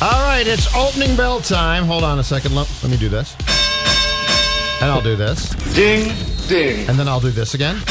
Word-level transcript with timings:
All 0.00 0.22
right, 0.22 0.46
it's 0.46 0.72
opening 0.76 1.16
bell 1.16 1.40
time. 1.40 1.84
Hold 1.84 2.04
on 2.04 2.20
a 2.20 2.24
second. 2.24 2.54
Let, 2.54 2.70
let 2.82 2.90
me 2.90 2.96
do 2.96 3.08
this. 3.08 3.34
And 4.80 4.90
I'll 4.92 5.02
do 5.02 5.16
this. 5.16 5.50
Ding, 5.74 6.14
ding. 6.46 6.88
And 6.88 6.96
then 6.96 7.08
I'll 7.08 7.18
do 7.18 7.30
this 7.30 7.54
again. 7.54 7.82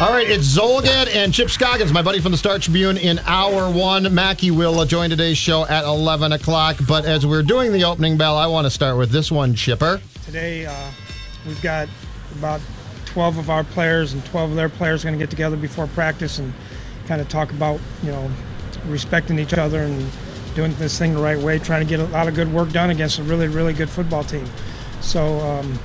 All 0.00 0.08
right, 0.08 0.26
it's 0.26 0.56
Zulgad 0.56 1.14
and 1.14 1.34
Chip 1.34 1.50
Scoggins, 1.50 1.92
my 1.92 2.00
buddy 2.00 2.20
from 2.20 2.32
the 2.32 2.38
Star 2.38 2.58
Tribune, 2.58 2.96
in 2.96 3.18
hour 3.26 3.70
one. 3.70 4.14
Mackey 4.14 4.50
will 4.50 4.80
uh, 4.80 4.86
join 4.86 5.10
today's 5.10 5.36
show 5.36 5.66
at 5.66 5.84
11 5.84 6.32
o'clock. 6.32 6.78
But 6.88 7.04
as 7.04 7.26
we're 7.26 7.42
doing 7.42 7.72
the 7.72 7.84
opening 7.84 8.16
bell, 8.16 8.38
I 8.38 8.46
want 8.46 8.64
to 8.64 8.70
start 8.70 8.96
with 8.96 9.10
this 9.10 9.30
one, 9.30 9.54
Chipper. 9.54 10.00
Today, 10.24 10.64
uh, 10.64 10.90
we've 11.46 11.60
got 11.60 11.90
about 12.38 12.62
12 13.12 13.38
of 13.38 13.50
our 13.50 13.64
players 13.64 14.12
and 14.12 14.24
12 14.26 14.50
of 14.50 14.56
their 14.56 14.68
players 14.68 15.02
going 15.02 15.14
to 15.14 15.18
get 15.18 15.30
together 15.30 15.56
before 15.56 15.86
practice 15.88 16.38
and 16.38 16.52
kind 17.06 17.20
of 17.20 17.28
talk 17.28 17.50
about, 17.50 17.80
you 18.02 18.10
know, 18.10 18.30
respecting 18.86 19.38
each 19.38 19.52
other 19.52 19.80
and 19.80 20.10
doing 20.54 20.72
this 20.74 20.98
thing 20.98 21.14
the 21.14 21.20
right 21.20 21.38
way, 21.38 21.58
trying 21.58 21.80
to 21.80 21.88
get 21.88 22.00
a 22.00 22.04
lot 22.06 22.28
of 22.28 22.34
good 22.34 22.52
work 22.52 22.70
done 22.70 22.90
against 22.90 23.18
a 23.18 23.22
really, 23.22 23.48
really 23.48 23.72
good 23.72 23.90
football 23.90 24.22
team. 24.22 24.46
So, 25.00 25.40
um, 25.40 25.78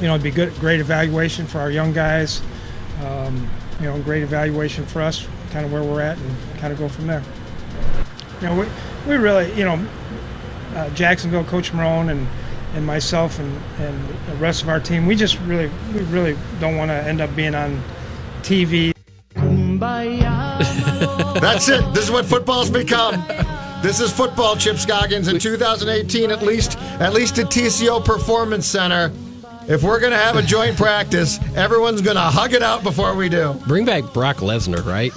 you 0.00 0.06
know, 0.06 0.14
it'd 0.14 0.22
be 0.22 0.30
good, 0.30 0.54
great 0.60 0.80
evaluation 0.80 1.46
for 1.46 1.58
our 1.58 1.70
young 1.70 1.92
guys. 1.92 2.42
Um, 3.04 3.48
you 3.80 3.86
know, 3.86 4.00
great 4.02 4.22
evaluation 4.22 4.86
for 4.86 5.02
us, 5.02 5.26
kind 5.50 5.66
of 5.66 5.72
where 5.72 5.82
we're 5.82 6.00
at, 6.00 6.16
and 6.16 6.58
kind 6.58 6.72
of 6.72 6.78
go 6.78 6.88
from 6.88 7.08
there. 7.08 7.22
You 8.40 8.46
know, 8.48 8.60
we, 8.60 8.66
we 9.08 9.16
really, 9.16 9.52
you 9.54 9.64
know, 9.64 9.84
uh, 10.76 10.90
Jacksonville, 10.90 11.44
Coach 11.44 11.72
Marrone, 11.72 12.10
and 12.10 12.28
and 12.74 12.86
myself 12.86 13.38
and, 13.38 13.60
and 13.78 14.08
the 14.26 14.34
rest 14.36 14.62
of 14.62 14.68
our 14.68 14.80
team, 14.80 15.06
we 15.06 15.14
just 15.14 15.38
really, 15.40 15.70
we 15.94 16.00
really 16.04 16.36
don't 16.60 16.76
want 16.76 16.90
to 16.90 16.94
end 16.94 17.20
up 17.20 17.34
being 17.36 17.54
on 17.54 17.82
TV. 18.42 18.92
That's 21.40 21.68
it. 21.68 21.94
This 21.94 22.04
is 22.04 22.10
what 22.10 22.24
football's 22.24 22.70
become. 22.70 23.24
This 23.82 24.00
is 24.00 24.12
football, 24.12 24.56
Chip 24.56 24.76
Scoggins. 24.76 25.28
In 25.28 25.38
2018, 25.38 26.30
at 26.30 26.42
least, 26.42 26.78
at 26.78 27.12
least 27.12 27.38
at 27.38 27.46
TCO 27.46 28.04
Performance 28.04 28.66
Center, 28.66 29.10
if 29.68 29.82
we're 29.82 29.98
going 30.00 30.12
to 30.12 30.18
have 30.18 30.36
a 30.36 30.42
joint 30.42 30.76
practice, 30.76 31.38
everyone's 31.56 32.00
going 32.00 32.16
to 32.16 32.22
hug 32.22 32.52
it 32.52 32.62
out 32.62 32.82
before 32.82 33.14
we 33.14 33.28
do. 33.28 33.54
Bring 33.66 33.84
back 33.84 34.04
Brock 34.12 34.36
Lesnar, 34.36 34.84
right? 34.84 35.12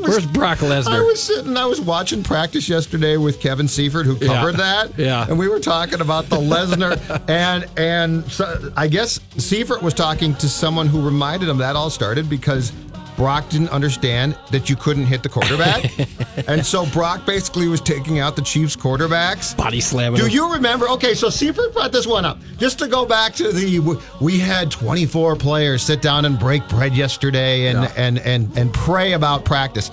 Where's 0.00 0.26
Brock 0.26 0.58
Lesnar? 0.58 0.88
I 0.92 1.00
was 1.00 1.22
sitting, 1.22 1.56
I 1.56 1.66
was 1.66 1.80
watching 1.80 2.22
practice 2.22 2.68
yesterday 2.68 3.16
with 3.16 3.40
Kevin 3.40 3.68
Seifert, 3.68 4.06
who 4.06 4.16
covered 4.18 4.56
Yeah. 4.58 4.84
that. 4.86 4.98
Yeah. 4.98 5.26
And 5.28 5.38
we 5.38 5.48
were 5.48 5.60
talking 5.60 6.00
about 6.00 6.28
the 6.28 6.36
Lesnar. 6.36 6.96
and 7.28 7.66
and 7.76 8.30
so, 8.30 8.72
I 8.76 8.88
guess 8.88 9.20
Seifert 9.38 9.82
was 9.82 9.94
talking 9.94 10.34
to 10.36 10.48
someone 10.48 10.86
who 10.86 11.04
reminded 11.04 11.48
him 11.48 11.58
that 11.58 11.76
all 11.76 11.90
started 11.90 12.28
because 12.30 12.72
Brock 13.16 13.48
didn't 13.48 13.70
understand 13.70 14.36
that 14.50 14.68
you 14.68 14.76
couldn't 14.76 15.06
hit 15.06 15.22
the 15.22 15.28
quarterback. 15.28 15.90
and 16.48 16.64
so 16.64 16.86
Brock 16.86 17.24
basically 17.24 17.66
was 17.66 17.80
taking 17.80 18.18
out 18.18 18.36
the 18.36 18.42
Chiefs 18.42 18.76
quarterbacks. 18.76 19.56
Body 19.56 19.80
slamming. 19.80 20.20
Do 20.20 20.28
you 20.28 20.52
remember? 20.52 20.88
Okay, 20.90 21.14
so 21.14 21.30
Seifert 21.30 21.72
brought 21.72 21.92
this 21.92 22.06
one 22.06 22.24
up. 22.24 22.38
Just 22.58 22.78
to 22.80 22.88
go 22.88 23.06
back 23.06 23.34
to 23.34 23.52
the, 23.52 24.00
we 24.20 24.38
had 24.38 24.70
24 24.70 25.36
players 25.36 25.82
sit 25.82 26.02
down 26.02 26.24
and 26.24 26.38
break 26.38 26.66
bread 26.68 26.94
yesterday 26.94 27.66
and 27.66 27.90
and 27.96 28.18
and 28.18 28.56
and 28.56 28.72
pray 28.74 29.12
about 29.12 29.44
practice. 29.44 29.90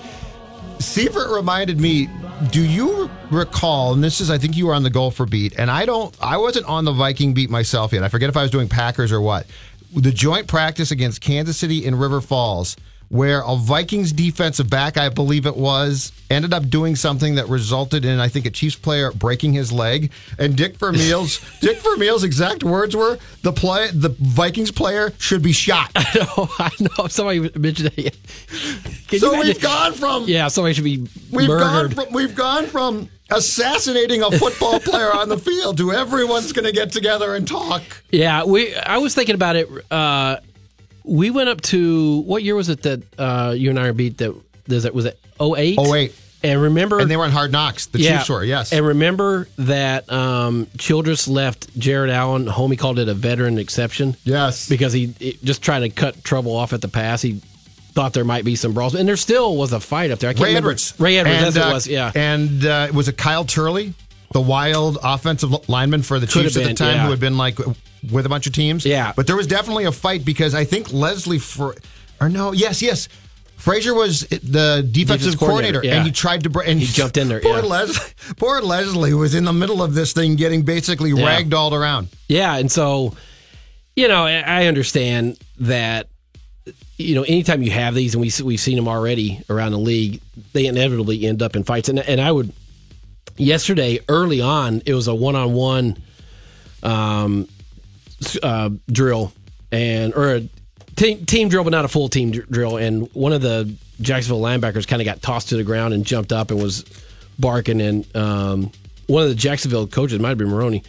Seifert 0.78 1.30
reminded 1.30 1.80
me. 1.80 2.08
Do 2.50 2.62
you 2.62 3.08
recall? 3.30 3.94
And 3.94 4.02
this 4.02 4.20
is, 4.20 4.28
I 4.28 4.38
think 4.38 4.56
you 4.56 4.66
were 4.66 4.74
on 4.74 4.82
the 4.82 4.90
Gopher 4.90 5.24
beat, 5.24 5.54
and 5.56 5.70
I 5.70 5.86
don't. 5.86 6.14
I 6.20 6.36
wasn't 6.36 6.66
on 6.66 6.84
the 6.84 6.92
Viking 6.92 7.32
beat 7.32 7.48
myself 7.48 7.92
yet. 7.92 8.02
I 8.02 8.08
forget 8.08 8.28
if 8.28 8.36
I 8.36 8.42
was 8.42 8.50
doing 8.50 8.68
Packers 8.68 9.12
or 9.12 9.20
what. 9.20 9.46
The 9.94 10.10
joint 10.10 10.48
practice 10.48 10.90
against 10.90 11.20
Kansas 11.20 11.56
City 11.56 11.84
in 11.84 11.94
River 11.94 12.20
Falls, 12.20 12.76
where 13.14 13.42
a 13.46 13.54
Vikings 13.54 14.12
defensive 14.12 14.68
back, 14.68 14.96
I 14.96 15.08
believe 15.08 15.46
it 15.46 15.56
was, 15.56 16.10
ended 16.30 16.52
up 16.52 16.68
doing 16.68 16.96
something 16.96 17.36
that 17.36 17.48
resulted 17.48 18.04
in, 18.04 18.18
I 18.18 18.26
think, 18.26 18.44
a 18.44 18.50
Chiefs 18.50 18.74
player 18.74 19.12
breaking 19.12 19.52
his 19.52 19.70
leg. 19.70 20.10
And 20.36 20.56
Dick 20.56 20.76
Vermeil's 20.78 21.38
Dick 21.60 21.78
Vermeil's 21.78 22.24
exact 22.24 22.64
words 22.64 22.96
were, 22.96 23.20
"The 23.42 23.52
play, 23.52 23.88
the 23.92 24.08
Vikings 24.08 24.72
player 24.72 25.12
should 25.18 25.42
be 25.42 25.52
shot." 25.52 25.92
I 25.94 26.12
know. 26.16 26.48
I 26.58 26.70
know. 26.80 27.06
Somebody 27.06 27.56
mentioned 27.56 27.92
it. 27.96 28.18
Can 29.06 29.20
so 29.20 29.32
you 29.32 29.42
we've 29.42 29.62
gone 29.62 29.92
from 29.92 30.24
Yeah, 30.24 30.48
somebody 30.48 30.74
should 30.74 30.82
be 30.82 31.06
We've 31.30 31.46
gone 31.46 31.90
from 31.90 32.06
we've 32.12 32.34
gone 32.34 32.66
from 32.66 33.08
assassinating 33.30 34.24
a 34.24 34.32
football 34.32 34.80
player 34.80 35.14
on 35.14 35.28
the 35.28 35.38
field 35.38 35.78
to 35.78 35.92
everyone's 35.92 36.52
going 36.52 36.64
to 36.64 36.72
get 36.72 36.90
together 36.90 37.36
and 37.36 37.46
talk. 37.46 37.82
Yeah, 38.10 38.42
we. 38.42 38.74
I 38.74 38.98
was 38.98 39.14
thinking 39.14 39.36
about 39.36 39.54
it. 39.54 39.68
Uh, 39.88 40.38
we 41.04 41.30
went 41.30 41.48
up 41.48 41.60
to 41.62 42.20
what 42.22 42.42
year 42.42 42.54
was 42.54 42.68
it 42.68 42.82
that 42.82 43.02
uh, 43.18 43.54
you 43.56 43.70
and 43.70 43.78
I 43.78 43.92
beat 43.92 44.18
that? 44.18 44.34
Does 44.66 44.84
it 44.84 44.94
was 44.94 45.04
it 45.04 45.18
08? 45.40 45.78
08. 45.78 46.14
And 46.42 46.60
remember, 46.60 46.98
And 46.98 47.10
they 47.10 47.16
were 47.16 47.24
on 47.24 47.30
Hard 47.30 47.52
Knocks. 47.52 47.86
The 47.86 47.98
Chiefs 47.98 48.28
were, 48.28 48.44
yes. 48.44 48.74
And 48.74 48.84
remember 48.86 49.48
that 49.56 50.10
um, 50.12 50.66
Childress 50.76 51.26
left 51.26 51.74
Jared 51.78 52.10
Allen 52.10 52.46
home. 52.46 52.70
He 52.70 52.76
called 52.76 52.98
it 52.98 53.08
a 53.08 53.14
veteran 53.14 53.58
exception. 53.58 54.14
Yes. 54.24 54.68
because 54.68 54.92
he 54.92 55.14
it- 55.20 55.42
just 55.42 55.62
trying 55.62 55.82
to 55.82 55.88
cut 55.88 56.22
trouble 56.22 56.54
off 56.54 56.74
at 56.74 56.82
the 56.82 56.88
pass. 56.88 57.22
He 57.22 57.40
thought 57.94 58.12
there 58.12 58.24
might 58.24 58.44
be 58.44 58.56
some 58.56 58.74
brawls, 58.74 58.94
and 58.94 59.08
there 59.08 59.16
still 59.16 59.56
was 59.56 59.72
a 59.72 59.80
fight 59.80 60.10
up 60.10 60.18
there. 60.18 60.28
I 60.28 60.32
can't 60.34 60.42
Ray 60.42 60.50
remember. 60.50 60.70
Edwards. 60.70 60.94
Ray 60.98 61.16
Edwards. 61.16 61.36
And, 61.36 61.46
that's 61.46 61.56
what 61.56 61.64
uh, 61.66 61.70
it 61.70 61.74
was. 61.74 61.86
Yeah. 61.86 62.12
And 62.14 62.66
uh, 62.66 62.88
was 62.92 63.08
it 63.08 63.16
Kyle 63.16 63.44
Turley, 63.46 63.94
the 64.34 64.40
wild 64.40 64.98
offensive 65.02 65.68
lineman 65.68 66.02
for 66.02 66.18
the 66.18 66.26
Chiefs 66.26 66.56
have 66.56 66.64
at 66.64 66.68
the 66.70 66.74
time, 66.74 66.96
yeah. 66.96 67.04
who 67.04 67.10
had 67.10 67.20
been 67.20 67.36
like 67.38 67.56
with 68.10 68.26
a 68.26 68.28
bunch 68.28 68.48
of 68.48 68.52
teams? 68.52 68.84
Yeah. 68.84 69.12
But 69.14 69.28
there 69.28 69.36
was 69.36 69.46
definitely 69.46 69.84
a 69.84 69.92
fight 69.92 70.24
because 70.24 70.56
I 70.56 70.64
think 70.64 70.92
Leslie, 70.92 71.38
for 71.38 71.76
or 72.20 72.28
no, 72.28 72.50
yes, 72.52 72.82
yes. 72.82 73.08
Frazier 73.56 73.94
was 73.94 74.22
the 74.22 74.86
defensive 74.90 74.92
Defensive 74.92 75.38
coordinator, 75.38 75.38
coordinator, 75.38 75.86
yeah. 75.86 75.94
and 75.98 76.04
he 76.04 76.10
tried 76.12 76.42
to. 76.42 76.60
And 76.60 76.80
He 76.80 76.86
jumped 76.86 77.16
in 77.16 77.28
there, 77.28 77.40
Poor, 77.40 77.60
yeah. 77.60 77.62
Leslie, 77.62 78.12
poor 78.36 78.60
Leslie 78.60 79.14
was 79.14 79.36
in 79.36 79.44
the 79.44 79.52
middle 79.52 79.82
of 79.82 79.94
this 79.94 80.12
thing, 80.12 80.34
getting 80.34 80.62
basically 80.62 81.10
Yeah. 81.10 81.40
ragdolled 81.40 81.70
around. 81.72 82.08
Yeah, 82.28 82.56
and 82.56 82.70
so 82.70 83.14
you 83.94 84.08
know, 84.08 84.24
I 84.26 84.40
I 84.40 84.66
understand 84.66 85.38
that 85.60 86.08
you 86.98 87.14
know, 87.14 87.22
anytime 87.22 87.62
you 87.62 87.70
have 87.70 87.94
these, 87.94 88.14
and 88.14 88.20
we 88.20 88.32
we've 88.44 88.60
seen 88.60 88.74
them 88.76 88.88
already 88.88 89.42
around 89.48 89.70
the 89.70 89.78
league, 89.78 90.20
they 90.52 90.66
inevitably 90.66 91.24
end 91.24 91.40
up 91.40 91.54
in 91.54 91.62
fights. 91.62 91.88
And 91.88 92.00
and 92.00 92.20
I 92.20 92.32
would 92.32 92.52
yesterday 93.36 94.00
early 94.08 94.40
on, 94.40 94.82
it 94.86 94.94
was 94.94 95.08
a 95.08 95.14
one 95.14 95.36
on 95.36 95.52
one 95.52 96.02
um 96.82 97.48
uh, 98.42 98.70
drill 98.90 99.32
and 99.72 100.14
or 100.14 100.36
a 100.36 100.48
team, 100.96 101.26
team 101.26 101.48
drill, 101.48 101.64
but 101.64 101.70
not 101.70 101.84
a 101.84 101.88
full 101.88 102.08
team 102.08 102.30
dr- 102.30 102.48
drill. 102.48 102.76
And 102.76 103.12
one 103.14 103.32
of 103.32 103.42
the 103.42 103.74
Jacksonville 104.00 104.40
linebackers 104.40 104.86
kind 104.86 105.02
of 105.02 105.06
got 105.06 105.22
tossed 105.22 105.50
to 105.50 105.56
the 105.56 105.64
ground 105.64 105.94
and 105.94 106.04
jumped 106.04 106.32
up 106.32 106.50
and 106.50 106.62
was 106.62 106.84
barking. 107.38 107.80
And 107.80 108.16
um, 108.16 108.70
one 109.06 109.22
of 109.22 109.28
the 109.28 109.34
Jacksonville 109.34 109.86
coaches, 109.86 110.18
might 110.20 110.30
have 110.30 110.38
been 110.38 110.48
Maroney, 110.48 110.82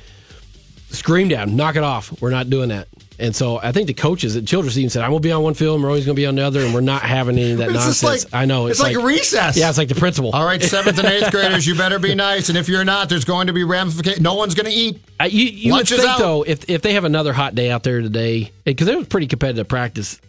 screamed 0.90 1.32
at 1.34 1.48
him, 1.48 1.56
"Knock 1.56 1.76
it 1.76 1.84
off! 1.84 2.22
We're 2.22 2.30
not 2.32 2.50
doing 2.50 2.70
that." 2.70 2.88
And 3.18 3.34
so 3.34 3.58
I 3.58 3.72
think 3.72 3.88
the 3.88 3.94
coaches 3.94 4.36
at 4.36 4.46
Childress 4.46 4.78
even 4.78 4.90
said, 4.90 5.02
"I'm 5.04 5.10
going 5.12 5.22
to 5.22 5.28
be 5.28 5.32
on 5.32 5.42
one 5.42 5.54
field, 5.54 5.80
Maroney's 5.80 6.06
going 6.06 6.16
to 6.18 6.20
be 6.20 6.26
on 6.26 6.36
the 6.36 6.42
other, 6.42 6.60
and 6.66 6.74
we're 6.74 6.82
not 6.82 7.02
having 7.02 7.38
any 7.38 7.54
of 7.54 7.58
that 7.60 7.70
It's 7.70 7.74
nonsense." 7.76 8.26
like- 8.26 8.34
I 8.34 8.46
know 8.46 8.68
it's 8.68 8.80
like 8.82 8.96
a 8.96 9.00
recess. 9.00 9.56
Yeah, 9.58 9.70
it's 9.70 9.78
like 9.78 9.88
the 9.88 9.96
principal. 9.96 10.32
All 10.32 10.46
right, 10.46 10.62
seventh 10.62 10.98
and 11.00 11.08
eighth 11.08 11.32
graders, 11.32 11.66
you 11.66 11.76
better 11.76 11.98
be 12.00 12.14
nice. 12.14 12.50
And 12.50 12.58
if 12.58 12.68
you're 12.68 12.84
not, 12.84 13.08
there's 13.10 13.24
going 13.26 13.48
to 13.48 13.54
be 13.54 13.64
ramifications. 13.64 14.22
No 14.22 14.34
one's 14.36 14.54
going 14.54 14.66
to 14.70 14.72
eat. 14.78 15.02
Uh, 15.20 15.26
you 15.26 15.46
you 15.46 15.72
Lunch 15.72 15.92
would 15.92 16.00
is 16.00 16.04
think 16.06 16.14
out. 16.16 16.20
though, 16.20 16.44
if 16.44 16.70
if 16.70 16.82
they 16.82 16.94
have 16.94 17.06
another 17.06 17.32
hot 17.32 17.56
day 17.56 17.72
out 17.72 17.84
there 17.84 18.02
today, 18.02 18.52
because 18.66 18.88
it 18.90 18.98
was 18.98 19.08
pretty 19.08 19.28
competitive 19.28 19.68
practice, 19.70 20.20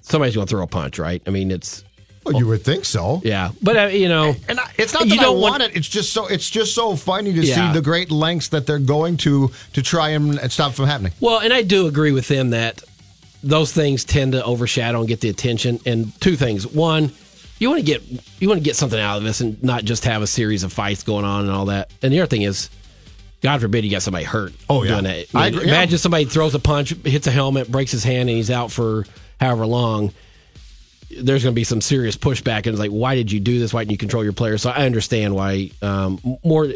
somebody's 0.00 0.34
going 0.34 0.46
to 0.46 0.50
throw 0.50 0.62
a 0.62 0.66
punch, 0.66 0.98
right? 0.98 1.22
I 1.26 1.30
mean, 1.30 1.50
it's 1.50 1.84
Well, 2.24 2.36
you 2.38 2.46
would 2.46 2.62
think 2.62 2.84
so. 2.84 3.20
yeah, 3.24 3.50
but 3.62 3.76
uh, 3.76 3.86
you 3.86 4.08
know, 4.08 4.34
And 4.48 4.60
I, 4.60 4.70
it's 4.78 4.94
not 4.94 5.04
You 5.04 5.10
that 5.16 5.18
I 5.20 5.22
don't 5.24 5.40
want, 5.40 5.60
want- 5.60 5.62
it. 5.64 5.76
It's 5.76 5.88
just 5.88 6.12
so 6.12 6.26
it's 6.28 6.48
just 6.48 6.74
so 6.74 6.94
funny 6.96 7.32
to 7.32 7.40
Yeah. 7.44 7.54
see 7.72 7.74
the 7.74 7.82
great 7.82 8.10
lengths 8.10 8.48
that 8.48 8.66
they're 8.66 8.78
going 8.78 9.16
to 9.18 9.50
to 9.72 9.82
try 9.82 10.10
and, 10.10 10.38
and 10.38 10.52
stop 10.52 10.72
from 10.74 10.86
happening. 10.86 11.12
Well, 11.20 11.40
and 11.40 11.52
I 11.52 11.62
do 11.62 11.86
agree 11.88 12.12
with 12.12 12.28
them 12.28 12.50
that 12.50 12.82
those 13.42 13.72
things 13.72 14.04
tend 14.04 14.32
to 14.32 14.44
overshadow 14.44 15.00
and 15.00 15.08
get 15.08 15.20
the 15.20 15.28
attention. 15.28 15.80
And 15.84 16.18
two 16.20 16.36
things: 16.36 16.64
one, 16.66 17.10
you 17.58 17.68
want 17.68 17.80
to 17.80 17.84
get 17.86 18.02
you 18.40 18.48
want 18.48 18.58
to 18.60 18.64
get 18.64 18.76
something 18.76 19.00
out 19.00 19.16
of 19.18 19.24
this 19.24 19.40
and 19.40 19.60
not 19.62 19.84
just 19.84 20.04
have 20.04 20.22
a 20.22 20.26
series 20.28 20.62
of 20.62 20.72
fights 20.72 21.02
going 21.02 21.24
on 21.24 21.42
and 21.42 21.50
all 21.50 21.64
that. 21.66 21.90
And 22.02 22.12
the 22.12 22.20
other 22.20 22.28
thing 22.28 22.42
is, 22.42 22.70
God 23.40 23.60
forbid 23.60 23.84
you 23.84 23.90
got 23.90 24.02
somebody 24.02 24.24
hurt. 24.24 24.52
Oh, 24.70 24.84
yeah. 24.84 24.90
doing 24.92 25.04
that. 25.04 25.26
I 25.34 25.44
mean, 25.50 25.54
agree, 25.54 25.66
yeah. 25.66 25.74
imagine 25.74 25.98
somebody 25.98 26.24
throws 26.26 26.54
a 26.54 26.60
punch, 26.60 26.90
hits 27.04 27.26
a 27.26 27.32
helmet, 27.32 27.68
breaks 27.68 27.90
his 27.90 28.04
hand, 28.04 28.28
and 28.28 28.36
he's 28.36 28.50
out 28.50 28.70
for 28.70 29.04
however 29.40 29.66
long. 29.66 30.12
There's 31.20 31.42
going 31.42 31.54
to 31.54 31.58
be 31.58 31.64
some 31.64 31.80
serious 31.80 32.16
pushback, 32.16 32.58
and 32.58 32.68
it's 32.68 32.78
like, 32.78 32.90
why 32.90 33.14
did 33.14 33.30
you 33.32 33.40
do 33.40 33.58
this? 33.58 33.72
Why 33.74 33.82
didn't 33.82 33.92
you 33.92 33.98
control 33.98 34.24
your 34.24 34.32
players? 34.32 34.62
So 34.62 34.70
I 34.70 34.86
understand 34.86 35.34
why 35.34 35.70
um, 35.82 36.20
more. 36.44 36.68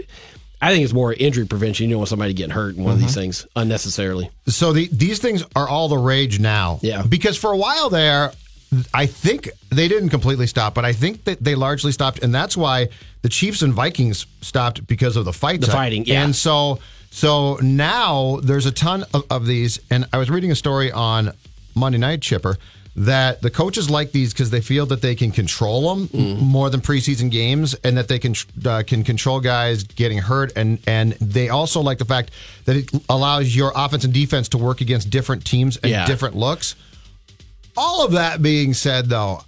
I 0.60 0.72
think 0.72 0.84
it's 0.84 0.94
more 0.94 1.12
injury 1.12 1.46
prevention. 1.46 1.84
You 1.84 1.90
don't 1.94 1.98
want 1.98 2.08
somebody 2.08 2.32
getting 2.32 2.50
hurt 2.50 2.76
in 2.76 2.82
one 2.82 2.92
of 2.94 2.98
Mm-hmm. 2.98 3.06
these 3.06 3.14
things 3.14 3.46
unnecessarily. 3.56 4.30
So 4.46 4.72
the, 4.72 4.88
these 4.90 5.18
things 5.18 5.44
are 5.54 5.68
all 5.68 5.88
the 5.88 5.98
rage 5.98 6.40
now. 6.40 6.78
Yeah. 6.80 7.02
Because 7.06 7.36
for 7.36 7.52
a 7.52 7.56
while 7.58 7.90
there, 7.90 8.32
I 8.94 9.04
think 9.04 9.50
they 9.68 9.86
didn't 9.86 10.08
completely 10.08 10.46
stop, 10.46 10.74
but 10.74 10.84
I 10.84 10.94
think 10.94 11.24
that 11.24 11.44
they 11.44 11.54
largely 11.54 11.92
stopped, 11.92 12.22
and 12.22 12.34
that's 12.34 12.56
why 12.56 12.88
the 13.20 13.28
Chiefs 13.28 13.60
and 13.62 13.74
Vikings 13.74 14.26
stopped 14.40 14.86
because 14.86 15.16
of 15.16 15.24
the 15.26 15.32
fight. 15.32 15.60
The 15.60 15.66
fighting, 15.68 16.06
yeah. 16.06 16.24
And 16.24 16.34
so 16.34 16.78
so 17.10 17.56
now 17.62 18.40
there's 18.42 18.66
a 18.66 18.72
ton 18.72 19.04
of, 19.14 19.24
of 19.30 19.46
these, 19.46 19.78
and 19.90 20.06
I 20.12 20.18
was 20.18 20.30
reading 20.30 20.50
a 20.50 20.56
story 20.56 20.90
on 20.90 21.32
Monday 21.74 21.98
Night 21.98 22.22
Chipper 22.22 22.56
that 22.96 23.42
the 23.42 23.50
coaches 23.50 23.90
like 23.90 24.10
these 24.12 24.32
because 24.32 24.48
they 24.50 24.60
feel 24.60 24.86
that 24.86 25.02
they 25.02 25.14
can 25.14 25.30
control 25.30 25.94
them 25.94 26.08
Mm-hmm. 26.08 26.42
more 26.44 26.70
than 26.70 26.80
preseason 26.80 27.30
games, 27.30 27.74
and 27.84 27.96
that 27.98 28.08
they 28.08 28.18
can 28.18 28.34
uh, 28.64 28.82
can 28.86 29.04
control 29.04 29.38
guys 29.40 29.82
getting 29.84 30.18
hurt, 30.18 30.52
and 30.56 30.78
and 30.86 31.12
they 31.14 31.48
also 31.50 31.80
like 31.80 31.98
the 31.98 32.04
fact 32.06 32.30
that 32.64 32.76
it 32.76 32.90
allows 33.08 33.54
your 33.54 33.72
offense 33.76 34.04
and 34.04 34.14
defense 34.14 34.48
to 34.50 34.58
work 34.58 34.80
against 34.80 35.10
different 35.10 35.44
teams 35.44 35.76
and 35.78 35.90
Yeah. 35.90 36.06
different 36.06 36.36
looks. 36.36 36.74
All 37.76 38.04
of 38.04 38.12
that 38.12 38.40
being 38.40 38.72
said, 38.72 39.10
though, 39.10 39.42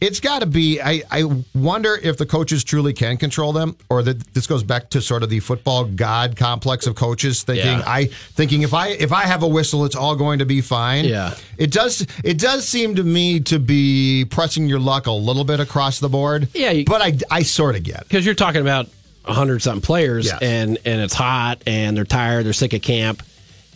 it's 0.00 0.20
got 0.20 0.38
to 0.40 0.46
be. 0.46 0.80
I, 0.80 1.02
I 1.10 1.24
wonder 1.54 1.94
if 2.02 2.16
the 2.16 2.26
coaches 2.26 2.64
truly 2.64 2.92
can 2.92 3.16
control 3.16 3.52
them, 3.52 3.76
or 3.90 4.02
that 4.02 4.18
this 4.34 4.46
goes 4.46 4.62
back 4.62 4.90
to 4.90 5.00
sort 5.00 5.22
of 5.22 5.28
the 5.30 5.40
football 5.40 5.84
god 5.84 6.36
complex 6.36 6.86
of 6.86 6.94
coaches 6.94 7.42
thinking 7.42 7.66
Yeah. 7.66 7.84
I 7.86 8.06
thinking 8.06 8.62
if 8.62 8.72
I 8.74 8.88
if 8.88 9.12
I 9.12 9.22
have 9.22 9.42
a 9.42 9.48
whistle, 9.48 9.84
it's 9.84 9.96
all 9.96 10.16
going 10.16 10.38
to 10.38 10.46
be 10.46 10.60
fine. 10.60 11.04
Yeah. 11.04 11.34
it 11.58 11.70
does. 11.70 12.06
It 12.24 12.38
does 12.38 12.66
seem 12.66 12.94
to 12.96 13.02
me 13.02 13.40
to 13.40 13.58
be 13.58 14.24
pressing 14.30 14.66
your 14.66 14.80
luck 14.80 15.06
a 15.06 15.12
little 15.12 15.44
bit 15.44 15.60
across 15.60 15.98
the 16.00 16.08
board. 16.08 16.48
Yeah, 16.54 16.70
you- 16.70 16.84
but 16.84 17.02
I 17.02 17.18
I 17.30 17.42
sort 17.42 17.76
of 17.76 17.82
get. 17.82 18.00
because 18.04 18.24
you're 18.24 18.34
talking 18.34 18.60
about 18.62 18.88
a 19.26 19.34
hundred 19.34 19.60
something 19.62 19.82
players, 19.82 20.26
Yes. 20.26 20.38
and 20.40 20.78
and 20.86 21.00
it's 21.02 21.14
hot, 21.14 21.62
and 21.66 21.96
they're 21.96 22.04
tired, 22.04 22.46
they're 22.46 22.52
sick 22.54 22.72
of 22.72 22.80
camp, 22.82 23.22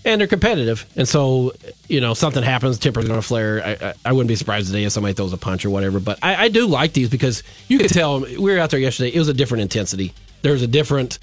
and 0.04 0.20
they're 0.20 0.28
competitive, 0.28 0.86
and 0.96 1.08
so 1.08 1.52
you 1.88 2.00
know 2.00 2.14
something 2.14 2.42
happens, 2.42 2.78
temper's 2.78 3.06
going 3.06 3.20
to 3.20 3.26
flare. 3.26 3.62
I, 3.64 3.88
I, 3.88 3.94
I 4.04 4.12
wouldn't 4.12 4.28
be 4.28 4.36
surprised 4.36 4.66
today 4.66 4.84
if 4.84 4.92
somebody 4.92 5.14
throws 5.14 5.32
a 5.32 5.36
punch 5.36 5.64
or 5.64 5.70
whatever. 5.70 6.00
But 6.00 6.18
I, 6.22 6.44
I 6.44 6.48
do 6.48 6.66
like 6.66 6.92
these 6.92 7.08
because 7.08 7.42
you 7.68 7.78
could 7.78 7.90
tell 7.90 8.20
we 8.20 8.38
were 8.38 8.58
out 8.58 8.70
there 8.70 8.80
yesterday. 8.80 9.14
It 9.14 9.18
was 9.18 9.28
a 9.28 9.34
different 9.34 9.62
intensity. 9.62 10.12
There's 10.42 10.62
a 10.62 10.66
different 10.66 11.18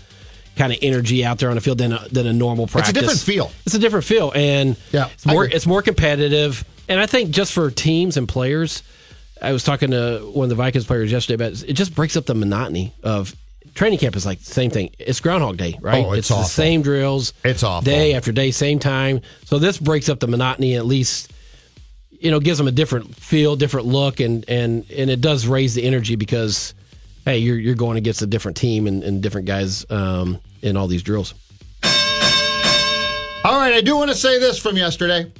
kind 0.56 0.74
of 0.74 0.80
energy 0.82 1.24
out 1.24 1.40
there 1.40 1.50
on 1.50 1.56
the 1.56 1.62
field 1.62 1.78
than 1.78 1.94
a, 1.94 2.08
than 2.10 2.28
a 2.28 2.34
normal 2.34 2.68
practice. 2.68 2.90
It's 2.90 2.98
a 2.98 3.02
different 3.02 3.20
feel. 3.22 3.52
It's 3.66 3.76
a 3.76 3.80
different 3.80 4.06
feel, 4.06 4.32
and 4.36 4.76
Yeah, 4.92 5.10
it's 5.14 5.26
more 5.26 5.46
it's 5.46 5.68
more 5.68 5.82
competitive. 5.82 6.66
And 6.90 7.00
I 7.00 7.06
think 7.06 7.32
just 7.32 7.54
for 7.54 7.72
teams 7.72 8.18
and 8.18 8.28
players, 8.28 8.84
I 9.42 9.54
was 9.54 9.64
talking 9.64 9.92
to 9.92 10.30
one 10.34 10.46
of 10.46 10.50
the 10.50 10.56
Vikings 10.56 10.86
players 10.86 11.12
yesterday 11.12 11.36
about 11.36 11.64
it 11.64 11.74
just 11.74 11.96
breaks 11.96 12.18
up 12.18 12.26
the 12.26 12.36
monotony 12.36 12.94
of 13.04 13.36
training 13.74 14.00
camp 14.00 14.16
is 14.16 14.26
like 14.26 14.40
the 14.40 14.46
same 14.46 14.72
thing. 14.72 14.92
It's 15.00 15.20
Groundhog 15.20 15.58
Day, 15.58 15.78
right? 15.82 16.06
Oh, 16.06 16.14
it's 16.14 16.28
the 16.28 16.36
awful. 16.36 16.48
same 16.48 16.82
drills. 16.82 17.34
It's 17.44 17.64
awful. 17.64 17.86
Day 17.86 18.14
after 18.14 18.32
day, 18.32 18.52
same 18.52 18.80
time. 18.80 19.22
So 19.46 19.60
this 19.60 19.78
breaks 19.78 20.10
up 20.10 20.20
the 20.20 20.28
monotony 20.28 20.76
at 20.76 20.86
least 20.86 21.32
you 22.22 22.30
know, 22.30 22.40
gives 22.40 22.60
them 22.60 22.68
a 22.68 22.72
different 22.72 23.16
feel, 23.16 23.56
different 23.56 23.88
look 23.88 24.20
and 24.20 24.48
and 24.48 24.90
and 24.92 25.10
it 25.10 25.22
does 25.22 25.48
raise 25.48 25.74
the 25.74 25.84
energy 25.84 26.16
because 26.16 26.76
hey, 27.26 27.40
you're 27.40 27.58
you're 27.58 27.76
going 27.76 27.98
against 27.98 28.22
a 28.22 28.28
different 28.28 28.56
team 28.58 28.88
and, 28.88 29.04
and 29.04 29.24
different 29.24 29.48
guys 29.48 29.86
um, 29.90 30.40
in 30.62 30.78
all 30.78 30.88
these 30.88 31.04
drills. 31.04 31.34
All 33.44 33.58
right, 33.58 33.74
I 33.74 33.82
do 33.82 33.96
want 33.96 34.12
to 34.12 34.16
say 34.16 34.38
this 34.38 34.60
from 34.60 34.78
yesterday, 34.78 35.32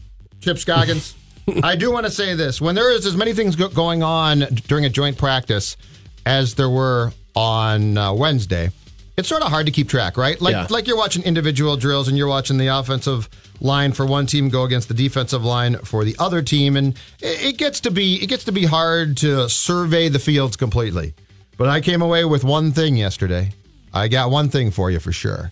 Chip 0.42 0.58
Scoggins. 0.58 1.14
I 1.64 1.76
do 1.76 1.92
want 1.92 2.08
to 2.08 2.12
say 2.12 2.34
this. 2.34 2.60
When 2.60 2.74
there 2.74 2.92
is 2.92 3.06
as 3.06 3.16
many 3.16 3.34
things 3.34 3.56
go- 3.56 3.70
going 3.70 4.02
on 4.02 4.40
during 4.68 4.86
a 4.86 4.90
joint 4.90 5.20
practice 5.20 5.78
as 6.26 6.56
there 6.56 6.70
were 6.70 7.14
on 7.36 7.98
uh, 7.98 8.14
Wednesday, 8.14 8.72
it's 9.18 9.28
sort 9.28 9.42
of 9.44 9.50
hard 9.50 9.66
to 9.66 9.72
keep 9.72 9.90
track, 9.90 10.18
right? 10.18 10.40
Like 10.42 10.54
Yeah. 10.54 10.68
like 10.70 10.88
you're 10.88 10.98
watching 10.98 11.24
individual 11.24 11.78
drills 11.78 12.08
and 12.08 12.18
you're 12.18 12.28
watching 12.28 12.58
the 12.58 12.68
offensive 12.68 13.30
line 13.60 13.92
for 13.92 14.06
one 14.06 14.26
team 14.26 14.50
go 14.50 14.64
against 14.64 14.88
the 14.88 14.94
defensive 14.94 15.44
line 15.44 15.78
for 15.84 16.04
the 16.04 16.16
other 16.18 16.42
team 16.42 16.76
and 16.76 16.96
it, 17.20 17.58
gets 17.58 17.80
to 17.82 17.92
be 17.92 18.16
it 18.24 18.28
gets 18.28 18.44
to 18.46 18.52
be 18.52 18.66
hard 18.66 19.18
to 19.18 19.48
survey 19.50 20.10
the 20.10 20.20
fields 20.20 20.58
completely. 20.58 21.14
But 21.58 21.70
I 21.70 21.82
came 21.82 22.02
away 22.02 22.26
with 22.26 22.44
one 22.44 22.72
thing 22.72 22.96
yesterday. 22.96 23.52
I 23.94 24.08
got 24.08 24.32
one 24.32 24.50
thing 24.50 24.72
for 24.72 24.90
you 24.90 25.00
for 25.00 25.12
sure. 25.12 25.52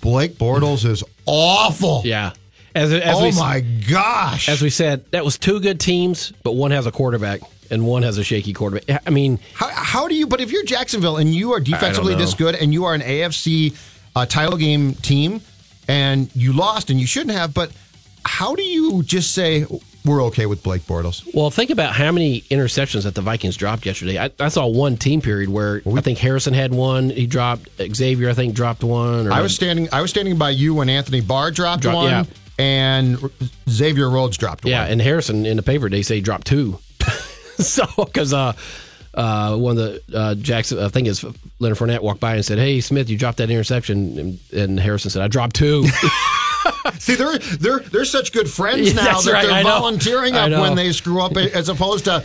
Blake 0.00 0.34
Bortles 0.34 0.84
is 0.88 1.04
awful. 1.26 2.02
Yeah. 2.04 2.32
As, 2.74 2.90
as 2.90 3.16
oh 3.16 3.24
we, 3.24 3.32
my 3.32 3.60
gosh! 3.90 4.48
As 4.48 4.62
we 4.62 4.70
said, 4.70 5.04
that 5.10 5.26
was 5.26 5.36
two 5.36 5.60
good 5.60 5.78
teams, 5.78 6.32
but 6.42 6.52
one 6.52 6.70
has 6.70 6.86
a 6.86 6.90
quarterback 6.90 7.40
and 7.72 7.84
one 7.86 8.02
has 8.04 8.18
a 8.18 8.24
shaky 8.24 8.52
quarterback. 8.52 9.02
I 9.06 9.10
mean, 9.10 9.38
how, 9.54 9.68
how 9.70 10.06
do 10.08 10.14
you? 10.14 10.26
But 10.28 10.40
if 10.40 10.52
you're 10.52 10.64
Jacksonville 10.64 11.16
and 11.16 11.34
you 11.34 11.52
are 11.52 11.60
defensively 11.60 12.14
this 12.14 12.34
good 12.34 12.54
and 12.54 12.72
you 12.72 12.84
are 12.84 12.94
an 12.94 13.00
AFC 13.00 13.74
uh, 14.14 14.26
title 14.26 14.56
game 14.58 14.94
team 14.94 15.40
and 15.88 16.30
you 16.36 16.52
lost 16.52 16.90
and 16.90 17.00
you 17.00 17.06
shouldn't 17.06 17.34
have, 17.36 17.52
but 17.54 17.72
how 18.24 18.54
do 18.54 18.62
you 18.62 19.02
just 19.02 19.32
say 19.34 19.66
we're 20.04 20.22
okay 20.24 20.46
with 20.46 20.62
Blake 20.62 20.82
Bortles? 20.82 21.26
well, 21.34 21.50
think 21.50 21.70
about 21.70 21.94
how 21.94 22.10
many 22.12 22.42
interceptions 22.42 23.04
that 23.04 23.14
the 23.14 23.22
Vikings 23.22 23.56
dropped 23.56 23.86
yesterday. 23.86 24.18
I, 24.18 24.30
I 24.38 24.48
saw 24.48 24.66
one 24.66 24.96
team 24.96 25.20
period 25.20 25.48
where 25.48 25.80
I 25.96 26.00
think 26.00 26.18
Harrison 26.18 26.54
had 26.54 26.72
one. 26.74 27.10
He 27.10 27.26
dropped 27.26 27.68
Xavier. 27.94 28.28
I 28.30 28.34
think 28.34 28.54
dropped 28.54 28.84
one. 28.84 29.26
Or 29.28 29.32
I 29.32 29.40
was 29.40 29.54
standing. 29.54 29.88
I 29.92 30.00
was 30.02 30.10
standing 30.10 30.36
by 30.38 30.50
you 30.50 30.74
when 30.74 30.88
Anthony 30.88 31.20
Barr 31.20 31.50
dropped 31.50 31.82
Drop- 31.82 31.94
one, 31.94 32.10
yeah. 32.10 32.24
and 32.58 33.18
Xavier 33.68 34.10
Rhodes 34.10 34.36
dropped 34.36 34.64
one. 34.64 34.72
yeah, 34.72 34.84
and 34.84 35.00
Harrison 35.00 35.46
in 35.46 35.56
the 35.56 35.62
paper 35.62 35.88
they 35.88 36.02
say 36.02 36.20
dropped 36.20 36.46
two. 36.48 36.78
so 37.68 37.86
because 38.04 38.32
uh, 38.32 38.52
uh, 39.14 39.56
one 39.56 39.76
of 39.78 39.84
the 39.84 40.02
uh, 40.18 40.34
Jackson, 40.36 40.78
I 40.78 40.88
think 40.88 41.08
it's 41.08 41.24
Leonard 41.58 41.78
Fournette 41.78 42.00
walked 42.02 42.20
by 42.20 42.34
and 42.36 42.44
said, 42.44 42.58
"Hey 42.58 42.80
Smith, 42.80 43.10
you 43.10 43.18
dropped 43.18 43.38
that 43.38 43.50
interception," 43.50 44.18
and, 44.18 44.38
and 44.52 44.80
Harrison 44.80 45.10
said, 45.10 45.22
"I 45.22 45.28
dropped 45.28 45.56
two. 45.56 45.84
See, 46.98 47.14
they're 47.16 47.38
they're 47.38 47.80
they're 47.80 48.04
such 48.04 48.32
good 48.32 48.48
friends 48.48 48.94
now 48.94 49.02
That's 49.04 49.24
that 49.24 49.32
right, 49.32 49.46
they're 49.46 49.54
I 49.54 49.62
volunteering 49.64 50.36
I 50.36 50.50
up 50.50 50.60
when 50.60 50.76
they 50.76 50.92
screw 50.92 51.20
up, 51.20 51.36
as 51.36 51.68
opposed 51.68 52.04
to 52.04 52.24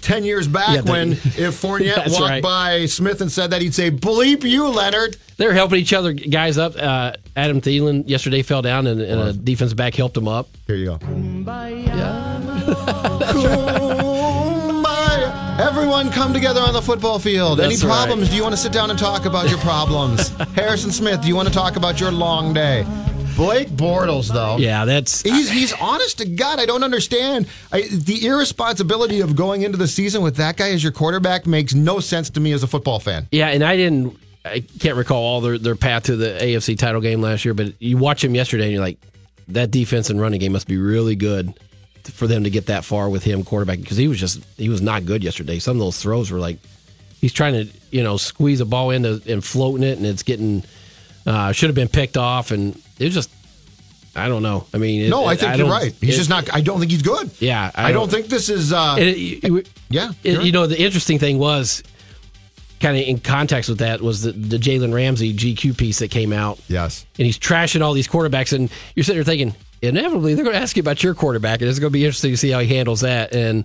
ten 0.00 0.24
years 0.24 0.48
back 0.48 0.74
Yeah, 0.74 0.80
they- 0.82 0.90
when 0.90 1.12
if 1.12 1.62
Fournette 1.62 2.08
walked 2.10 2.20
right. 2.20 2.42
by 2.42 2.86
Smith 2.86 3.20
and 3.20 3.30
said 3.30 3.50
that, 3.52 3.62
he'd 3.62 3.74
say, 3.74 3.90
"Bleep 3.90 4.42
you, 4.44 4.68
Leonard." 4.68 5.16
They're 5.36 5.52
helping 5.52 5.78
each 5.78 5.92
other 5.92 6.12
guys 6.12 6.58
up. 6.58 6.74
Uh, 6.76 7.12
Adam 7.36 7.60
Thielen 7.60 8.08
yesterday 8.08 8.42
fell 8.42 8.62
down, 8.62 8.88
and, 8.88 9.00
and 9.00 9.20
a 9.20 9.32
defensive 9.32 9.76
back 9.76 9.94
helped 9.94 10.16
him 10.16 10.26
up. 10.26 10.48
Here 10.66 10.74
you 10.74 10.86
go. 10.86 10.98
Kumbaya. 10.98 12.18
Everyone 15.58 16.12
come 16.12 16.32
together 16.32 16.60
on 16.60 16.72
the 16.72 16.80
football 16.80 17.18
field. 17.18 17.58
That's 17.58 17.82
Any 17.82 17.90
right. 17.90 17.96
problems? 17.96 18.28
Do 18.30 18.36
you 18.36 18.42
want 18.42 18.52
to 18.52 18.56
sit 18.60 18.72
down 18.72 18.90
and 18.90 18.98
talk 18.98 19.24
about 19.24 19.50
your 19.50 19.58
problems? 19.58 20.28
Harrison 20.54 20.92
Smith, 20.92 21.20
do 21.22 21.26
you 21.26 21.34
want 21.34 21.48
to 21.48 21.54
talk 21.54 21.74
about 21.74 21.98
your 21.98 22.12
long 22.12 22.54
day? 22.54 22.84
Blake 23.34 23.68
Bortles, 23.68 24.32
though. 24.32 24.56
Yeah, 24.58 24.84
that's 24.84 25.22
He's 25.22 25.50
he's 25.50 25.72
honest 25.74 26.18
to 26.18 26.26
God. 26.28 26.60
I 26.60 26.66
don't 26.66 26.84
understand. 26.84 27.48
I, 27.72 27.82
the 27.82 28.24
irresponsibility 28.26 29.20
of 29.20 29.34
going 29.34 29.62
into 29.62 29.76
the 29.76 29.88
season 29.88 30.22
with 30.22 30.36
that 30.36 30.56
guy 30.56 30.70
as 30.70 30.82
your 30.82 30.92
quarterback 30.92 31.44
makes 31.44 31.74
no 31.74 31.98
sense 31.98 32.30
to 32.30 32.40
me 32.40 32.52
as 32.52 32.62
a 32.62 32.68
football 32.68 33.00
fan. 33.00 33.26
Yeah, 33.32 33.48
and 33.48 33.64
I 33.64 33.74
didn't. 33.76 34.16
I 34.44 34.60
can't 34.78 34.96
recall 34.96 35.22
all 35.24 35.40
their, 35.40 35.58
their 35.58 35.76
path 35.76 36.04
to 36.04 36.14
the 36.16 36.38
AFC 36.40 36.78
title 36.78 37.00
game 37.00 37.20
last 37.20 37.44
year, 37.44 37.54
but 37.54 37.80
you 37.82 37.96
watch 37.96 38.22
him 38.22 38.34
yesterday, 38.34 38.64
and 38.64 38.72
you're 38.72 38.80
like, 38.82 38.98
that 39.48 39.70
defense 39.72 40.08
and 40.08 40.20
running 40.20 40.38
game 40.40 40.52
must 40.52 40.68
be 40.68 40.76
really 40.76 41.16
good 41.16 41.52
for 42.10 42.26
them 42.26 42.44
to 42.44 42.50
get 42.50 42.66
that 42.66 42.84
far 42.84 43.08
with 43.08 43.22
him 43.24 43.44
quarterback 43.44 43.80
because 43.80 43.96
he 43.96 44.08
was 44.08 44.18
just 44.18 44.42
he 44.56 44.68
was 44.68 44.80
not 44.82 45.04
good 45.04 45.22
yesterday. 45.24 45.58
Some 45.58 45.76
of 45.76 45.80
those 45.80 46.00
throws 46.00 46.30
were 46.30 46.38
like 46.38 46.58
he's 47.20 47.32
trying 47.32 47.54
to 47.54 47.72
you 47.90 48.02
know 48.02 48.16
squeeze 48.16 48.60
a 48.60 48.64
ball 48.66 48.90
into 48.90 49.22
and 49.26 49.44
floating 49.44 49.86
it, 49.86 49.98
and 49.98 50.06
it's 50.06 50.22
getting 50.22 50.62
uh, 51.26 51.52
should 51.52 51.68
have 51.68 51.74
been 51.74 51.88
picked 51.88 52.16
off, 52.16 52.50
and 52.50 52.74
it 52.98 53.04
was 53.04 53.14
just 53.14 53.30
I 54.16 54.26
don't 54.28 54.42
know. 54.42 54.66
I 54.74 54.78
mean, 54.78 55.02
it- 55.02 55.10
No, 55.10 55.26
I 55.26 55.36
think 55.36 55.56
you're 55.58 55.68
right. 55.68 55.94
He's 56.00 56.14
it- 56.14 56.18
just 56.18 56.30
not. 56.30 56.52
I 56.52 56.60
don't 56.60 56.80
think 56.80 56.90
he's 56.90 57.02
good. 57.02 57.30
Yeah, 57.38 57.70
I, 57.74 57.84
I 57.90 57.92
don't, 57.92 58.02
don't- 58.02 58.10
think 58.10 58.26
this 58.26 58.48
is. 58.48 58.72
Uh, 58.72 58.96
it- 58.98 59.68
yeah, 59.90 60.10
you're 60.24 60.42
you 60.42 60.50
know, 60.52 60.66
the 60.66 60.80
interesting 60.80 61.18
thing 61.20 61.38
was 61.38 61.82
kind 62.80 62.96
of 62.96 63.02
in 63.06 63.18
context 63.20 63.68
with 63.68 63.78
that 63.78 64.00
was 64.00 64.22
the, 64.22 64.32
the 64.32 64.56
Jalen 64.56 64.92
Ramsey 64.94 65.34
GQ 65.34 65.76
piece 65.76 65.98
that 65.98 66.10
came 66.10 66.32
out. 66.32 66.58
yes. 66.68 67.04
And 67.18 67.26
he's 67.26 67.38
trashing 67.38 67.80
all 67.82 67.92
these 67.92 68.08
quarterbacks, 68.08 68.52
and 68.52 68.70
you're 68.94 69.04
sitting 69.04 69.18
there 69.18 69.24
thinking, 69.24 69.54
inevitably 69.82 70.34
they're 70.34 70.44
going 70.44 70.56
to 70.56 70.60
ask 70.62 70.76
you 70.76 70.80
about 70.80 71.02
your 71.02 71.14
quarterback, 71.14 71.60
and 71.60 71.68
it's 71.70 71.78
going 71.78 71.90
to 71.90 71.92
be 71.92 72.04
interesting 72.04 72.32
to 72.32 72.36
see 72.36 72.50
how 72.50 72.60
he 72.60 72.68
handles 72.74 73.00
that. 73.00 73.34
And 73.34 73.64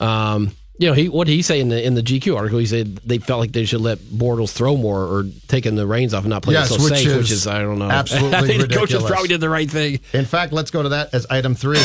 um, 0.00 0.50
you 0.78 0.88
know, 0.88 0.92
he 0.94 1.08
what 1.08 1.26
did 1.26 1.34
he 1.34 1.42
say 1.42 1.60
in 1.60 1.68
the 1.68 1.84
in 1.84 1.94
the 1.94 2.02
GQ 2.02 2.36
article? 2.36 2.58
He 2.58 2.66
said 2.66 2.96
they 2.98 3.18
felt 3.18 3.40
like 3.40 3.52
they 3.52 3.64
should 3.64 3.80
let 3.80 3.98
Bortles 3.98 4.52
throw 4.52 4.76
more 4.76 5.02
or 5.02 5.24
taking 5.46 5.76
the 5.76 5.86
reins 5.86 6.14
off 6.14 6.24
and 6.24 6.30
not 6.30 6.42
playing 6.42 6.60
Yes, 6.60 6.70
so 6.70 6.82
which 6.82 6.94
safe, 6.94 7.06
is 7.06 7.16
which 7.16 7.30
is 7.30 7.46
I 7.46 7.60
don't 7.60 7.78
know. 7.78 7.88
absolutely 7.90 8.34
I 8.36 8.42
think 8.42 8.68
the 8.68 8.76
coaches 8.76 9.02
probably 9.04 9.28
did 9.28 9.40
the 9.40 9.48
right 9.48 9.70
thing. 9.70 10.00
In 10.12 10.24
fact, 10.24 10.52
let's 10.52 10.70
go 10.72 10.82
to 10.82 10.88
that 10.90 11.14
as 11.14 11.26
item 11.30 11.54
three. 11.54 11.78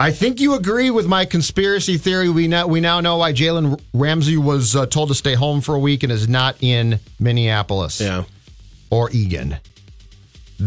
I 0.00 0.10
think 0.10 0.40
you 0.40 0.54
agree 0.54 0.90
with 0.90 1.06
my 1.06 1.24
conspiracy 1.24 1.98
theory. 1.98 2.28
We 2.28 2.48
now 2.48 2.66
we 2.66 2.80
now 2.80 3.00
know 3.00 3.18
why 3.18 3.32
Jalen 3.32 3.80
Ramsey 3.94 4.36
was 4.36 4.74
uh, 4.74 4.86
told 4.86 5.08
to 5.10 5.14
stay 5.14 5.34
home 5.34 5.60
for 5.60 5.76
a 5.76 5.78
week 5.78 6.02
and 6.02 6.10
is 6.10 6.28
not 6.28 6.56
in 6.60 6.98
Minneapolis 7.20 8.00
Yeah, 8.00 8.24
or 8.90 9.08
Egan. 9.12 9.58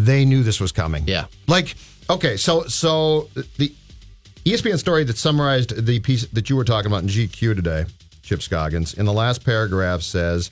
They 0.06 0.26
knew 0.26 0.44
this 0.44 0.60
was 0.60 0.72
coming. 0.72 1.04
Yeah. 1.08 1.26
Like 1.48 1.76
okay, 2.10 2.38
so 2.38 2.64
so 2.66 3.30
the 3.58 3.74
ESPN 4.46 4.78
story 4.78 5.04
that 5.04 5.18
summarized 5.18 5.86
the 5.86 6.00
piece 6.00 6.26
that 6.28 6.50
you 6.50 6.56
were 6.56 6.64
talking 6.64 6.90
about 6.92 7.04
in 7.04 7.10
GQ 7.10 7.56
today, 7.56 7.86
Chip 8.24 8.42
Scoggins, 8.42 8.94
in 8.94 9.06
the 9.06 9.14
last 9.14 9.44
paragraph 9.44 10.02
says 10.02 10.52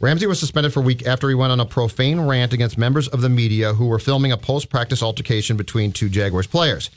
Ramsey 0.00 0.26
was 0.26 0.38
suspended 0.38 0.72
for 0.72 0.80
a 0.80 0.82
week 0.82 1.06
after 1.06 1.28
he 1.28 1.34
went 1.34 1.52
on 1.52 1.60
a 1.60 1.66
profane 1.66 2.20
rant 2.20 2.52
against 2.52 2.78
members 2.78 3.08
of 3.08 3.20
the 3.22 3.28
media 3.28 3.72
who 3.74 3.86
were 3.86 3.98
filming 3.98 4.32
a 4.32 4.36
post 4.36 4.68
practice 4.70 5.02
altercation 5.02 5.56
between 5.56 5.90
two 5.92 6.08
Jaguars 6.08 6.46
players. 6.46 6.90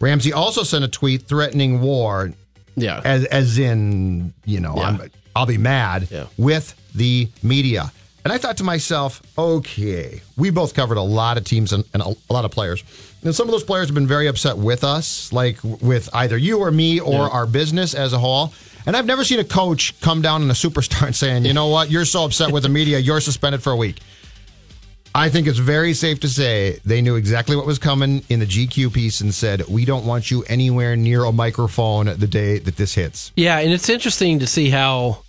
Ramsey 0.00 0.32
also 0.32 0.62
sent 0.62 0.84
a 0.84 0.88
tweet 0.88 1.22
threatening 1.22 1.80
war, 1.80 2.32
yeah. 2.74 3.00
as, 3.04 3.24
as 3.26 3.58
in, 3.58 4.32
you 4.44 4.58
know, 4.60 4.74
Yeah. 4.76 4.82
I'm, 4.82 5.10
I'll 5.36 5.46
be 5.46 5.58
mad 5.58 6.08
Yeah. 6.10 6.26
with 6.38 6.74
the 6.94 7.28
media. 7.42 7.92
And 8.24 8.32
I 8.32 8.38
thought 8.38 8.58
to 8.58 8.64
myself, 8.64 9.22
okay, 9.38 10.20
we 10.36 10.50
both 10.50 10.74
covered 10.74 10.98
a 10.98 11.02
lot 11.02 11.38
of 11.38 11.44
teams 11.44 11.72
and, 11.72 11.84
and 11.94 12.02
a, 12.02 12.14
a 12.28 12.32
lot 12.32 12.44
of 12.44 12.50
players. 12.50 12.84
And 13.22 13.34
some 13.34 13.48
of 13.48 13.52
those 13.52 13.64
players 13.64 13.88
have 13.88 13.94
been 13.94 14.06
very 14.06 14.26
upset 14.26 14.58
with 14.58 14.84
us, 14.84 15.32
like 15.32 15.58
with 15.62 16.08
either 16.12 16.36
you 16.36 16.58
or 16.58 16.70
me 16.70 17.00
or 17.00 17.30
our 17.30 17.46
business 17.46 17.94
as 17.94 18.12
a 18.12 18.18
whole. 18.18 18.52
And 18.86 18.96
I've 18.96 19.06
never 19.06 19.24
seen 19.24 19.38
a 19.40 19.44
coach 19.44 19.98
come 20.00 20.22
down 20.22 20.42
on 20.42 20.50
a 20.50 20.54
superstar 20.54 21.06
and 21.06 21.16
saying, 21.16 21.44
you 21.44 21.52
know 21.52 21.68
what, 21.68 21.90
you're 21.90 22.04
so 22.04 22.24
upset 22.24 22.50
with 22.50 22.62
the 22.62 22.68
media, 22.68 22.98
you're 22.98 23.20
suspended 23.20 23.62
for 23.62 23.72
a 23.72 23.76
week. 23.76 24.00
I 25.14 25.28
think 25.28 25.48
it's 25.48 25.58
very 25.58 25.92
safe 25.92 26.20
to 26.20 26.28
say 26.28 26.78
they 26.84 27.02
knew 27.02 27.16
exactly 27.16 27.56
what 27.56 27.66
was 27.66 27.80
coming 27.80 28.22
in 28.28 28.38
the 28.38 28.46
GQ 28.46 28.94
piece 28.94 29.20
and 29.20 29.34
said, 29.34 29.66
we 29.68 29.84
don't 29.84 30.06
want 30.06 30.30
you 30.30 30.44
anywhere 30.44 30.94
near 30.94 31.24
a 31.24 31.32
microphone 31.32 32.06
the 32.06 32.28
day 32.28 32.58
that 32.60 32.76
this 32.76 32.94
hits. 32.94 33.32
Yeah, 33.34 33.58
and 33.58 33.72
it's 33.72 33.88
interesting 33.88 34.38
to 34.38 34.46
see 34.46 34.70
how 34.70 35.24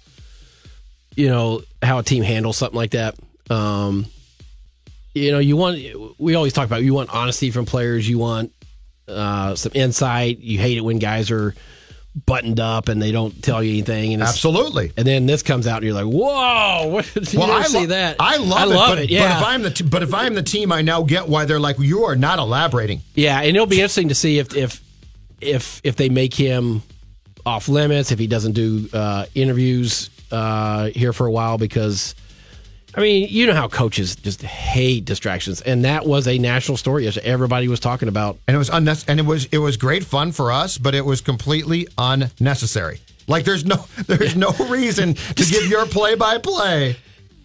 you 1.15 1.27
know 1.29 1.61
how 1.81 1.99
a 1.99 2.03
team 2.03 2.23
handles 2.23 2.57
something 2.57 2.75
like 2.77 2.91
that. 2.91 3.15
Um, 3.49 4.05
you 5.13 5.31
know, 5.31 5.39
you 5.39 5.57
want 5.57 5.79
we 6.19 6.35
always 6.35 6.53
talk 6.53 6.65
about 6.65 6.83
you 6.83 6.93
want 6.93 7.13
honesty 7.13 7.51
from 7.51 7.65
players, 7.65 8.07
you 8.07 8.17
want 8.17 8.53
uh, 9.07 9.55
some 9.55 9.71
insight. 9.75 10.39
You 10.39 10.57
hate 10.59 10.77
it 10.77 10.81
when 10.81 10.99
guys 10.99 11.31
are 11.31 11.53
buttoned 12.25 12.59
up 12.59 12.89
and 12.89 13.01
they 13.01 13.11
don't 13.11 13.41
tell 13.43 13.63
you 13.63 13.71
anything. 13.71 14.13
And 14.13 14.21
Absolutely. 14.21 14.91
And 14.97 15.05
then 15.07 15.25
this 15.25 15.43
comes 15.43 15.67
out, 15.67 15.77
and 15.77 15.85
you're 15.85 15.93
like, 15.93 16.05
"Whoa! 16.05 16.87
What, 16.87 17.15
you 17.33 17.39
Well, 17.39 17.51
I 17.51 17.63
see 17.63 17.79
lo- 17.79 17.85
that? 17.87 18.17
I 18.19 18.37
love, 18.37 18.57
I 18.59 18.63
it, 18.63 18.67
love 18.67 18.89
but, 18.91 18.99
it. 18.99 19.09
Yeah, 19.09 19.27
But 19.27 19.41
if 19.41 19.47
I'm 19.47 19.61
the 19.63 19.71
t- 19.71 19.83
but 19.83 20.03
if 20.03 20.13
I'm 20.13 20.33
the 20.33 20.43
team, 20.43 20.71
I 20.71 20.81
now 20.81 21.03
get 21.03 21.27
why 21.27 21.45
they're 21.45 21.59
like 21.59 21.79
you 21.79 22.03
are 22.05 22.15
not 22.15 22.39
elaborating. 22.39 23.01
Yeah, 23.15 23.39
and 23.39 23.49
it'll 23.49 23.65
be 23.65 23.77
interesting 23.81 24.09
to 24.09 24.15
see 24.15 24.39
if 24.39 24.55
if 24.55 24.81
if 25.41 25.81
if 25.83 25.95
they 25.97 26.07
make 26.09 26.33
him 26.33 26.83
off 27.45 27.67
limits, 27.67 28.11
if 28.11 28.19
he 28.19 28.27
doesn't 28.27 28.53
do 28.53 28.87
uh, 28.93 29.25
interviews 29.33 30.10
uh, 30.31 30.85
here 30.87 31.13
for 31.13 31.25
a 31.27 31.31
while, 31.31 31.57
because 31.57 32.15
I 32.95 33.01
mean, 33.01 33.27
you 33.29 33.47
know 33.47 33.53
how 33.53 33.67
coaches 33.67 34.15
just 34.15 34.41
hate 34.41 35.05
distractions, 35.05 35.61
and 35.61 35.85
that 35.85 36.05
was 36.05 36.27
a 36.27 36.37
national 36.37 36.77
story. 36.77 37.07
as 37.07 37.17
Everybody 37.17 37.67
was 37.67 37.79
talking 37.79 38.07
about. 38.09 38.37
And 38.47 38.55
it 38.55 38.57
was 38.57 38.69
unnes- 38.69 39.05
and 39.07 39.19
it 39.19 39.25
was 39.25 39.45
it 39.45 39.59
was 39.59 39.77
great 39.77 40.03
fun 40.03 40.31
for 40.31 40.51
us, 40.51 40.77
but 40.77 40.93
it 40.93 41.05
was 41.05 41.21
completely 41.21 41.87
unnecessary. 41.97 42.99
Like 43.27 43.45
there's 43.45 43.65
no 43.65 43.85
there's 44.07 44.35
no 44.35 44.51
reason 44.69 45.13
to 45.13 45.45
give 45.45 45.67
your 45.67 45.85
play 45.85 46.15
by 46.15 46.37
play 46.37 46.97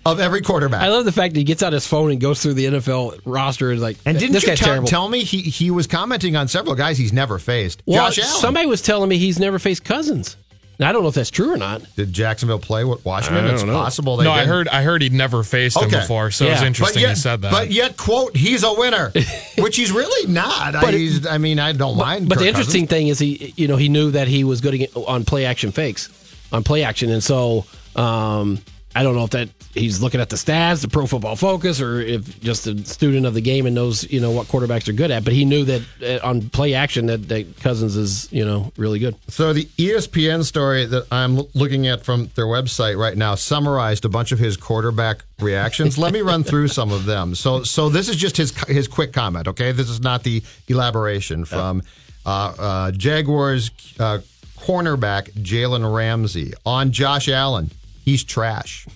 of 0.04 0.20
every 0.20 0.40
quarterback. 0.40 0.82
I 0.82 0.88
love 0.88 1.04
the 1.04 1.12
fact 1.12 1.34
that 1.34 1.40
he 1.40 1.44
gets 1.44 1.62
out 1.62 1.72
his 1.72 1.86
phone 1.86 2.12
and 2.12 2.20
goes 2.20 2.40
through 2.42 2.54
the 2.54 2.66
NFL 2.66 3.20
roster 3.24 3.72
and 3.72 3.80
like, 3.80 3.96
and 4.06 4.18
didn't 4.18 4.32
this 4.34 4.46
you 4.46 4.56
tell, 4.56 4.84
tell 4.84 5.08
me 5.08 5.22
he 5.22 5.42
he 5.42 5.70
was 5.70 5.86
commenting 5.86 6.36
on 6.36 6.48
several 6.48 6.74
guys 6.74 6.96
he's 6.98 7.12
never 7.12 7.38
faced? 7.38 7.82
well, 7.86 8.06
Josh 8.10 8.24
Allen. 8.24 8.40
somebody 8.40 8.66
was 8.66 8.82
telling 8.82 9.08
me 9.08 9.18
he's 9.18 9.38
never 9.38 9.58
faced 9.58 9.84
Cousins. 9.84 10.36
Now, 10.78 10.90
I 10.90 10.92
don't 10.92 11.02
know 11.02 11.08
if 11.08 11.14
that's 11.14 11.30
true 11.30 11.52
or 11.52 11.56
not. 11.56 11.82
Did 11.96 12.12
Jacksonville 12.12 12.58
play 12.58 12.84
with 12.84 13.02
Washington? 13.04 13.44
I 13.44 13.46
don't 13.46 13.54
it's 13.54 13.62
know. 13.64 13.72
possible 13.72 14.18
they 14.18 14.24
no, 14.24 14.32
I 14.32 14.40
didn't. 14.40 14.48
heard 14.50 14.68
I 14.68 14.82
heard 14.82 15.00
he'd 15.02 15.12
never 15.12 15.42
faced 15.42 15.80
him 15.80 15.88
before, 15.90 16.30
so 16.30 16.46
it 16.46 16.50
was 16.50 16.62
interesting 16.62 17.02
yet, 17.02 17.10
he 17.10 17.14
said 17.16 17.42
that. 17.42 17.50
But 17.52 17.70
yet, 17.70 17.96
quote, 17.96 18.36
he's 18.36 18.62
a 18.62 18.72
winner, 18.74 19.10
which 19.58 19.76
he's 19.76 19.90
really 19.90 20.30
not. 20.30 20.74
I, 20.74 20.80
But 20.82 20.94
it- 20.94 20.98
he's, 20.98 21.26
I 21.26 21.38
mean, 21.38 21.58
I 21.58 21.72
don't 21.72 21.96
mind. 21.96 22.28
But 22.28 22.38
the 22.38 22.44
Kirk 22.44 22.48
interesting 22.48 22.86
thing 22.86 23.08
is 23.08 23.18
he, 23.18 23.54
you 23.56 23.68
know, 23.68 23.76
he 23.76 23.88
knew 23.88 24.10
that 24.10 24.28
he 24.28 24.44
was 24.44 24.60
good 24.60 24.88
on 24.94 25.24
play 25.24 25.46
action 25.46 25.72
fakes, 25.72 26.10
on 26.52 26.62
play 26.62 26.82
action, 26.84 27.10
and 27.10 27.22
so 27.24 27.64
um, 27.94 28.58
I 28.96 29.02
don't 29.02 29.14
know 29.14 29.24
if 29.24 29.30
that 29.30 29.50
he's 29.74 30.00
looking 30.00 30.22
at 30.22 30.30
the 30.30 30.36
stats, 30.36 30.80
the 30.80 30.88
Pro 30.88 31.04
Football 31.04 31.36
Focus, 31.36 31.82
or 31.82 32.00
if 32.00 32.40
just 32.40 32.66
a 32.66 32.82
student 32.86 33.26
of 33.26 33.34
the 33.34 33.42
game 33.42 33.66
and 33.66 33.74
knows 33.74 34.10
you 34.10 34.20
know 34.20 34.30
what 34.30 34.46
quarterbacks 34.46 34.88
are 34.88 34.94
good 34.94 35.10
at. 35.10 35.22
But 35.22 35.34
he 35.34 35.44
knew 35.44 35.64
that 35.64 35.82
uh, 36.02 36.26
on 36.26 36.48
play 36.48 36.72
action 36.72 37.04
that, 37.06 37.28
that 37.28 37.60
Cousins 37.60 37.94
is 37.94 38.32
you 38.32 38.42
know 38.42 38.72
really 38.78 38.98
good. 38.98 39.14
So 39.28 39.52
the 39.52 39.66
ESPN 39.76 40.44
story 40.44 40.86
that 40.86 41.06
I'm 41.12 41.42
looking 41.52 41.86
at 41.88 42.06
from 42.06 42.30
their 42.36 42.46
website 42.46 42.96
right 42.96 43.18
now 43.18 43.34
summarized 43.34 44.06
a 44.06 44.08
bunch 44.08 44.32
of 44.32 44.38
his 44.38 44.56
quarterback 44.56 45.24
reactions. 45.40 45.98
Let 45.98 46.14
me 46.14 46.22
run 46.22 46.42
through 46.42 46.68
some 46.68 46.90
of 46.90 47.04
them. 47.04 47.34
So 47.34 47.64
so 47.64 47.90
this 47.90 48.08
is 48.08 48.16
just 48.16 48.38
his 48.38 48.58
his 48.66 48.88
quick 48.88 49.12
comment. 49.12 49.46
Okay, 49.46 49.72
this 49.72 49.90
is 49.90 50.00
not 50.00 50.22
the 50.22 50.42
elaboration 50.68 51.44
from 51.44 51.82
uh, 52.24 52.54
uh, 52.58 52.90
Jaguars 52.92 53.70
uh, 54.00 54.20
cornerback 54.56 55.30
Jalen 55.32 55.94
Ramsey 55.94 56.54
on 56.64 56.92
Josh 56.92 57.28
Allen. 57.28 57.70
He's 58.06 58.22
trash. 58.22 58.86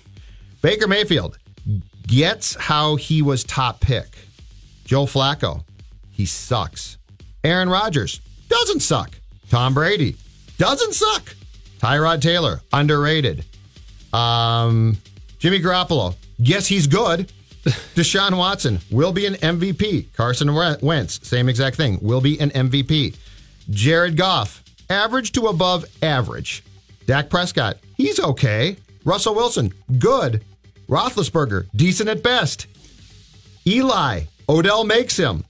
Baker 0.61 0.87
Mayfield 0.87 1.37
gets 2.07 2.55
how 2.55 2.95
he 2.95 3.21
was 3.21 3.43
top 3.43 3.81
pick. 3.81 4.07
Joe 4.85 5.05
Flacco, 5.05 5.63
he 6.11 6.25
sucks. 6.25 6.97
Aaron 7.43 7.69
Rodgers 7.69 8.21
doesn't 8.47 8.79
suck. 8.79 9.11
Tom 9.49 9.73
Brady 9.73 10.15
doesn't 10.57 10.93
suck. 10.93 11.35
Tyrod 11.79 12.21
Taylor, 12.21 12.61
underrated. 12.71 13.43
Um, 14.13 14.97
Jimmy 15.39 15.59
Garoppolo, 15.59 16.15
yes, 16.37 16.67
he's 16.67 16.87
good. 16.87 17.31
Deshaun 17.95 18.37
Watson 18.37 18.79
will 18.91 19.11
be 19.11 19.25
an 19.25 19.33
MVP. 19.33 20.13
Carson 20.15 20.53
Wentz, 20.81 21.27
same 21.27 21.49
exact 21.49 21.75
thing, 21.75 21.99
will 22.01 22.21
be 22.21 22.39
an 22.39 22.49
MVP. 22.51 23.15
Jared 23.69 24.15
Goff, 24.15 24.63
average 24.89 25.33
to 25.33 25.47
above 25.47 25.83
average. 26.01 26.63
Dak 27.07 27.29
Prescott, 27.29 27.77
he's 27.97 28.19
okay. 28.19 28.77
Russell 29.03 29.35
Wilson, 29.35 29.73
good. 29.99 30.43
Roethlisberger, 30.87 31.67
decent 31.75 32.09
at 32.09 32.21
best. 32.23 32.67
Eli, 33.65 34.21
Odell 34.49 34.83
makes 34.83 35.17
him. 35.17 35.43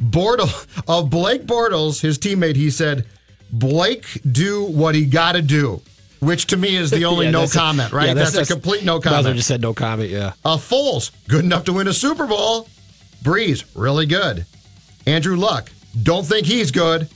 Bortle 0.00 0.48
of 0.88 1.10
Blake 1.10 1.44
Bortles, 1.44 2.00
his 2.00 2.18
teammate, 2.18 2.56
he 2.56 2.70
said, 2.70 3.06
Blake 3.52 4.06
do 4.30 4.64
what 4.64 4.94
he 4.94 5.04
got 5.06 5.32
to 5.32 5.42
do, 5.42 5.80
which 6.20 6.46
to 6.48 6.56
me 6.56 6.76
is 6.76 6.90
the 6.90 7.04
only 7.06 7.26
Yeah, 7.26 7.32
no 7.32 7.44
a- 7.44 7.48
comment, 7.48 7.92
right? 7.92 8.08
yeah, 8.08 8.14
that's, 8.14 8.36
a 8.36 8.46
complete 8.46 8.84
no 8.84 9.00
comment. 9.00 9.36
just 9.36 9.48
said 9.48 9.60
no 9.60 9.74
comment. 9.74 10.10
Yeah. 10.10 10.32
Uh, 10.44 10.56
Foles, 10.56 11.10
good 11.28 11.44
enough 11.44 11.64
to 11.64 11.72
win 11.72 11.88
a 11.88 11.92
Super 11.92 12.26
Bowl. 12.26 12.68
Brees, 13.22 13.64
really 13.74 14.06
good. 14.06 14.46
Andrew 15.06 15.36
Luck, 15.36 15.70
don't 16.02 16.24
think 16.24 16.46
he's 16.46 16.70
good. 16.70 17.08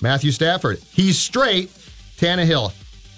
Matthew 0.00 0.30
Stafford, 0.30 0.78
he's 0.92 1.18
straight. 1.18 1.70
Tannehill, 2.16 2.72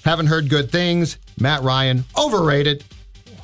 haven't 0.04 0.26
heard 0.26 0.48
good 0.48 0.70
things. 0.70 1.18
Matt 1.40 1.62
Ryan, 1.62 2.04
overrated. 2.18 2.84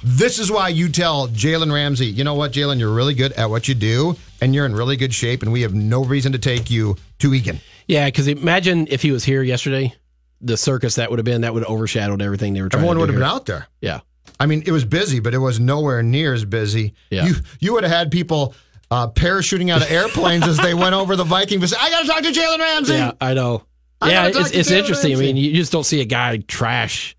This 0.03 0.39
is 0.39 0.51
why 0.51 0.69
you 0.69 0.89
tell 0.89 1.29
Jalen 1.29 1.73
Ramsey, 1.73 2.07
you 2.07 2.25
know 2.25 2.35
what, 2.35 2.53
Jalen, 2.53 2.79
you're 2.79 2.93
really 2.93 3.15
good 3.15 3.33
at 3.33 3.51
what 3.51 3.67
you 3.67 3.75
do, 3.75 4.17
and 4.41 4.55
you're 4.55 4.67
in 4.67 4.75
really 4.75 4.97
good 4.97 5.13
shape, 5.13 5.43
and 5.43 5.53
we 5.53 5.63
have 5.63 5.75
no 5.75 6.05
reason 6.05 6.33
to 6.33 6.39
take 6.39 6.71
you 6.71 6.97
to 7.19 7.35
Egan. 7.35 7.61
Yeah, 7.87 8.07
because 8.07 8.29
imagine 8.29 8.87
if 8.91 9.03
he 9.03 9.11
was 9.11 9.25
here 9.25 9.43
yesterday, 9.43 9.95
the 10.41 10.57
circus 10.57 10.97
that 10.97 11.11
would 11.11 11.19
have 11.19 11.25
been 11.25 11.41
that 11.41 11.53
would 11.55 11.65
have 11.65 11.71
overshadowed 11.71 12.23
everything 12.23 12.55
they 12.55 12.63
were 12.63 12.69
trying 12.69 12.81
Everyone 12.81 12.99
would 13.01 13.09
have 13.09 13.17
been 13.17 13.29
out 13.29 13.47
there. 13.47 13.67
Yeah. 13.81 14.01
I 14.39 14.47
mean, 14.47 14.63
it 14.67 14.71
was 14.71 14.85
busy, 14.85 15.19
but 15.21 15.35
it 15.35 15.39
was 15.39 15.59
nowhere 15.59 16.03
near 16.03 16.33
as 16.33 16.45
busy. 16.45 16.95
Yeah. 17.11 17.27
You 17.27 17.35
you 17.59 17.73
would 17.73 17.83
have 17.83 17.93
had 17.93 18.13
people 18.13 18.55
uh, 18.91 19.09
parachuting 19.09 19.71
out 19.71 19.83
of 19.83 19.91
airplanes 19.91 20.47
as 20.47 20.59
they 20.59 20.75
went 20.75 20.95
over 20.95 21.17
the 21.17 21.25
Viking. 21.25 21.61
But 21.61 21.75
I 21.79 21.91
got 21.91 22.03
to 22.03 22.07
talk 22.07 22.23
to 22.23 22.31
Jalen 22.31 22.59
Ramsey. 22.59 22.95
Yeah, 22.95 23.13
I 23.21 23.35
know. 23.35 23.65
I 24.01 24.13
yeah, 24.13 24.27
it's, 24.29 24.53
it's 24.53 24.71
interesting. 24.71 25.13
I 25.13 25.19
mean, 25.19 25.37
you 25.37 25.53
just 25.55 25.73
don't 25.73 25.85
see 25.85 26.01
a 26.01 26.05
guy 26.05 26.37
trash 26.37 27.17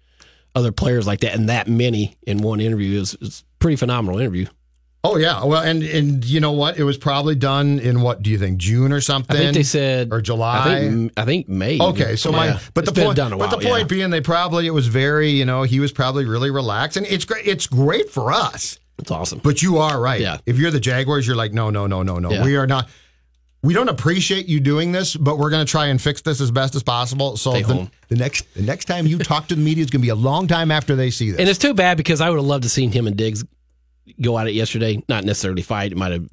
other 0.55 0.71
players 0.71 1.05
like 1.07 1.21
that 1.21 1.33
and 1.35 1.49
that 1.49 1.67
many 1.67 2.15
in 2.25 2.39
one 2.39 2.59
interview. 2.59 2.99
It's 3.01 3.13
a 3.41 3.43
pretty 3.59 3.75
phenomenal 3.75 4.19
interview. 4.19 4.47
Oh 5.01 5.15
yeah. 5.15 5.45
Well, 5.45 5.61
and 5.63 5.81
and 5.81 6.25
you 6.25 6.41
know 6.41 6.51
what? 6.51 6.77
It 6.77 6.83
was 6.83 6.97
probably 6.97 7.35
done 7.35 7.79
in 7.79 8.01
what 8.01 8.21
do 8.21 8.29
you 8.29 8.37
think? 8.37 8.57
June 8.57 8.91
or 8.91 8.99
something? 8.99 9.35
I 9.37 9.39
think 9.39 9.53
they 9.53 9.63
said 9.63 10.09
or 10.11 10.19
July. 10.19 10.75
I 10.75 10.79
think, 10.81 11.13
I 11.15 11.23
think 11.25 11.47
May. 11.47 11.79
Okay, 11.79 12.17
so 12.17 12.33
my 12.33 12.47
Yeah. 12.47 12.59
but 12.73 12.83
the 12.85 12.91
point 12.91 13.15
done 13.15 13.31
a 13.31 13.37
but 13.37 13.49
the 13.49 13.55
while, 13.57 13.65
point 13.65 13.81
yeah. 13.83 13.87
being 13.87 14.09
they 14.09 14.19
probably 14.19 14.67
it 14.67 14.71
was 14.71 14.87
very 14.87 15.29
you 15.29 15.45
know 15.45 15.63
he 15.63 15.79
was 15.79 15.93
probably 15.93 16.25
really 16.25 16.51
relaxed 16.51 16.97
and 16.97 17.05
it's 17.07 17.23
great 17.23 17.47
it's 17.47 17.65
great 17.65 18.09
for 18.09 18.33
us 18.33 18.77
it's 18.97 19.09
awesome. 19.09 19.39
but 19.41 19.61
you 19.61 19.77
are 19.77 20.01
right 20.01 20.19
Yeah. 20.19 20.39
if 20.45 20.57
you're 20.57 20.71
the 20.71 20.81
Jaguars 20.81 21.25
you're 21.25 21.37
like 21.37 21.53
no 21.53 21.69
no 21.69 21.87
no 21.87 22.03
no 22.03 22.19
no 22.19 22.31
Yeah. 22.31 22.43
we 22.43 22.57
are 22.57 22.67
not 22.67 22.89
we 23.61 23.73
don't 23.73 23.89
appreciate 23.89 24.47
you 24.47 24.59
doing 24.59 24.91
this, 24.91 25.15
but 25.15 25.37
we're 25.37 25.49
going 25.49 25.65
to 25.65 25.69
try 25.69 25.87
and 25.87 26.01
fix 26.01 26.21
this 26.21 26.39
as 26.39 26.49
best 26.49 26.75
as 26.75 26.83
possible. 26.83 27.35
So 27.35 27.51
the, 27.51 27.91
the 28.07 28.15
next 28.15 28.53
the 28.53 28.61
next 28.61 28.85
time 28.85 29.05
you 29.05 29.17
talk 29.17 29.47
to 29.49 29.55
the 29.55 29.61
media 29.61 29.83
is 29.83 29.89
going 29.89 30.01
to 30.01 30.05
be 30.05 30.09
a 30.09 30.15
long 30.15 30.47
time 30.47 30.71
after 30.71 30.95
they 30.95 31.09
see 31.09 31.31
this. 31.31 31.39
And 31.39 31.49
it's 31.49 31.59
too 31.59 31.73
bad 31.73 31.97
because 31.97 32.21
I 32.21 32.29
would 32.29 32.37
have 32.37 32.45
loved 32.45 32.63
to 32.63 32.69
seen 32.69 32.91
him 32.91 33.05
and 33.05 33.17
Diggs 33.17 33.43
go 34.21 34.39
at 34.39 34.47
it 34.47 34.53
yesterday. 34.53 35.03
Not 35.09 35.25
necessarily 35.25 35.61
fight. 35.61 35.91
It 35.91 35.97
might 35.97 36.13
have, 36.13 36.27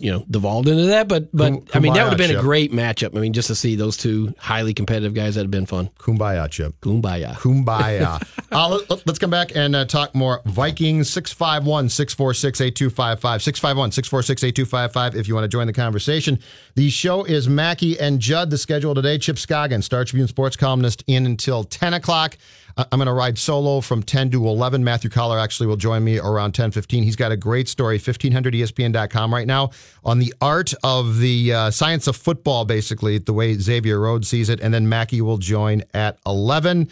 you 0.00 0.10
know, 0.10 0.24
devolved 0.30 0.68
into 0.68 0.86
that. 0.86 1.08
But 1.08 1.28
but 1.32 1.50
Kum- 1.50 1.66
I 1.74 1.78
mean, 1.78 1.92
that 1.94 2.04
would 2.04 2.10
have 2.10 2.18
been 2.18 2.36
kumbaya, 2.36 2.38
a 2.38 2.42
great 2.42 2.72
matchup. 2.72 3.16
I 3.16 3.20
mean, 3.20 3.32
just 3.32 3.48
to 3.48 3.54
see 3.54 3.76
those 3.76 3.96
two 3.96 4.34
highly 4.38 4.74
competitive 4.74 5.14
guys 5.14 5.34
that 5.34 5.40
would 5.40 5.46
have 5.46 5.50
been 5.50 5.66
fun. 5.66 5.90
Kumbaya, 5.98 6.50
Chip. 6.50 6.80
Kumbaya. 6.80 7.34
Kumbaya. 7.34 8.22
uh, 8.52 8.80
let, 8.88 9.08
us 9.08 9.18
come 9.18 9.30
back 9.30 9.54
and 9.54 9.76
uh, 9.76 9.84
talk 9.84 10.14
more. 10.14 10.40
Vikings 10.46 11.10
651 11.10 11.88
646 11.88 12.60
8255. 12.60 13.42
651 13.42 13.92
646 13.92 14.44
8255 14.44 15.16
if 15.16 15.28
you 15.28 15.34
want 15.34 15.44
to 15.44 15.48
join 15.48 15.66
the 15.66 15.72
conversation. 15.72 16.38
The 16.74 16.90
show 16.90 17.24
is 17.24 17.48
Mackey 17.48 17.98
and 17.98 18.20
Judd. 18.20 18.50
The 18.50 18.58
schedule 18.58 18.94
today 18.94 19.18
Chip 19.18 19.36
Scoggin, 19.36 19.82
Star 19.82 20.04
Tribune 20.04 20.28
sports 20.28 20.56
columnist, 20.56 21.04
in 21.06 21.26
until 21.26 21.64
10 21.64 21.94
o'clock. 21.94 22.36
I'm 22.76 22.98
going 22.98 23.06
to 23.06 23.12
ride 23.12 23.38
solo 23.38 23.80
from 23.80 24.02
10 24.02 24.30
to 24.30 24.46
11. 24.46 24.82
Matthew 24.84 25.10
Coller 25.10 25.38
actually 25.38 25.66
will 25.66 25.76
join 25.76 26.04
me 26.04 26.18
around 26.18 26.52
10:15. 26.54 27.02
He's 27.04 27.16
got 27.16 27.32
a 27.32 27.36
great 27.36 27.68
story, 27.68 27.98
1500ESPN.com 27.98 29.32
right 29.32 29.46
now 29.46 29.70
on 30.04 30.18
the 30.18 30.32
art 30.40 30.72
of 30.82 31.18
the 31.18 31.52
uh, 31.52 31.70
science 31.70 32.06
of 32.06 32.16
football, 32.16 32.64
basically 32.64 33.18
the 33.18 33.32
way 33.32 33.54
Xavier 33.54 33.98
Rhodes 34.00 34.28
sees 34.28 34.48
it. 34.48 34.60
And 34.60 34.72
then 34.72 34.88
Mackey 34.88 35.20
will 35.20 35.38
join 35.38 35.82
at 35.94 36.18
11. 36.26 36.88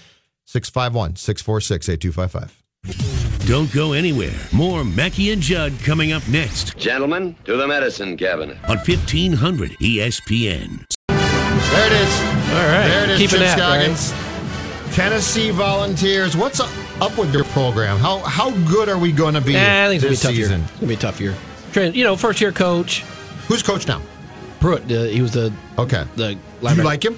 651 0.46 1.16
646 1.16 1.88
8255. 1.90 3.46
Don't 3.46 3.70
go 3.72 3.92
anywhere. 3.92 4.32
More 4.52 4.82
Mackey 4.84 5.30
and 5.30 5.42
Judd 5.42 5.72
coming 5.82 6.12
up 6.12 6.26
next 6.28 6.76
Gentlemen, 6.78 7.36
to 7.44 7.56
the 7.56 7.66
medicine 7.66 8.16
cabinet. 8.16 8.56
on 8.64 8.76
E 8.76 8.96
1500 8.96 9.72
ESPN. 9.72 10.84
There 11.08 11.86
it 11.86 11.92
is. 11.92 12.20
All 12.20 12.66
right. 12.66 12.88
There 12.88 13.04
it 13.04 13.10
is, 13.10 13.18
Keeping 13.18 13.38
Chip 13.38 13.40
that, 13.40 13.58
Scoggins. 13.58 14.27
Tennessee 14.92 15.50
Volunteers. 15.50 16.36
What's 16.36 16.60
up, 16.60 16.70
with 17.16 17.32
your 17.32 17.44
program? 17.44 17.98
How 17.98 18.18
how 18.20 18.50
good 18.68 18.88
are 18.88 18.98
we 18.98 19.12
going 19.12 19.34
to 19.34 19.40
be 19.40 19.54
Eh, 19.56 19.84
I 19.84 19.88
think 19.88 20.02
it's 20.02 20.10
this 20.10 20.22
gonna 20.22 20.34
be 20.34 20.40
tough 20.42 20.46
season? 20.46 20.60
year. 20.60 20.68
It's 20.70 20.80
gonna 20.80 20.88
be 20.88 20.94
a 20.94 20.96
tough 20.96 21.20
year. 21.20 21.34
Train, 21.72 21.94
you 21.94 22.04
know, 22.04 22.16
first 22.16 22.40
year 22.40 22.50
coach 22.52 23.02
Who's 23.46 23.62
coach 23.62 23.86
now? 23.86 24.02
Pruitt. 24.60 24.82
Uh, 24.90 25.04
he 25.04 25.22
was 25.22 25.32
the 25.32 25.52
Okay. 25.78 26.04
the. 26.16 26.34
Do 26.34 26.74
you 26.74 26.82
like 26.82 27.04
him? 27.04 27.16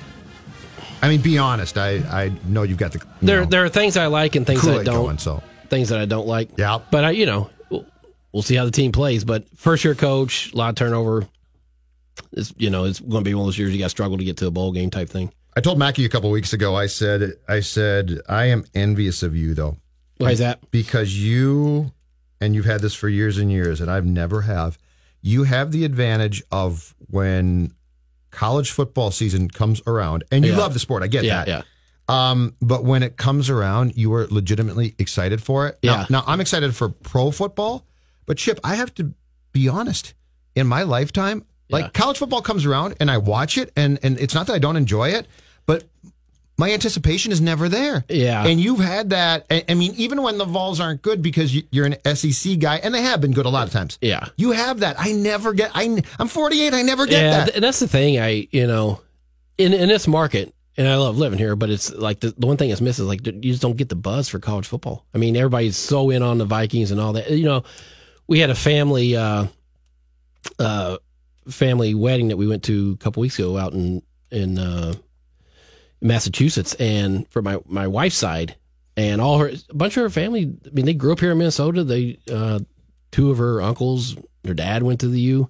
I 1.03 1.09
mean, 1.09 1.21
be 1.23 1.39
honest. 1.39 1.79
I, 1.79 1.97
I 2.11 2.31
know 2.47 2.63
you've 2.63 2.77
got 2.79 2.93
the 2.93 2.99
you 2.99 3.05
There 3.23 3.41
know, 3.41 3.47
there 3.47 3.65
are 3.65 3.69
things 3.71 3.97
I 3.97 4.07
like 4.07 4.37
and 4.37 4.47
things 4.47 4.61
that 4.63 4.69
I 4.69 4.73
Kool-Aid 4.75 4.87
don't. 4.87 5.05
going. 5.07 5.19
So 5.19 5.43
Things 5.71 5.89
that 5.89 5.99
I 6.01 6.05
don't 6.05 6.27
like. 6.27 6.51
Yeah. 6.59 6.79
But 6.91 7.05
I, 7.05 7.11
you 7.13 7.25
know, 7.27 7.49
we'll, 7.71 7.87
we'll 8.33 8.43
see 8.43 8.55
how 8.57 8.65
the 8.65 8.71
team 8.71 8.93
plays. 8.93 9.25
But 9.25 9.45
first 9.57 9.83
year 9.85 9.95
coach, 9.95 10.53
a 10.53 10.57
lot 10.57 10.69
of 10.69 10.75
turnover. 10.75 11.27
It's 12.33 12.53
you 12.59 12.69
know, 12.71 12.85
it's 12.85 13.01
going 13.01 13.25
to 13.25 13.29
be 13.29 13.35
one 13.35 13.43
of 13.43 13.47
those 13.47 13.59
years 13.59 13.73
you 13.73 13.79
got 13.79 13.87
to 13.87 13.91
struggle 13.91 14.19
to 14.19 14.25
get 14.25 14.37
to 14.39 14.47
a 14.47 14.51
bowl 14.51 14.73
game 14.73 14.91
type 14.91 15.09
thing. 15.09 15.33
I 15.57 15.61
told 15.61 15.79
Mackey 15.79 16.05
a 16.05 16.09
couple 16.09 16.31
weeks 16.31 16.53
ago. 16.53 16.75
I 16.77 16.87
said 16.87 17.33
I 17.49 17.61
said 17.61 18.21
I 18.29 18.47
am 18.47 18.65
envious 18.75 19.23
of 19.23 19.35
you 19.37 19.55
though 19.55 19.77
Why 20.19 20.31
is 20.33 20.39
that? 20.39 20.61
because 20.71 21.17
you 21.19 21.93
and 22.41 22.55
you've 22.55 22.65
had 22.67 22.81
this 22.81 22.95
for 22.95 23.09
years 23.09 23.37
and 23.39 23.51
years 23.51 23.81
and 23.81 23.91
I've 23.91 24.07
never 24.07 24.43
have 24.43 24.79
you 25.23 25.45
have 25.45 25.71
the 25.73 25.85
advantage 25.85 26.43
of 26.51 26.95
when 27.09 27.73
college 28.31 28.71
football 28.71 29.11
season 29.11 29.49
comes 29.51 29.83
around 29.87 30.25
and 30.31 30.45
you 30.45 30.53
Yeah. 30.53 30.59
love 30.59 30.73
the 30.73 30.79
sport 30.79 31.03
I 31.03 31.09
get 31.09 31.25
Yeah, 31.25 31.45
that 31.45 31.49
yeah. 31.49 31.63
um 32.31 32.55
but 32.63 32.85
when 32.85 33.03
it 33.03 33.17
comes 33.17 33.51
around 33.51 33.97
you 33.97 34.13
are 34.15 34.27
legitimately 34.31 34.95
excited 34.99 35.43
for 35.43 35.67
it 35.67 35.79
Yeah. 35.83 36.07
now, 36.09 36.21
now 36.21 36.25
I'm 36.27 36.41
excited 36.41 36.75
for 36.77 36.89
pro 36.91 37.31
football 37.33 37.85
but 38.27 38.39
Chip 38.39 38.61
I 38.63 38.77
have 38.77 38.95
to 38.95 39.13
be 39.53 39.69
honest 39.69 40.15
in 40.55 40.67
my 40.69 40.85
lifetime 40.85 41.45
like 41.71 41.93
college 41.93 42.19
football 42.19 42.43
comes 42.43 42.67
around 42.67 42.97
and 43.01 43.11
I 43.11 43.19
watch 43.19 43.57
it 43.59 43.73
and 43.77 43.99
and 44.03 44.19
it's 44.19 44.35
not 44.35 44.47
that 44.49 44.55
I 44.55 44.59
don't 44.59 44.77
enjoy 44.77 45.11
it 45.11 45.27
but 45.67 45.85
my 46.59 46.73
anticipation 46.73 47.33
is 47.33 47.41
never 47.41 47.71
there. 47.71 48.05
Yeah. 48.11 48.45
And 48.47 48.61
you've 48.61 48.81
had 48.81 49.11
that. 49.11 49.47
I 49.51 49.73
mean, 49.73 49.95
even 49.97 50.21
when 50.21 50.37
the 50.37 50.45
Vols 50.45 50.79
aren't 50.79 51.01
good 51.01 51.23
because 51.23 51.55
you- 51.55 51.63
you're 51.71 51.87
an 51.87 51.97
SEC 52.05 52.57
guy, 52.57 52.77
and 52.77 52.93
they 52.95 53.01
have 53.01 53.19
been 53.23 53.33
good 53.33 53.47
a 53.47 53.49
lot 53.49 53.67
of 53.67 53.73
times. 53.73 53.97
Yeah. 54.03 54.29
You 54.37 54.51
have 54.51 54.81
that. 54.81 54.97
I 54.99 55.13
never 55.13 55.55
get. 55.55 55.71
I, 55.75 56.03
I'm 56.19 56.29
48. 56.29 56.75
I 56.75 56.83
never 56.83 57.07
get 57.07 57.23
yeah, 57.23 57.31
that. 57.31 57.45
th- 57.47 57.55
and 57.57 57.65
that's 57.65 57.79
the 57.79 57.89
thing. 57.89 58.21
I 58.21 58.47
you 58.51 58.67
know, 58.67 59.01
in 59.57 59.73
in 59.73 59.89
this 59.89 60.07
market, 60.07 60.53
and 60.77 60.87
I 60.87 60.97
love 60.97 61.17
living 61.17 61.39
here, 61.39 61.57
but 61.57 61.71
it's 61.71 61.95
like 61.95 62.21
the, 62.21 62.33
the 62.37 62.47
one 62.47 62.59
thing 62.59 62.69
that's 62.69 62.83
missing 62.83 63.05
is 63.05 63.09
like 63.09 63.25
you 63.27 63.33
just 63.41 63.63
don't 63.63 63.79
get 63.79 63.89
the 63.89 63.97
buzz 63.97 64.29
for 64.29 64.39
college 64.39 64.67
football. 64.67 65.07
I 65.15 65.19
mean, 65.19 65.37
everybody's 65.37 65.79
so 65.79 66.11
in 66.11 66.23
on 66.23 66.37
the 66.37 66.45
Vikings 66.45 66.91
and 66.91 67.01
all 67.01 67.15
that. 67.15 67.31
You 67.31 67.45
know, 67.47 67.63
we 68.27 68.39
had 68.39 68.51
a 68.51 68.55
family 68.55 69.17
uh, 69.17 69.47
uh, 70.59 70.99
family 71.49 71.95
wedding 71.95 72.29
that 72.29 72.37
we 72.37 72.47
went 72.47 72.63
to 72.65 72.93
a 72.93 73.03
couple 73.03 73.21
weeks 73.21 73.39
ago 73.39 73.57
out 73.57 73.73
in 73.73 74.03
in 74.31 74.59
uh, 74.59 74.95
Massachusetts, 76.01 76.75
and 76.75 77.29
for 77.29 77.43
my 77.43 77.59
my 77.67 77.87
wife's 77.87 78.17
side, 78.17 78.57
and 78.97 79.21
all 79.21 79.39
her 79.39 79.51
a 79.69 79.75
bunch 79.75 79.97
of 79.97 80.03
her 80.03 80.11
family. 80.11 80.53
I 80.67 80.71
mean, 80.71 80.87
they 80.87 80.95
grew 80.95 81.13
up 81.13 81.21
here 81.21 81.33
in 81.33 81.39
Minnesota. 81.39 81.85
They 81.85 82.19
uh, 82.31 82.61
two 83.11 83.31
of 83.31 83.39
her 83.39 83.61
uncles, 83.61 84.17
her 84.47 84.55
dad 84.55 84.83
went 84.83 85.01
to 85.01 85.09
the 85.09 85.21
U, 85.21 85.49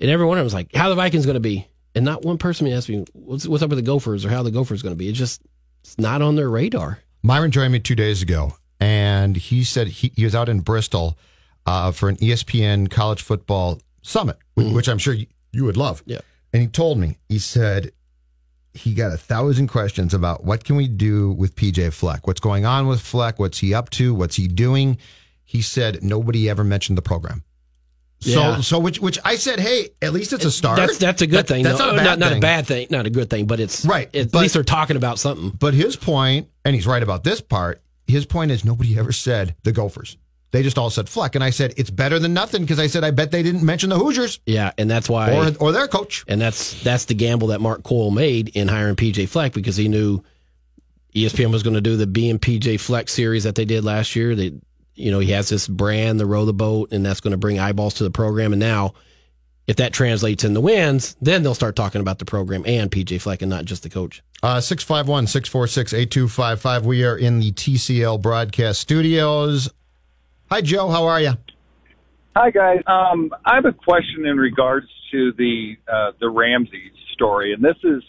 and 0.00 0.10
every 0.10 0.26
one 0.26 0.38
of 0.38 0.40
them 0.40 0.46
was 0.46 0.54
like, 0.54 0.74
"How 0.74 0.88
the 0.88 0.94
Vikings 0.94 1.26
going 1.26 1.34
to 1.34 1.40
be?" 1.40 1.66
And 1.94 2.04
not 2.04 2.24
one 2.24 2.38
person 2.38 2.68
asked 2.68 2.88
me, 2.88 3.04
"What's 3.12 3.46
what's 3.46 3.62
up 3.62 3.70
with 3.70 3.78
the 3.78 3.82
Gophers?" 3.82 4.24
or 4.24 4.30
"How 4.30 4.42
the 4.42 4.50
Gophers 4.50 4.82
going 4.82 4.94
to 4.94 4.98
be?" 4.98 5.08
It's 5.08 5.18
just 5.18 5.42
it's 5.82 5.98
not 5.98 6.22
on 6.22 6.36
their 6.36 6.50
radar. 6.50 6.98
Myron 7.22 7.50
joined 7.50 7.72
me 7.72 7.80
two 7.80 7.94
days 7.94 8.22
ago, 8.22 8.54
and 8.78 9.36
he 9.36 9.64
said 9.64 9.88
he, 9.88 10.12
he 10.14 10.24
was 10.24 10.34
out 10.34 10.48
in 10.48 10.60
Bristol 10.60 11.18
uh, 11.66 11.90
for 11.90 12.08
an 12.08 12.16
ESPN 12.16 12.90
college 12.90 13.22
football 13.22 13.80
summit, 14.06 14.38
which, 14.54 14.66
mm-hmm. 14.66 14.76
which 14.76 14.88
I'm 14.88 14.98
sure 14.98 15.14
you, 15.14 15.26
you 15.52 15.64
would 15.64 15.76
love. 15.76 16.02
Yeah. 16.06 16.20
And 16.52 16.62
he 16.62 16.68
told 16.68 16.98
me, 16.98 17.18
he 17.28 17.38
said 17.38 17.92
he 18.72 18.94
got 18.94 19.12
a 19.12 19.16
thousand 19.16 19.68
questions 19.68 20.14
about 20.14 20.44
what 20.44 20.64
can 20.64 20.76
we 20.76 20.86
do 20.88 21.32
with 21.32 21.56
PJ 21.56 21.92
Fleck? 21.92 22.26
What's 22.26 22.40
going 22.40 22.64
on 22.64 22.86
with 22.86 23.00
Fleck? 23.00 23.38
What's 23.38 23.58
he 23.58 23.74
up 23.74 23.90
to? 23.90 24.14
What's 24.14 24.36
he 24.36 24.48
doing? 24.48 24.98
He 25.44 25.62
said 25.62 26.02
nobody 26.02 26.48
ever 26.48 26.62
mentioned 26.64 26.96
the 26.98 27.02
program. 27.02 27.42
So, 28.20 28.30
Yeah. 28.30 28.60
so 28.60 28.78
which, 28.78 28.98
which 29.00 29.18
I 29.24 29.36
said, 29.36 29.60
hey, 29.60 29.90
at 30.00 30.12
least 30.12 30.32
it's 30.32 30.44
a 30.44 30.50
start. 30.50 30.78
That's 30.78 30.98
that's 30.98 31.20
a 31.22 31.26
good 31.26 31.40
That- 31.40 31.48
thing. 31.48 31.64
That's 31.64 31.78
not 31.78 31.90
a 31.94 31.96
bad 31.96 32.04
not, 32.04 32.18
not 32.18 32.28
thing. 32.30 32.38
a 32.38 32.40
bad 32.40 32.66
thing. 32.66 32.86
Not 32.90 33.06
a 33.06 33.10
good 33.10 33.28
thing, 33.28 33.46
but 33.46 33.60
it's 33.60 33.84
Right, 33.84 34.14
At 34.14 34.30
but- 34.32 34.40
least 34.40 34.54
they're 34.54 34.62
talking 34.64 34.96
about 34.96 35.18
something. 35.18 35.50
But 35.50 35.74
his 35.74 35.96
point, 35.96 36.48
and 36.64 36.74
he's 36.74 36.86
right 36.86 37.02
about 37.02 37.24
this 37.24 37.40
part, 37.40 37.82
his 38.06 38.24
point 38.24 38.50
is 38.52 38.64
nobody 38.64 38.98
ever 38.98 39.12
said 39.12 39.54
the 39.64 39.72
Gophers. 39.72 40.16
They 40.56 40.62
just 40.62 40.78
all 40.78 40.88
said 40.88 41.06
Fleck. 41.06 41.34
And 41.34 41.44
I 41.44 41.50
said, 41.50 41.74
it's 41.76 41.90
better 41.90 42.18
than 42.18 42.32
nothing 42.32 42.62
because 42.62 42.78
I 42.78 42.86
said, 42.86 43.04
I 43.04 43.10
bet 43.10 43.30
they 43.30 43.42
didn't 43.42 43.62
mention 43.62 43.90
the 43.90 43.98
Hoosiers 43.98 44.40
Yeah, 44.46 44.72
and 44.78 44.90
that's 44.90 45.06
why. 45.06 45.30
or, 45.36 45.52
or 45.60 45.70
their 45.70 45.86
coach. 45.86 46.24
And 46.28 46.40
that's 46.40 46.82
that's 46.82 47.04
the 47.04 47.14
gamble 47.14 47.48
that 47.48 47.60
Mark 47.60 47.82
Coyle 47.82 48.10
made 48.10 48.48
in 48.56 48.66
hiring 48.66 48.96
PJ 48.96 49.28
Fleck 49.28 49.52
because 49.52 49.76
he 49.76 49.88
knew 49.88 50.24
ESPN 51.14 51.52
was 51.52 51.62
going 51.62 51.74
to 51.74 51.82
do 51.82 51.98
the 51.98 52.06
B 52.06 52.30
and 52.30 52.40
PJ 52.40 52.80
Fleck 52.80 53.10
series 53.10 53.44
that 53.44 53.54
they 53.54 53.66
did 53.66 53.84
last 53.84 54.16
year. 54.16 54.34
They, 54.34 54.54
you 54.94 55.10
know, 55.10 55.18
he 55.18 55.32
has 55.32 55.50
this 55.50 55.68
brand, 55.68 56.18
the 56.18 56.24
row 56.24 56.46
the 56.46 56.54
boat, 56.54 56.90
and 56.90 57.04
that's 57.04 57.20
going 57.20 57.32
to 57.32 57.36
bring 57.36 57.58
eyeballs 57.58 57.92
to 57.94 58.04
the 58.04 58.10
program. 58.10 58.54
And 58.54 58.60
now, 58.60 58.94
if 59.66 59.76
that 59.76 59.92
translates 59.92 60.42
into 60.42 60.62
wins, 60.62 61.16
then 61.20 61.42
they'll 61.42 61.54
start 61.54 61.76
talking 61.76 62.00
about 62.00 62.18
the 62.18 62.24
program 62.24 62.62
and 62.66 62.90
PJ 62.90 63.20
Fleck 63.20 63.42
and 63.42 63.50
not 63.50 63.66
just 63.66 63.82
the 63.82 63.90
coach. 63.90 64.22
Uh, 64.42 64.58
651 64.60 65.26
646 65.26 65.92
8255. 65.92 66.86
We 66.86 67.04
are 67.04 67.18
in 67.18 67.40
the 67.40 67.52
TCL 67.52 68.22
broadcast 68.22 68.80
studios. 68.80 69.70
Hi, 70.50 70.60
Joe. 70.60 70.88
How 70.88 71.06
are 71.06 71.20
you? 71.20 71.32
Hi 72.36 72.50
guys. 72.50 72.82
Um, 72.86 73.32
I 73.46 73.54
have 73.54 73.64
a 73.64 73.72
question 73.72 74.26
in 74.26 74.36
regards 74.36 74.86
to 75.10 75.32
the 75.32 75.76
uh, 75.90 76.12
the 76.20 76.28
Ramsey 76.28 76.92
story, 77.14 77.54
and 77.54 77.64
this 77.64 77.78
is, 77.82 78.02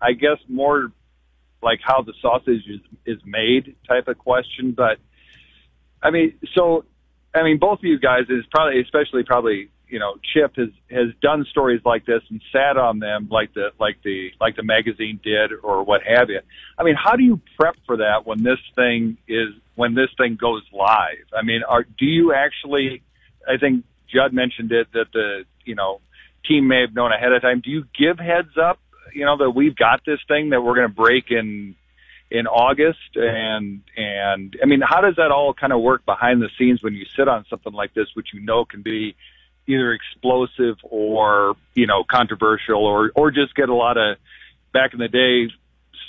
I 0.00 0.12
guess, 0.12 0.38
more 0.48 0.90
like 1.62 1.78
how 1.82 2.00
the 2.00 2.14
sausage 2.22 2.64
is 2.66 2.80
is 3.04 3.18
made 3.26 3.76
type 3.86 4.08
of 4.08 4.16
question. 4.16 4.72
But 4.72 4.98
I 6.02 6.10
mean, 6.10 6.32
so 6.54 6.86
I 7.34 7.42
mean, 7.42 7.58
both 7.58 7.80
of 7.80 7.84
you 7.84 7.98
guys 7.98 8.24
is 8.30 8.44
probably, 8.50 8.80
especially 8.80 9.22
probably, 9.22 9.68
you 9.86 9.98
know, 9.98 10.14
Chip 10.32 10.56
has 10.56 10.70
has 10.90 11.08
done 11.20 11.44
stories 11.50 11.82
like 11.84 12.06
this 12.06 12.22
and 12.30 12.42
sat 12.50 12.78
on 12.78 13.00
them 13.00 13.28
like 13.30 13.52
the 13.52 13.68
like 13.78 13.98
the 14.02 14.30
like 14.40 14.56
the 14.56 14.62
magazine 14.62 15.20
did 15.22 15.52
or 15.62 15.84
what 15.84 16.00
have 16.04 16.30
you. 16.30 16.40
I 16.78 16.84
mean, 16.84 16.96
how 16.96 17.16
do 17.16 17.22
you 17.22 17.38
prep 17.60 17.76
for 17.86 17.98
that 17.98 18.26
when 18.26 18.42
this 18.42 18.58
thing 18.74 19.18
is 19.28 19.50
when 19.78 19.94
this 19.94 20.10
thing 20.18 20.36
goes 20.38 20.62
live? 20.72 21.26
I 21.32 21.42
mean, 21.42 21.62
are 21.62 21.84
do 21.84 22.04
you 22.04 22.34
actually? 22.34 23.02
I 23.48 23.58
think 23.58 23.84
Judd 24.12 24.32
mentioned 24.32 24.72
it 24.72 24.88
that 24.92 25.06
the 25.12 25.44
you 25.64 25.76
know 25.76 26.00
team 26.44 26.66
may 26.66 26.80
have 26.80 26.92
known 26.94 27.12
ahead 27.12 27.32
of 27.32 27.42
time. 27.42 27.60
Do 27.64 27.70
you 27.70 27.84
give 27.96 28.18
heads 28.18 28.58
up? 28.60 28.80
You 29.14 29.24
know 29.24 29.36
that 29.38 29.50
we've 29.50 29.76
got 29.76 30.04
this 30.04 30.18
thing 30.26 30.50
that 30.50 30.62
we're 30.62 30.74
going 30.74 30.88
to 30.88 30.94
break 30.94 31.30
in 31.30 31.76
in 32.28 32.48
August, 32.48 33.14
and 33.14 33.82
and 33.96 34.56
I 34.60 34.66
mean, 34.66 34.80
how 34.80 35.00
does 35.00 35.14
that 35.16 35.30
all 35.30 35.54
kind 35.54 35.72
of 35.72 35.80
work 35.80 36.04
behind 36.04 36.42
the 36.42 36.50
scenes 36.58 36.82
when 36.82 36.94
you 36.94 37.06
sit 37.16 37.28
on 37.28 37.46
something 37.48 37.72
like 37.72 37.94
this, 37.94 38.08
which 38.14 38.34
you 38.34 38.40
know 38.40 38.64
can 38.64 38.82
be 38.82 39.14
either 39.68 39.92
explosive 39.92 40.76
or 40.82 41.54
you 41.76 41.86
know 41.86 42.02
controversial, 42.02 42.84
or 42.84 43.12
or 43.14 43.30
just 43.30 43.54
get 43.54 43.68
a 43.68 43.74
lot 43.74 43.96
of 43.96 44.16
back 44.72 44.92
in 44.92 44.98
the 44.98 45.08
day 45.08 45.54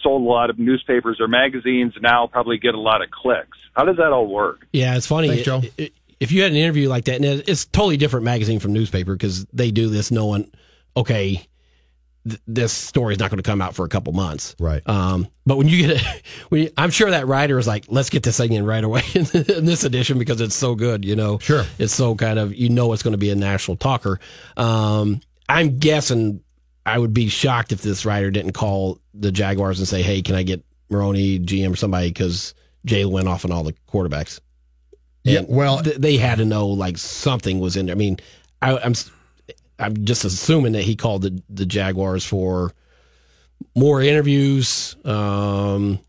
sold 0.03 0.21
a 0.21 0.25
lot 0.25 0.49
of 0.49 0.57
newspapers 0.59 1.17
or 1.19 1.27
magazines. 1.27 1.93
Now 2.01 2.27
probably 2.27 2.57
get 2.57 2.75
a 2.75 2.79
lot 2.79 3.01
of 3.01 3.09
clicks. 3.11 3.57
How 3.73 3.85
does 3.85 3.97
that 3.97 4.11
all 4.11 4.27
work? 4.27 4.65
Yeah, 4.73 4.95
it's 4.95 5.07
funny. 5.07 5.27
Thanks, 5.29 5.43
Joe. 5.43 5.59
It- 5.63 5.73
it- 5.77 5.93
if 6.19 6.33
you 6.33 6.41
had 6.41 6.51
an 6.51 6.57
interview 6.57 6.89
like 6.89 7.05
that, 7.05 7.15
and 7.15 7.25
it's 7.47 7.65
totally 7.67 7.95
different 7.95 8.25
magazine 8.25 8.59
from 8.59 8.73
newspaper 8.73 9.13
because 9.13 9.45
they 9.53 9.71
do 9.71 9.87
this 9.87 10.11
knowing, 10.11 10.51
okay, 10.97 11.41
th- 12.27 12.41
this 12.45 12.73
story 12.73 13.13
is 13.13 13.19
not 13.19 13.29
going 13.29 13.37
to 13.41 13.49
come 13.49 13.61
out 13.61 13.73
for 13.73 13.85
a 13.85 13.87
couple 13.87 14.11
months. 14.11 14.53
Right. 14.59 14.81
Um, 14.85 15.29
but 15.45 15.57
when 15.57 15.69
you 15.69 15.87
get 15.87 15.91
it, 16.01 16.23
when 16.49 16.63
you, 16.63 16.71
I'm 16.75 16.89
sure 16.89 17.09
that 17.09 17.25
writer 17.27 17.57
is 17.57 17.67
like, 17.67 17.85
let's 17.87 18.09
get 18.09 18.23
this 18.23 18.35
thing 18.35 18.51
in 18.51 18.65
right 18.65 18.83
away 18.83 19.01
in, 19.15 19.23
this 19.65 19.85
edition 19.85 20.19
because 20.19 20.41
it's 20.41 20.55
so 20.55 20.75
good, 20.75 21.05
you 21.05 21.15
know? 21.15 21.39
Sure. 21.39 21.63
It's 21.77 21.93
so 21.93 22.15
kind 22.15 22.37
of, 22.37 22.53
you 22.53 22.67
know, 22.67 22.91
it's 22.91 23.01
going 23.01 23.13
to 23.13 23.17
be 23.17 23.29
a 23.29 23.35
national 23.35 23.77
talker. 23.77 24.19
Um, 24.57 25.21
I'm 25.47 25.77
guessing 25.79 26.41
I 26.89 26.97
would 26.97 27.13
be 27.13 27.27
shocked 27.29 27.71
if 27.71 27.81
this 27.81 28.05
writer 28.05 28.31
didn't 28.31 28.53
call 28.53 28.99
the 29.13 29.31
Jaguars 29.31 29.79
and 29.79 29.87
say, 29.87 30.01
hey, 30.01 30.21
can 30.21 30.35
I 30.35 30.43
get 30.43 30.63
Maroney, 30.89 31.39
GM, 31.39 31.73
or 31.73 31.75
somebody? 31.75 32.09
Because 32.09 32.53
Jay 32.85 33.05
went 33.05 33.27
off 33.27 33.45
on 33.45 33.51
all 33.51 33.63
the 33.63 33.75
quarterbacks. 33.91 34.39
Yeah, 35.23 35.41
well- 35.47 35.81
th- 35.83 35.97
they 35.97 36.17
had 36.17 36.37
to 36.39 36.45
know 36.45 36.67
like 36.67 36.97
something 36.97 37.59
was 37.59 37.75
in 37.77 37.85
there. 37.87 37.95
I 37.95 37.97
mean, 37.97 38.17
I, 38.61 38.77
I'm 38.77 38.93
I'm 39.77 40.05
just 40.05 40.25
assuming 40.25 40.73
that 40.73 40.83
he 40.83 40.95
called 40.95 41.21
the 41.21 41.41
the 41.49 41.65
Jaguars 41.65 42.25
for 42.25 42.73
more 43.75 44.01
interviews. 44.01 44.95
Um, 45.05 45.99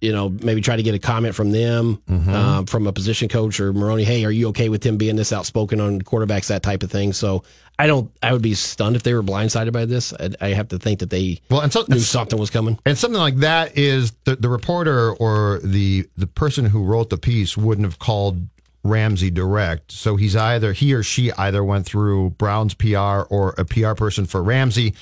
you 0.00 0.12
know, 0.12 0.28
maybe 0.28 0.60
try 0.60 0.76
to 0.76 0.82
get 0.82 0.94
a 0.94 0.98
comment 0.98 1.34
from 1.34 1.50
them, 1.50 2.00
um, 2.08 2.66
from 2.66 2.86
a 2.86 2.92
position 2.92 3.28
coach 3.28 3.58
or 3.58 3.72
Maroney. 3.72 4.04
Hey, 4.04 4.24
are 4.24 4.30
you 4.30 4.48
okay 4.48 4.68
with 4.68 4.84
him 4.84 4.96
being 4.96 5.16
this 5.16 5.32
outspoken 5.32 5.80
on 5.80 6.02
quarterbacks, 6.02 6.46
that 6.48 6.62
type 6.62 6.82
of 6.82 6.90
thing? 6.90 7.12
So 7.12 7.42
I 7.80 7.86
don't. 7.86 8.10
I 8.22 8.32
would 8.32 8.42
be 8.42 8.54
stunned 8.54 8.96
if 8.96 9.02
they 9.02 9.14
were 9.14 9.22
blindsided 9.22 9.72
by 9.72 9.86
this. 9.86 10.12
I, 10.12 10.30
I 10.40 10.48
have 10.48 10.68
to 10.68 10.78
think 10.78 11.00
that 11.00 11.10
they 11.10 11.40
Well, 11.50 11.60
and 11.60 11.72
so 11.72 11.84
knew 11.88 11.98
something 11.98 12.38
was 12.38 12.50
coming. 12.50 12.78
And 12.84 12.96
something 12.96 13.20
like 13.20 13.36
that 13.36 13.76
is 13.76 14.12
the, 14.24 14.36
the 14.36 14.48
reporter 14.48 15.12
or 15.14 15.60
the 15.62 16.08
the 16.16 16.26
person 16.26 16.64
who 16.66 16.84
wrote 16.84 17.10
the 17.10 17.18
piece 17.18 17.56
wouldn't 17.56 17.84
have 17.84 17.98
called 17.98 18.46
Ramsey 18.84 19.30
direct. 19.30 19.92
So 19.92 20.16
he's 20.16 20.36
either 20.36 20.72
he 20.72 20.94
or 20.94 21.02
she 21.02 21.32
either 21.32 21.62
went 21.62 21.86
through 21.86 22.30
Brown's 22.30 22.74
PR 22.74 23.22
or 23.30 23.54
a 23.58 23.64
PR 23.64 23.94
person 23.94 24.26
for 24.26 24.42
Ramsey. 24.42 24.94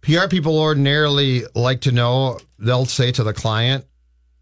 PR 0.00 0.28
people 0.28 0.58
ordinarily 0.58 1.42
like 1.54 1.82
to 1.82 1.92
know. 1.92 2.38
They'll 2.58 2.86
say 2.86 3.12
to 3.12 3.22
the 3.24 3.32
client, 3.32 3.84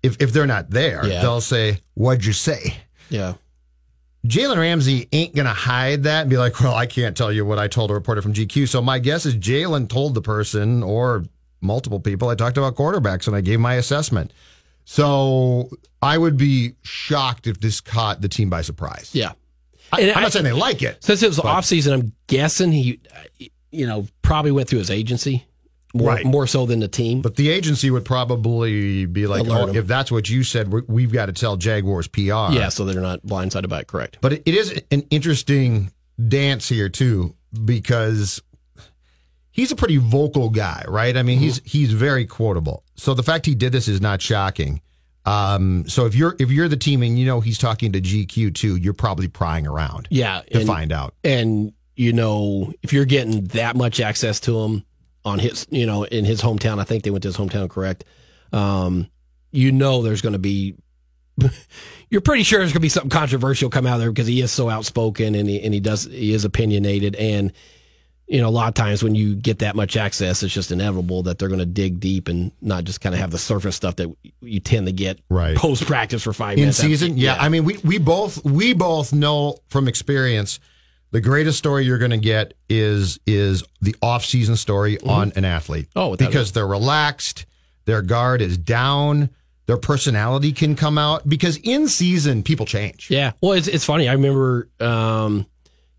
if 0.02 0.16
if 0.20 0.32
they're 0.32 0.46
not 0.46 0.70
there, 0.70 1.06
Yeah. 1.06 1.22
they'll 1.22 1.40
say, 1.40 1.80
"What'd 1.94 2.24
you 2.24 2.32
say?" 2.32 2.76
Yeah. 3.09 3.35
Jalen 4.26 4.56
Ramsey 4.56 5.09
ain't 5.12 5.35
going 5.35 5.46
to 5.46 5.52
hide 5.52 6.02
that 6.04 6.22
and 6.22 6.30
be 6.30 6.37
like, 6.37 6.59
well, 6.61 6.74
I 6.74 6.87
can't 6.87 7.16
tell 7.16 7.30
you 7.30 7.44
what 7.44 7.59
I 7.61 7.68
told 7.68 7.90
a 7.90 7.94
reporter 7.94 8.22
from 8.22 8.32
GQ. 8.32 8.68
So 8.68 8.82
my 8.82 8.98
guess 8.98 9.24
is 9.24 9.37
Jalen 9.37 9.88
told 9.88 10.14
the 10.14 10.22
person 10.22 10.82
or 10.82 11.24
multiple 11.61 12.00
people 12.00 12.28
I 12.28 12.35
talked 12.35 12.59
about 12.59 12.74
quarterbacks 12.74 13.26
and 13.26 13.37
I 13.37 13.40
gave 13.40 13.61
my 13.61 13.74
assessment. 13.74 14.32
So 14.85 15.70
I 16.02 16.18
would 16.18 16.37
be 16.37 16.72
shocked 16.82 17.46
if 17.46 17.61
this 17.61 17.80
caught 17.80 18.20
the 18.20 18.28
team 18.28 18.50
by 18.50 18.62
surprise. 18.62 19.11
Yeah. 19.12 19.32
I, 19.92 20.00
am 20.00 20.22
not 20.22 20.32
saying 20.32 20.44
they 20.44 20.52
like 20.52 20.82
it. 20.82 21.02
Since 21.04 21.22
it 21.22 21.28
was 21.28 21.38
off 21.38 21.64
season, 21.64 21.92
I'm 21.92 22.12
guessing 22.26 22.72
he, 22.72 23.00
you 23.70 23.87
know, 23.87 24.06
probably 24.22 24.50
went 24.50 24.68
through 24.68 24.80
his 24.80 24.90
agency 24.90 25.44
more, 25.96 26.09
Right. 26.09 26.24
more 26.24 26.46
so 26.46 26.66
than 26.66 26.80
the 26.80 26.88
team. 26.88 27.22
But 27.22 27.37
the 27.37 27.48
agency 27.50 27.90
would 27.90 28.04
probably 28.04 29.06
be 29.06 29.26
like, 29.26 29.46
oh, 29.48 29.68
if 29.74 29.87
that's 29.87 30.11
what 30.12 30.28
you 30.28 30.42
said, 30.44 30.72
we- 30.72 30.82
we've 30.87 31.12
got 31.12 31.26
to 31.26 31.32
tell 31.32 31.56
Jaguars 31.56 32.06
PR. 32.09 32.52
yeah, 32.52 32.68
so 32.68 32.85
they're 32.85 33.00
not 33.00 33.22
blindsided 33.26 33.68
by 33.68 33.80
it. 33.80 33.87
Correct. 33.87 34.18
But 34.20 34.35
it 34.35 34.42
it 34.46 34.54
is 34.54 34.80
an 34.90 35.02
interesting 35.11 35.90
dance 36.28 36.68
here 36.68 36.88
too 36.88 37.35
because 37.64 38.40
he's 39.50 39.72
a 39.72 39.76
pretty 39.76 39.96
vocal 39.96 40.50
guy, 40.50 40.85
right? 40.88 41.16
I 41.16 41.22
mean, 41.22 41.38
he's 41.38 41.61
he's 41.64 41.92
very 41.92 42.24
quotable. 42.26 42.82
So 42.96 43.14
the 43.14 43.22
fact 43.22 43.46
he 43.46 43.54
did 43.54 43.72
this 43.72 43.88
is 43.88 44.00
not 44.00 44.20
shocking. 44.22 44.80
Um, 45.24 45.88
so 45.88 46.06
if 46.06 46.14
you're 46.14 46.37
if 46.38 46.50
you're 46.50 46.68
the 46.68 46.76
team 46.76 47.02
and 47.02 47.18
you 47.18 47.26
know 47.26 47.40
he's 47.40 47.59
talking 47.59 47.92
to 47.92 48.00
GQ 48.00 48.54
too, 48.54 48.76
you're 48.76 48.92
probably 48.94 49.26
prying 49.28 49.66
around 49.66 50.06
Yeah, 50.11 50.42
to 50.52 50.59
and, 50.59 50.66
find 50.66 50.92
out. 50.92 51.14
and 51.24 51.72
you 51.96 52.12
know 52.12 52.72
if 52.82 52.92
you're 52.92 53.04
getting 53.06 53.44
that 53.46 53.74
much 53.74 53.98
access 54.00 54.38
to 54.40 54.56
him 54.61 54.85
on 55.26 55.38
his, 55.40 55.66
you 55.70 55.84
know, 55.84 56.04
in 56.04 56.24
his 56.24 56.40
hometown, 56.40 56.78
I 56.78 56.84
think 56.84 57.02
they 57.04 57.10
went 57.10 57.22
to 57.24 57.28
his 57.28 57.36
hometown, 57.36 57.68
correct? 57.68 58.04
Um, 58.52 59.08
you 59.52 59.72
know, 59.72 60.02
there's 60.02 60.22
going 60.22 60.32
to 60.34 60.38
be. 60.38 60.76
You're 62.10 62.20
pretty 62.22 62.44
sure 62.44 62.60
there's 62.60 62.70
going 62.70 62.80
to 62.80 62.80
be 62.80 62.88
something 62.88 63.10
controversial 63.10 63.68
come 63.68 63.86
out 63.86 63.94
of 63.94 64.00
there 64.00 64.10
because 64.12 64.28
he 64.28 64.40
is 64.40 64.52
so 64.52 64.70
outspoken 64.70 65.34
and 65.34 65.48
he 65.48 65.60
and 65.62 65.74
he 65.74 65.80
does 65.80 66.04
he 66.04 66.32
is 66.32 66.44
opinionated 66.44 67.16
and 67.16 67.52
you 68.28 68.40
know 68.40 68.48
a 68.48 68.50
lot 68.50 68.68
of 68.68 68.74
times 68.74 69.02
when 69.02 69.14
you 69.16 69.34
get 69.34 69.58
that 69.58 69.74
much 69.76 69.96
access, 69.96 70.42
it's 70.42 70.54
just 70.54 70.70
inevitable 70.70 71.24
that 71.24 71.38
they're 71.38 71.48
going 71.48 71.58
to 71.58 71.66
dig 71.66 71.98
deep 72.00 72.28
and 72.28 72.52
not 72.62 72.84
just 72.84 73.00
kind 73.00 73.14
of 73.14 73.20
have 73.20 73.32
the 73.32 73.38
surface 73.38 73.76
stuff 73.76 73.96
that 73.96 74.14
you 74.40 74.60
tend 74.60 74.86
to 74.86 74.92
get 74.92 75.18
Right. 75.28 75.56
post 75.56 75.84
practice 75.86 76.22
for 76.22 76.32
five 76.32 76.54
in 76.56 76.62
minutes 76.62 76.78
season. 76.78 77.18
Yeah, 77.18 77.36
I 77.38 77.48
mean, 77.48 77.64
we 77.64 77.76
we 77.78 77.98
both 77.98 78.42
we 78.44 78.72
both 78.72 79.12
know 79.12 79.58
from 79.68 79.88
experience 79.88 80.58
the 81.11 81.21
greatest 81.21 81.59
story 81.59 81.85
you're 81.85 81.99
going 81.99 82.11
to 82.11 82.16
get 82.19 82.55
is 82.69 83.19
is 83.27 83.64
the 83.81 83.95
off 84.03 84.25
season 84.25 84.57
story 84.57 84.99
on 85.01 85.33
an 85.37 85.45
athlete. 85.45 85.88
Oh, 85.95 86.16
because 86.16 86.53
they're 86.53 86.66
relaxed, 86.66 87.47
their 87.85 88.03
guard 88.03 88.42
is 88.42 88.59
down, 88.59 89.31
their 89.66 89.77
personality 89.77 90.53
can 90.53 90.77
come 90.77 90.99
out. 90.99 91.29
Because 91.29 91.59
in 91.59 91.88
season, 91.88 92.42
people 92.42 92.66
change. 92.66 93.11
Yeah. 93.11 93.33
Well, 93.40 93.53
it's 93.53 93.69
it's 93.69 93.85
funny. 93.85 94.09
I 94.09 94.12
remember 94.12 94.69
um, 94.81 95.47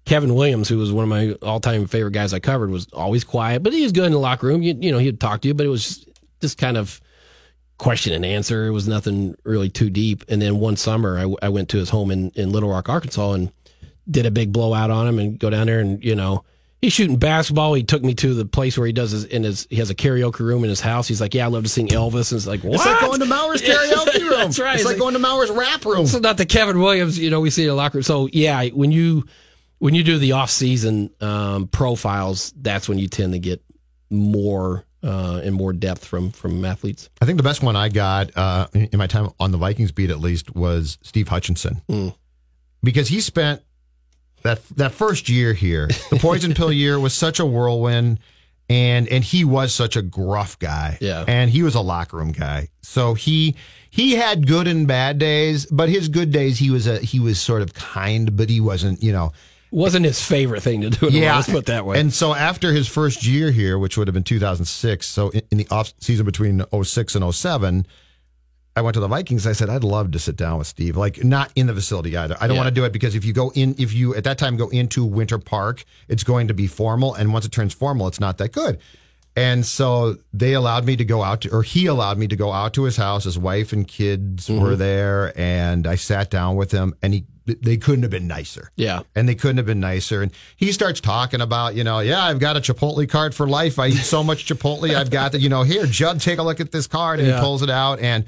Kevin 0.05 0.35
Williams, 0.35 0.69
who 0.69 0.77
was 0.77 0.91
one 0.91 1.03
of 1.03 1.09
my 1.09 1.33
all 1.41 1.59
time 1.59 1.87
favorite 1.87 2.11
guys 2.11 2.33
I 2.33 2.39
covered, 2.39 2.69
was 2.69 2.87
always 2.93 3.23
quiet, 3.23 3.63
but 3.63 3.73
he 3.73 3.83
was 3.83 3.91
good 3.91 4.05
in 4.05 4.11
the 4.11 4.19
locker 4.19 4.47
room. 4.47 4.61
You, 4.61 4.75
you 4.79 4.91
know, 4.91 4.99
he'd 4.99 5.19
talk 5.19 5.41
to 5.41 5.47
you, 5.47 5.53
but 5.53 5.65
it 5.65 5.69
was 5.69 6.05
just 6.41 6.57
kind 6.57 6.77
of 6.77 7.01
question 7.77 8.13
and 8.13 8.25
answer. 8.25 8.67
It 8.67 8.71
was 8.71 8.87
nothing 8.87 9.35
really 9.43 9.69
too 9.69 9.89
deep. 9.89 10.23
And 10.29 10.41
then 10.41 10.59
one 10.59 10.77
summer, 10.77 11.19
I, 11.19 11.45
I 11.45 11.49
went 11.49 11.69
to 11.69 11.77
his 11.77 11.89
home 11.89 12.11
in, 12.11 12.31
in 12.31 12.51
Little 12.51 12.69
Rock, 12.69 12.89
Arkansas, 12.89 13.33
and 13.33 13.51
did 14.09 14.25
a 14.25 14.31
big 14.31 14.51
blowout 14.53 14.89
on 14.91 15.07
him 15.07 15.19
and 15.19 15.39
go 15.39 15.49
down 15.49 15.67
there 15.67 15.79
and 15.79 16.03
you 16.03 16.15
know. 16.15 16.43
He's 16.79 16.93
shooting 16.93 17.17
basketball. 17.17 17.73
He 17.73 17.81
took 17.81 18.03
me 18.03 18.13
to 18.13 18.35
the 18.35 18.45
place 18.45 18.77
where 18.77 18.85
he 18.85 18.93
does 18.93 19.09
his 19.09 19.23
in 19.25 19.43
his 19.43 19.65
he 19.71 19.77
has 19.77 19.89
a 19.89 19.95
karaoke 19.95 20.41
room 20.41 20.63
in 20.63 20.69
his 20.69 20.79
house. 20.79 21.07
He's 21.07 21.19
like, 21.19 21.33
"Yeah, 21.33 21.45
I 21.45 21.49
love 21.49 21.63
to 21.63 21.69
sing 21.69 21.87
Elvis." 21.87 22.31
And 22.31 22.37
it's 22.37 22.45
like, 22.45 22.61
"What?" 22.63 22.75
It's 22.75 22.85
like 22.85 22.99
going 23.01 23.19
to 23.19 23.25
Mauer's 23.25 23.61
karaoke 23.63 24.19
room. 24.19 24.29
That's 24.29 24.59
right. 24.59 24.75
It's 24.75 24.85
like 24.85 24.99
going 24.99 25.13
to 25.15 25.19
Mauer's 25.19 25.49
rap 25.49 25.83
room. 25.85 26.05
So 26.05 26.19
not 26.19 26.37
the 26.37 26.45
Kevin 26.45 26.79
Williams, 26.79 27.17
you 27.17 27.31
know, 27.31 27.39
we 27.39 27.49
see 27.49 27.63
in 27.63 27.69
the 27.69 27.73
locker 27.73 27.97
room. 27.97 28.03
So 28.03 28.29
yeah, 28.31 28.63
when 28.67 28.91
you 28.91 29.25
when 29.79 29.95
you 29.95 30.03
do 30.03 30.19
the 30.19 30.33
off 30.33 30.51
season 30.51 31.09
um, 31.19 31.67
profiles, 31.67 32.53
that's 32.55 32.87
when 32.87 32.99
you 32.99 33.07
tend 33.07 33.33
to 33.33 33.39
get 33.39 33.59
more 34.11 34.85
uh, 35.01 35.41
and 35.43 35.55
more 35.55 35.73
depth 35.73 36.05
from 36.05 36.29
from 36.29 36.63
athletes. 36.63 37.09
I 37.21 37.25
think 37.25 37.37
the 37.37 37.43
best 37.43 37.63
one 37.63 37.75
I 37.75 37.89
got 37.89 38.29
uh, 38.37 38.67
in 38.73 38.99
my 38.99 39.07
time 39.07 39.29
on 39.39 39.51
the 39.51 39.57
Vikings 39.57 39.91
beat, 39.91 40.11
at 40.11 40.19
least, 40.19 40.55
was 40.55 40.99
Steve 41.01 41.27
Hutchinson, 41.27 41.81
Hmm. 41.89 42.09
because 42.83 43.07
he 43.07 43.19
spent 43.19 43.63
that 44.47 44.63
that 44.77 44.91
first 44.93 45.29
year 45.29 45.53
here. 45.53 45.87
The 46.09 46.17
poison 46.19 46.53
pill 46.53 46.71
year 46.71 46.99
was 46.99 47.13
such 47.13 47.39
a 47.39 47.45
whirlwind, 47.45 48.19
and 48.69 49.07
and 49.09 49.23
he 49.23 49.43
was 49.43 49.73
such 49.73 49.95
a 49.95 50.01
gruff 50.01 50.57
guy. 50.57 50.97
Yeah. 51.01 51.25
and 51.27 51.49
he 51.49 51.63
was 51.63 51.75
a 51.75 51.81
locker 51.81 52.17
room 52.17 52.31
guy. 52.31 52.69
So 52.81 53.13
he 53.13 53.55
he 53.89 54.15
had 54.15 54.47
good 54.47 54.67
and 54.67 54.87
bad 54.87 55.19
days, 55.19 55.65
but 55.65 55.89
his 55.89 56.07
good 56.09 56.31
days 56.31 56.57
he 56.59 56.69
was 56.69 56.87
a 56.87 56.99
he 56.99 57.19
was 57.19 57.39
sort 57.39 57.61
of 57.61 57.73
kind, 57.73 58.35
but 58.35 58.49
he 58.49 58.59
wasn't 58.61 59.03
you 59.03 59.11
know. 59.11 59.31
Wasn't 59.69 60.05
his 60.05 60.23
favorite 60.23 60.61
thing 60.61 60.79
to 60.79 60.89
do. 60.89 61.07
In 61.07 61.13
yeah, 61.13 61.35
let's 61.35 61.49
put 61.49 61.65
that 61.65 61.85
way. 61.85 61.99
And 61.99 62.13
so 62.13 62.33
after 62.33 62.71
his 62.71 62.87
first 62.87 63.27
year 63.27 63.51
here, 63.51 63.77
which 63.77 63.97
would 63.97 64.07
have 64.07 64.13
been 64.13 64.23
2006, 64.23 65.05
so 65.05 65.27
in, 65.31 65.41
in 65.51 65.57
the 65.57 65.67
off 65.69 65.91
season 65.99 66.25
between 66.25 66.63
06 66.71 67.15
and 67.15 67.35
07, 67.35 67.85
I 68.77 68.81
went 68.81 68.93
to 68.93 68.99
the 68.99 69.07
Vikings. 69.07 69.47
I 69.47 69.53
said, 69.53 69.69
I'd 69.69 69.83
love 69.83 70.11
to 70.11 70.19
sit 70.19 70.35
down 70.35 70.59
with 70.59 70.67
Steve, 70.67 70.95
like 70.95 71.23
not 71.23 71.51
in 71.55 71.65
the 71.65 71.73
facility 71.73 72.15
either. 72.15 72.37
I 72.39 72.45
don't 72.45 72.55
Yeah. 72.55 72.61
want 72.61 72.67
to 72.67 72.79
do 72.79 72.85
it 72.85 72.93
because 72.93 73.15
if 73.15 73.25
you 73.25 73.33
go 73.33 73.51
in, 73.55 73.73
if 73.79 73.91
you 73.91 74.13
at 74.15 74.23
that 74.25 74.37
time 74.37 74.55
go 74.55 74.69
into 74.69 75.03
Winter 75.03 75.39
Park, 75.39 75.83
it's 76.07 76.23
going 76.23 76.47
to 76.49 76.53
be 76.53 76.67
formal. 76.67 77.15
And 77.15 77.33
once 77.33 77.43
it 77.43 77.51
turns 77.51 77.73
formal, 77.73 78.07
it's 78.07 78.19
not 78.19 78.37
that 78.37 78.51
good. 78.51 78.77
And 79.35 79.65
so 79.65 80.17
they 80.31 80.53
allowed 80.53 80.85
me 80.85 80.95
to 80.95 81.05
go 81.05 81.23
out 81.23 81.41
to, 81.41 81.49
or 81.51 81.63
he 81.63 81.87
allowed 81.87 82.17
me 82.19 82.27
to 82.27 82.35
go 82.35 82.51
out 82.51 82.73
to 82.75 82.83
his 82.83 82.97
house. 82.97 83.23
His 83.23 83.37
wife 83.37 83.73
and 83.73 83.87
kids 83.87 84.47
Mm-hmm. 84.47 84.61
were 84.61 84.75
there. 84.75 85.33
And 85.39 85.87
I 85.87 85.95
sat 85.95 86.29
down 86.29 86.55
with 86.55 86.71
him 86.71 86.93
and 87.01 87.13
he, 87.15 87.25
they 87.47 87.77
couldn't 87.77 88.01
have 88.03 88.11
been 88.11 88.27
nicer 88.27 88.71
yeah, 88.75 88.99
and 89.15 89.27
they 89.29 89.33
couldn't 89.33 89.55
have 89.57 89.65
been 89.65 89.79
nicer. 89.79 90.21
And 90.21 90.31
he 90.57 90.71
starts 90.73 90.99
talking 90.99 91.39
about, 91.41 91.75
you 91.75 91.83
know, 91.83 91.99
yeah, 91.99 92.23
I've 92.25 92.39
got 92.39 92.57
a 92.57 92.59
Chipotle 92.59 93.07
card 93.09 93.33
for 93.33 93.47
life. 93.47 93.79
I 93.79 93.87
eat 93.87 94.03
so 94.03 94.21
much 94.21 94.45
Chipotle. 94.45 94.93
I've 94.93 95.09
got 95.09 95.31
the, 95.31 95.39
you 95.39 95.47
know, 95.49 95.63
here, 95.63 95.85
Judd, 95.85 96.19
take 96.19 96.39
a 96.39 96.43
look 96.43 96.59
at 96.59 96.71
this 96.73 96.85
card, 96.87 97.19
and 97.19 97.27
Yeah. 97.29 97.35
he 97.35 97.41
pulls 97.41 97.61
it 97.63 97.69
out. 97.69 97.99
And 98.01 98.25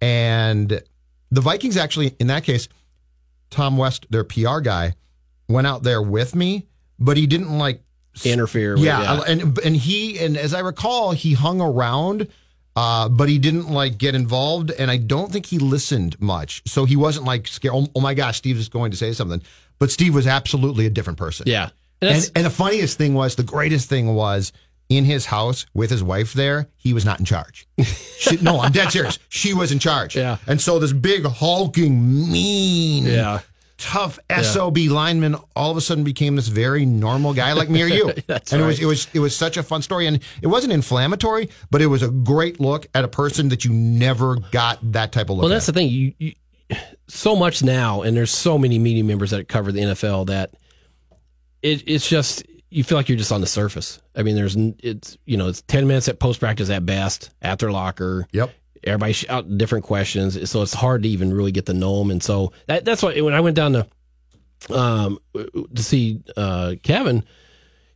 and 0.00 0.82
the 1.30 1.40
Vikings 1.40 1.76
actually, 1.76 2.14
in 2.18 2.28
that 2.28 2.44
case, 2.44 2.68
Tom 3.50 3.76
West, 3.76 4.06
their 4.10 4.24
PR 4.24 4.60
guy, 4.60 4.94
went 5.48 5.66
out 5.66 5.82
there 5.82 6.02
with 6.02 6.34
me, 6.34 6.66
but 6.98 7.16
he 7.16 7.26
didn't 7.26 7.56
like 7.56 7.82
interfere. 8.24 8.74
With, 8.74 8.84
yeah, 8.84 9.02
yeah. 9.02 9.22
and 9.26 9.58
and 9.58 9.76
he 9.76 10.18
and 10.18 10.36
as 10.36 10.54
I 10.54 10.60
recall, 10.60 11.12
he 11.12 11.34
hung 11.34 11.60
around, 11.60 12.28
uh, 12.74 13.08
but 13.08 13.28
he 13.28 13.38
didn't 13.38 13.70
like 13.70 13.98
get 13.98 14.14
involved, 14.14 14.70
and 14.70 14.90
I 14.90 14.96
don't 14.96 15.32
think 15.32 15.46
he 15.46 15.58
listened 15.58 16.20
much. 16.20 16.62
So 16.66 16.84
he 16.84 16.96
wasn't 16.96 17.26
like 17.26 17.46
scared. 17.46 17.74
Oh, 17.74 17.86
oh 17.94 18.00
my 18.00 18.14
gosh, 18.14 18.38
Steve 18.38 18.56
is 18.56 18.68
going 18.68 18.90
to 18.90 18.96
say 18.96 19.12
something. 19.12 19.42
But 19.78 19.90
Steve 19.90 20.14
was 20.14 20.26
absolutely 20.26 20.86
a 20.86 20.90
different 20.90 21.18
person. 21.18 21.44
yeah. 21.46 21.70
And 22.00 22.10
And, 22.10 22.30
and 22.34 22.46
the 22.46 22.50
funniest 22.50 22.98
thing 22.98 23.14
was, 23.14 23.36
the 23.36 23.42
greatest 23.42 23.88
thing 23.88 24.14
was 24.14 24.52
in 24.88 25.04
his 25.04 25.26
house 25.26 25.66
with 25.74 25.90
his 25.90 26.02
wife 26.02 26.32
there, 26.32 26.68
he 26.76 26.92
was 26.92 27.04
not 27.04 27.18
in 27.18 27.24
charge. 27.24 27.66
She, 28.18 28.36
no, 28.38 28.60
I'm 28.60 28.72
dead 28.72 28.90
serious. 28.92 29.18
She 29.28 29.52
was 29.52 29.72
in 29.72 29.78
charge. 29.78 30.16
Yeah. 30.16 30.38
And 30.46 30.60
so 30.60 30.78
this 30.78 30.92
big 30.92 31.24
hulking, 31.26 32.30
mean, 32.30 33.04
yeah. 33.04 33.40
tough 33.78 34.18
SOB 34.30 34.78
lineman 34.88 35.36
all 35.54 35.70
of 35.70 35.76
a 35.76 35.80
sudden 35.80 36.02
became 36.04 36.36
this 36.36 36.48
very 36.48 36.86
normal 36.86 37.34
guy 37.34 37.52
like 37.52 37.68
me 37.68 37.82
or 37.82 37.86
you. 37.86 38.12
That's 38.26 38.52
and 38.52 38.62
it 38.62 38.64
was 38.64 38.80
it 38.80 38.86
was 38.86 39.08
it 39.12 39.18
was 39.18 39.36
such 39.36 39.56
a 39.56 39.62
fun 39.62 39.82
story 39.82 40.06
and 40.06 40.22
it 40.40 40.46
wasn't 40.46 40.72
inflammatory, 40.72 41.50
but 41.70 41.82
it 41.82 41.86
was 41.86 42.02
a 42.02 42.08
great 42.08 42.60
look 42.60 42.86
at 42.94 43.04
a 43.04 43.08
person 43.08 43.48
that 43.50 43.64
you 43.64 43.72
never 43.72 44.36
got 44.36 44.78
that 44.92 45.12
type 45.12 45.24
of 45.30 45.36
look 45.36 45.42
Well, 45.42 45.50
that's 45.50 45.68
at. 45.68 45.74
the 45.74 45.80
thing. 45.80 45.88
You, 45.90 46.12
you 46.18 46.32
so 47.08 47.36
much 47.36 47.62
now, 47.62 48.02
and 48.02 48.16
there's 48.16 48.30
so 48.32 48.58
many 48.58 48.78
media 48.78 49.04
members 49.04 49.30
that 49.30 49.48
cover 49.48 49.70
the 49.72 49.80
NFL 49.80 50.26
that 50.26 50.50
it, 51.62 51.84
it's 51.86 52.08
just 52.08 52.42
you 52.70 52.82
feel 52.84 52.98
like 52.98 53.08
you're 53.08 53.18
just 53.18 53.32
on 53.32 53.40
the 53.40 53.46
surface. 53.46 54.00
I 54.14 54.22
mean, 54.22 54.34
there's 54.34 54.56
it's 54.82 55.16
you 55.24 55.36
know 55.36 55.48
it's 55.48 55.62
ten 55.62 55.86
minutes 55.86 56.08
at 56.08 56.18
post 56.18 56.40
practice 56.40 56.70
at 56.70 56.84
best 56.86 57.30
after 57.42 57.70
locker. 57.72 58.26
Yep. 58.32 58.50
Everybody 58.84 59.28
out 59.28 59.58
different 59.58 59.84
questions, 59.84 60.48
so 60.50 60.62
it's 60.62 60.74
hard 60.74 61.02
to 61.02 61.08
even 61.08 61.32
really 61.32 61.50
get 61.52 61.66
to 61.66 61.74
know 61.74 61.98
them. 61.98 62.10
And 62.10 62.22
so 62.22 62.52
that, 62.66 62.84
that's 62.84 63.02
why 63.02 63.20
when 63.20 63.34
I 63.34 63.40
went 63.40 63.56
down 63.56 63.72
to 63.72 63.86
um 64.70 65.18
to 65.74 65.82
see 65.82 66.22
uh 66.36 66.74
Kevin, 66.82 67.24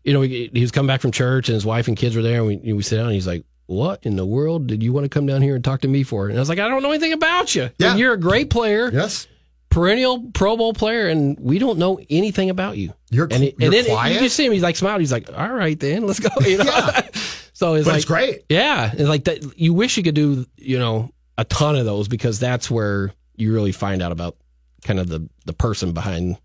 you 0.04 0.12
know, 0.12 0.20
he, 0.22 0.50
he 0.52 0.60
was 0.60 0.70
coming 0.70 0.88
back 0.88 1.00
from 1.00 1.12
church 1.12 1.48
and 1.48 1.54
his 1.54 1.66
wife 1.66 1.88
and 1.88 1.96
kids 1.96 2.16
were 2.16 2.22
there, 2.22 2.38
and 2.44 2.46
we 2.64 2.72
we 2.72 2.82
sit 2.82 2.96
down. 2.96 3.06
and 3.06 3.14
He's 3.14 3.26
like, 3.26 3.44
"What 3.66 4.04
in 4.04 4.16
the 4.16 4.26
world 4.26 4.66
did 4.66 4.82
you 4.82 4.92
want 4.92 5.04
to 5.04 5.08
come 5.08 5.26
down 5.26 5.42
here 5.42 5.54
and 5.54 5.62
talk 5.64 5.82
to 5.82 5.88
me 5.88 6.02
for?" 6.02 6.28
And 6.28 6.36
I 6.36 6.40
was 6.40 6.48
like, 6.48 6.58
"I 6.58 6.68
don't 6.68 6.82
know 6.82 6.90
anything 6.90 7.12
about 7.12 7.54
you. 7.54 7.70
Yeah. 7.78 7.90
And 7.90 7.98
you're 7.98 8.12
a 8.14 8.20
great 8.20 8.50
player, 8.50 8.90
Yes. 8.92 9.26
Perennial 9.70 10.30
Pro 10.34 10.56
Bowl 10.56 10.72
player, 10.74 11.08
and 11.08 11.38
we 11.40 11.58
don't 11.58 11.78
know 11.78 11.98
anything 12.10 12.50
about 12.50 12.76
you." 12.76 12.92
You're 13.10 13.28
and, 13.30 13.42
he- 13.42 13.54
you're 13.58 13.66
and 13.66 13.72
then 13.72 13.84
quiet? 13.86 14.14
you 14.14 14.20
just 14.20 14.36
see 14.36 14.46
him. 14.46 14.52
He's 14.52 14.62
like 14.62 14.76
smiling. 14.76 15.00
He's 15.00 15.12
like, 15.12 15.28
"All 15.36 15.52
right, 15.52 15.78
then, 15.78 16.06
let's 16.06 16.20
go." 16.20 16.28
You 16.46 16.58
know? 16.58 16.64
Yeah. 16.64 17.08
so 17.52 17.74
it's 17.74 17.84
But 17.84 17.92
like 17.92 17.96
it's 17.98 18.04
great. 18.04 18.44
yeah, 18.48 18.90
it's 18.92 19.02
like 19.08 19.24
that. 19.24 19.58
You 19.58 19.72
wish 19.74 19.96
you 19.96 20.02
could 20.02 20.14
do, 20.14 20.46
you 20.56 20.78
know, 20.78 21.10
a 21.38 21.44
ton 21.44 21.76
of 21.76 21.84
those 21.86 22.08
because 22.08 22.38
that's 22.38 22.70
where 22.70 23.12
you 23.36 23.52
really 23.54 23.72
find 23.72 24.02
out 24.02 24.12
about 24.12 24.36
kind 24.84 24.98
of 25.00 25.08
the 25.08 25.28
the 25.46 25.52
person 25.52 25.92
behind 25.92 26.36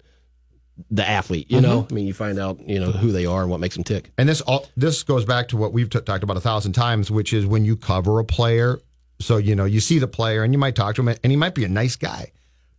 the 0.91 1.07
athlete. 1.07 1.49
You 1.49 1.57
Mm-hmm. 1.59 1.65
know, 1.65 1.87
I 1.89 1.93
mean, 1.93 2.05
you 2.07 2.13
find 2.13 2.37
out, 2.37 2.59
you 2.67 2.79
know, 2.79 2.91
who 2.91 3.11
they 3.11 3.25
are 3.25 3.41
and 3.41 3.49
what 3.49 3.59
makes 3.61 3.75
them 3.75 3.83
tick. 3.85 4.11
And 4.17 4.27
this 4.27 4.41
all 4.41 4.67
this 4.75 5.03
goes 5.03 5.23
back 5.25 5.47
to 5.49 5.57
what 5.57 5.71
we've 5.73 5.89
t- 5.89 6.01
talked 6.01 6.23
about 6.23 6.37
a 6.37 6.41
thousand 6.41 6.73
times, 6.73 7.09
which 7.09 7.31
is 7.33 7.45
when 7.45 7.63
you 7.65 7.77
cover 7.77 8.19
a 8.19 8.25
player. 8.25 8.79
So 9.21 9.37
you 9.37 9.55
know 9.55 9.63
you 9.63 9.79
see 9.79 9.99
the 9.99 10.07
player 10.07 10.43
and 10.43 10.53
you 10.53 10.57
might 10.59 10.75
talk 10.75 10.95
to 10.95 11.01
him, 11.01 11.15
and 11.23 11.31
he 11.31 11.37
might 11.37 11.55
be 11.55 11.63
a 11.63 11.69
nice 11.69 11.95
guy. 11.95 12.31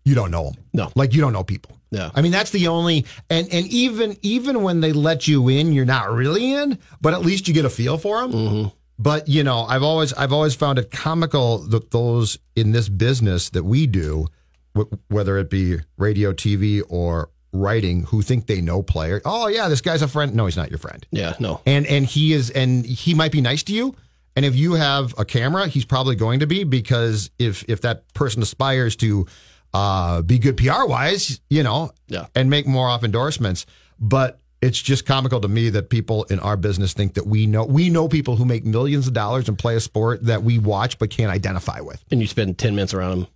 You 0.07 0.14
don't 0.14 0.31
know 0.31 0.45
them. 0.45 0.55
No. 0.73 0.90
like 0.95 1.12
you 1.12 1.21
don't 1.21 1.33
know 1.35 1.45
people. 1.45 1.77
Yeah. 1.90 2.11
I 2.14 2.23
mean 2.23 2.33
that's 2.33 2.51
the 2.51 2.69
only 2.69 3.05
and 3.29 3.47
and 3.53 3.66
even 3.66 4.16
even 4.23 4.62
when 4.62 4.81
they 4.81 4.92
let 4.92 5.29
you 5.29 5.49
in, 5.49 5.73
you're 5.73 5.85
not 5.85 6.11
really 6.11 6.53
in, 6.53 6.79
but 7.01 7.12
at 7.12 7.21
least 7.23 7.47
you 7.49 7.55
get 7.55 7.64
a 7.64 7.71
feel 7.71 7.99
for 7.99 8.23
them. 8.23 8.33
Mm-hmm. 8.33 8.69
But 8.99 9.29
you 9.29 9.45
know, 9.45 9.61
I've 9.62 9.83
always 9.83 10.12
I've 10.14 10.33
always 10.33 10.55
found 10.55 10.79
it 10.79 10.90
comical 10.90 11.59
that 11.69 11.90
those 11.90 12.38
in 12.55 12.73
this 12.73 12.88
business 12.88 13.51
that 13.51 13.64
we 13.64 13.87
do, 13.87 14.27
w- 14.75 14.99
whether 15.09 15.37
it 15.38 15.51
be 15.51 15.79
radio, 15.99 16.33
TV, 16.33 16.83
or 16.88 17.29
writing, 17.53 18.05
who 18.05 18.23
think 18.23 18.47
they 18.47 18.61
know 18.61 18.83
player. 18.83 19.21
Oh 19.25 19.49
yeah, 19.49 19.69
this 19.69 19.81
guy's 19.81 20.03
a 20.03 20.09
friend. 20.09 20.35
No, 20.35 20.47
he's 20.47 20.57
not 20.57 20.71
your 20.71 20.79
friend 20.79 21.07
Yeah, 21.11 21.35
no. 21.40 21.61
and 21.66 21.87
and 21.87 22.07
he 22.07 22.33
is 22.33 22.51
and 22.51 22.87
he 22.87 23.12
might 23.14 23.33
be 23.33 23.40
nice 23.40 23.62
to 23.64 23.73
you 23.73 23.95
and 24.35 24.45
if 24.45 24.55
you 24.55 24.75
have 24.75 25.14
a 25.19 25.25
camera 25.25 25.66
he's 25.66 25.85
probably 25.87 26.14
going 26.16 26.40
to 26.40 26.47
be 26.47 26.62
because 26.64 27.31
if 27.38 27.64
if 27.69 27.81
that 27.83 28.12
person 28.12 28.42
aspires 28.42 28.95
to 28.97 29.27
uh 29.76 30.22
be 30.22 30.38
good 30.38 30.56
PR 30.56 30.84
wise 30.86 31.40
you 31.50 31.62
know 31.62 31.90
Yeah. 32.08 32.26
and 32.34 32.48
make 32.50 32.66
more 32.66 32.88
off 32.88 33.02
endorsements 33.04 33.66
but 34.00 34.38
it's 34.62 34.80
just 34.80 35.04
comical 35.06 35.40
to 35.40 35.48
me 35.48 35.68
that 35.70 35.90
people 35.90 36.24
in 36.24 36.38
our 36.40 36.56
business 36.56 36.92
think 36.94 37.14
that 37.14 37.26
we 37.26 37.46
know 37.46 37.64
we 37.64 37.90
know 37.90 38.08
people 38.08 38.36
who 38.36 38.44
make 38.44 38.64
millions 38.64 39.06
of 39.06 39.12
dollars 39.12 39.48
and 39.48 39.58
play 39.58 39.76
a 39.76 39.80
sport 39.80 40.24
that 40.24 40.42
we 40.42 40.58
watch 40.58 40.98
but 40.98 41.10
can't 41.10 41.30
identify 41.30 41.80
with 41.80 42.02
And 42.10 42.20
you 42.20 42.26
spend 42.26 42.56
ten 42.58 42.74
minutes 42.74 42.94
around 42.94 43.10
them, 43.20 43.26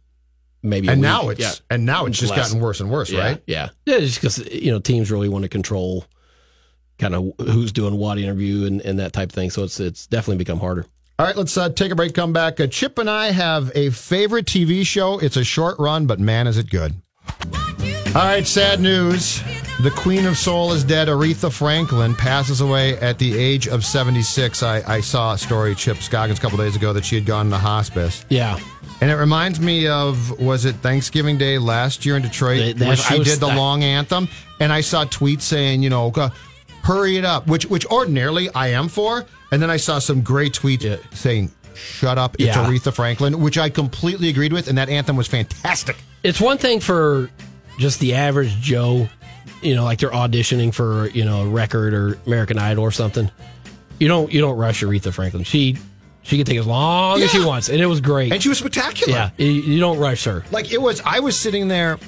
maybe. 0.63 0.89
and 0.89 1.01
week. 1.01 1.03
now 1.13 1.29
it's 1.29 1.41
yeah. 1.41 1.53
and 1.75 1.85
now 1.85 2.07
it's 2.07 2.19
just 2.19 2.31
Less. 2.35 2.49
gotten 2.49 2.61
worse 2.65 2.81
and 2.81 2.91
worse 2.91 3.11
yeah, 3.11 3.21
right 3.21 3.43
Yeah, 3.47 3.69
yeah. 3.87 3.99
Just 4.01 4.17
because 4.21 4.39
you 4.51 4.71
know 4.73 4.79
teams 4.81 5.11
really 5.11 5.29
want 5.29 5.43
to 5.43 5.49
control 5.51 6.05
kind 6.99 7.15
of 7.15 7.33
who's 7.39 7.73
doing 7.73 7.97
what 7.97 8.19
interview 8.19 8.67
and, 8.67 8.81
and 8.83 8.99
that 8.99 9.13
type 9.13 9.29
of 9.31 9.35
thing. 9.35 9.51
So 9.51 9.63
it's 9.65 9.79
it's 9.81 10.07
definitely 10.07 10.39
become 10.39 10.59
harder. 10.61 10.87
All 11.21 11.27
right, 11.27 11.37
let's 11.37 11.55
uh, 11.59 11.69
take 11.69 11.93
a 11.93 11.95
break, 11.95 12.15
come 12.15 12.33
back. 12.33 12.61
Uh, 12.61 12.67
Chip 12.67 12.99
and 12.99 13.11
I 13.11 13.31
have 13.31 13.71
a 13.75 13.91
favorite 13.91 14.47
TV 14.47 14.87
show. 14.87 15.19
It's 15.19 15.37
a 15.37 15.45
short 15.45 15.79
run, 15.79 16.07
but 16.07 16.19
man, 16.19 16.47
is 16.47 16.57
it 16.57 16.71
good. 16.71 16.95
All 18.15 18.23
right, 18.23 18.47
sad 18.47 18.81
news. 18.81 19.43
The 19.83 19.93
Queen 19.95 20.25
of 20.25 20.39
Soul 20.39 20.73
is 20.73 20.83
dead. 20.83 21.09
Aretha 21.09 21.53
Franklin 21.53 22.15
passes 22.15 22.63
away 22.63 22.97
at 23.01 23.19
the 23.19 23.37
age 23.37 23.69
of 23.69 23.85
76. 23.85 24.63
I, 24.63 24.81
I 24.91 25.03
saw 25.03 25.35
a 25.35 25.39
story, 25.39 25.75
Chip 25.75 25.99
Scoggins, 25.99 26.39
a 26.39 26.41
couple 26.41 26.57
days 26.57 26.75
ago 26.75 26.95
that 26.95 27.05
she 27.05 27.17
had 27.17 27.27
gone 27.27 27.51
to 27.51 27.59
hospice. 27.59 28.25
Yeah, 28.31 28.59
And 29.03 29.11
it 29.11 29.17
reminds 29.17 29.61
me 29.61 29.89
of, 29.89 30.41
was 30.41 30.65
it 30.65 30.77
Thanksgiving 30.77 31.37
Day 31.37 31.59
last 31.59 32.07
year 32.07 32.17
in 32.17 32.23
Detroit 32.23 32.79
That- 32.79 32.87
where 32.87 32.97
she 32.97 33.23
did 33.23 33.41
the 33.41 33.55
long 33.55 33.85
anthem? 33.85 34.27
And 34.59 34.73
I 34.73 34.81
saw 34.81 35.05
tweets 35.05 35.43
saying, 35.43 35.83
you 35.83 35.91
know, 35.91 36.11
hurry 36.83 37.19
it 37.19 37.27
up, 37.27 37.47
which 37.47 37.67
which 37.67 37.85
ordinarily 37.89 38.49
I 38.55 38.69
am 38.69 38.89
for. 38.89 39.27
And 39.53 39.61
then 39.61 39.71
I 39.71 39.77
saw 39.79 39.99
some 39.99 40.21
great 40.23 40.53
tweets 40.53 40.83
Yeah. 40.83 40.97
saying, 41.13 41.51
shut 41.75 42.19
up, 42.19 42.37
it's 42.39 42.45
Yeah. 42.57 42.65
Aretha 42.67 42.93
Franklin, 42.93 43.41
which 43.41 43.59
I 43.59 43.69
completely 43.71 44.29
agreed 44.29 44.53
with. 44.53 44.69
And 44.69 44.79
that 44.79 44.89
anthem 44.89 45.17
was 45.17 45.27
fantastic. 45.27 45.97
it's 46.23 46.41
one 46.41 46.59
thing 46.59 46.81
for 46.81 47.31
just 47.79 47.99
the 48.01 48.15
average 48.15 48.51
Joe, 48.61 49.09
you 49.63 49.75
know, 49.75 49.85
like 49.85 49.99
they're 49.99 50.11
auditioning 50.11 50.73
for 50.75 51.09
you 51.09 51.25
know 51.25 51.43
a 51.43 51.49
record 51.49 51.95
or 51.95 52.19
American 52.27 52.59
Idol 52.59 52.85
or 52.85 52.91
something. 52.91 53.31
You 53.99 54.09
don't 54.09 54.33
you 54.33 54.41
don't 54.41 54.57
rush 54.57 54.83
Aretha 54.83 55.13
Franklin. 55.13 55.45
She 55.45 55.77
she 56.23 56.37
can 56.37 56.45
take 56.45 56.59
as 56.59 56.67
long 56.67 57.21
as 57.23 57.31
she 57.31 57.43
wants, 57.45 57.69
and 57.71 57.81
it 57.81 57.87
was 57.87 58.01
great. 58.03 58.33
And 58.33 58.43
she 58.43 58.51
was 58.51 58.59
spectacular. 58.59 59.13
yeah, 59.13 59.31
you, 59.39 59.47
you 59.47 59.81
don't 59.81 59.99
rush 59.99 60.25
her. 60.25 60.45
Like 60.51 60.71
it 60.71 60.81
was, 60.81 61.01
I 61.05 61.21
was 61.21 61.35
sitting 61.39 61.69
there. 61.69 61.99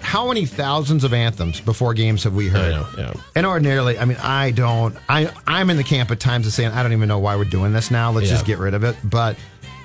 How 0.00 0.26
many 0.28 0.46
thousands 0.46 1.04
of 1.04 1.12
anthems 1.12 1.60
before 1.60 1.94
games 1.94 2.24
have 2.24 2.34
we 2.34 2.48
heard? 2.48 2.74
I 2.74 2.78
know, 2.78 2.86
yeah. 2.98 3.12
And 3.34 3.46
ordinarily, 3.46 3.98
I 3.98 4.04
mean, 4.04 4.16
I 4.20 4.50
don't. 4.50 4.96
I 5.08 5.30
I'm 5.46 5.70
in 5.70 5.76
the 5.76 5.84
camp 5.84 6.10
at 6.10 6.18
times 6.20 6.46
of 6.46 6.52
saying 6.52 6.70
I 6.72 6.82
don't 6.82 6.92
even 6.92 7.08
know 7.08 7.18
why 7.18 7.36
we're 7.36 7.44
doing 7.44 7.72
this 7.72 7.90
now. 7.90 8.10
Let's 8.10 8.26
Yeah. 8.28 8.32
just 8.34 8.46
get 8.46 8.58
rid 8.58 8.74
of 8.74 8.82
it. 8.84 8.96
But 9.04 9.36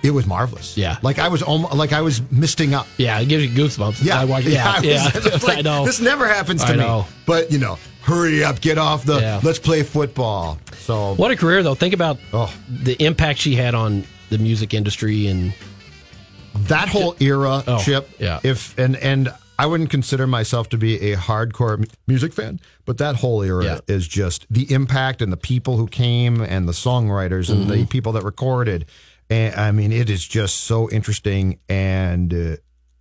it 0.03 0.11
was 0.11 0.25
marvelous. 0.25 0.75
Yeah. 0.77 0.97
like 1.03 1.19
I 1.19 1.27
was 1.27 1.43
almost 1.43 1.75
like 1.75 1.93
I 1.93 2.01
was 2.01 2.21
misting 2.31 2.73
up. 2.73 2.87
Yeah, 2.97 3.19
it 3.19 3.27
gives 3.27 3.43
you 3.45 3.49
goosebumps. 3.51 4.03
Yeah, 4.03 4.19
I 4.19 4.25
watch, 4.25 4.45
yeah, 4.45 4.71
I 4.75 4.75
was- 4.79 4.85
yeah. 4.85 5.09
it's 5.13 5.43
like, 5.47 5.59
I 5.59 5.61
know. 5.61 5.85
This 5.85 5.99
never 5.99 6.27
happens 6.27 6.63
to 6.63 6.69
I 6.69 6.75
me. 6.75 6.77
know. 6.79 7.05
But 7.27 7.51
you 7.51 7.59
know, 7.59 7.77
hurry 8.01 8.43
up, 8.43 8.59
get 8.61 8.77
off 8.79 9.05
the. 9.05 9.19
Yeah. 9.19 9.39
Let's 9.43 9.59
play 9.59 9.83
football. 9.83 10.57
So 10.77 11.13
What 11.15 11.29
a 11.29 11.35
career 11.35 11.61
though! 11.61 11.75
Think 11.75 11.93
about 11.93 12.17
Oh. 12.33 12.51
the 12.67 12.93
impact 13.03 13.37
she 13.39 13.55
had 13.55 13.75
on 13.75 14.03
the 14.31 14.39
music 14.39 14.73
industry 14.73 15.27
and 15.27 15.53
that 16.67 16.89
whole 16.89 17.15
era, 17.19 17.63
Oh, 17.67 17.79
Chip. 17.83 18.09
yeah. 18.19 18.39
If 18.43 18.77
and 18.79 18.95
and 18.97 19.31
I 19.61 19.65
wouldn't 19.67 19.89
consider 19.91 20.25
myself 20.27 20.69
to 20.69 20.77
be 20.77 21.11
a 21.11 21.15
hardcore 21.17 21.85
music 22.07 22.33
fan, 22.33 22.59
but 22.85 22.97
that 22.97 23.15
whole 23.17 23.41
era 23.43 23.63
Yeah. 23.63 23.79
is 23.95 24.07
just 24.07 24.47
the 24.49 24.71
impact 24.73 25.21
and 25.21 25.31
the 25.31 25.37
people 25.37 25.77
who 25.77 25.87
came 25.87 26.41
and 26.41 26.67
the 26.67 26.73
songwriters 26.73 27.49
and 27.49 27.61
Mm-hmm. 27.61 27.71
the 27.71 27.85
people 27.85 28.11
that 28.13 28.23
recorded. 28.23 28.85
And 29.29 29.53
I 29.55 29.71
mean, 29.71 29.91
it 29.91 30.09
is 30.09 30.27
just 30.27 30.61
so 30.61 30.89
interesting, 30.89 31.59
and 31.69 32.33
uh, 32.33 32.55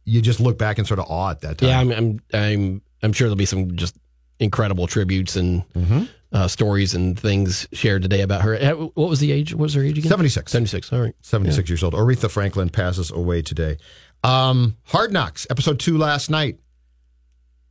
you 0.05 0.20
just 0.23 0.38
look 0.40 0.59
back 0.59 0.79
and 0.79 0.87
sort 0.87 1.01
of 1.01 1.07
awe 1.09 1.31
at 1.31 1.40
that 1.40 1.59
time. 1.59 1.68
yeah, 1.68 1.81
I'm 1.81 1.90
I'm 1.92 2.20
I'm, 2.33 2.83
I'm 3.03 3.12
sure 3.12 3.27
there'll 3.29 3.37
be 3.37 3.46
some 3.46 3.77
just 3.77 3.96
incredible 4.38 4.87
tributes 4.87 5.37
and 5.37 5.64
Mm-hmm. 5.75 6.03
uh, 6.33 6.46
stories 6.49 6.94
and 6.94 7.18
things 7.18 7.66
shared 7.73 8.03
today 8.03 8.20
about 8.23 8.42
her. 8.42 8.55
Uh, 8.55 8.75
What 8.94 9.09
was 9.09 9.18
the 9.20 9.33
age? 9.33 9.55
What 9.55 9.62
was 9.62 9.75
her 9.75 9.83
age 9.83 9.99
again? 9.99 10.11
76. 10.11 10.53
Seventy 10.53 10.68
six. 10.68 10.92
All 10.92 11.01
right. 11.01 11.14
76 11.23 11.68
years 11.70 11.83
old. 11.83 11.94
Aretha 11.94 12.31
Franklin 12.31 12.68
passes 12.70 13.11
away 13.11 13.42
today. 13.42 13.77
Um, 14.22 14.76
Hard 14.85 15.12
Knocks, 15.12 15.46
episode 15.50 15.80
two 15.80 15.98
last 15.98 16.30
night. 16.30 16.59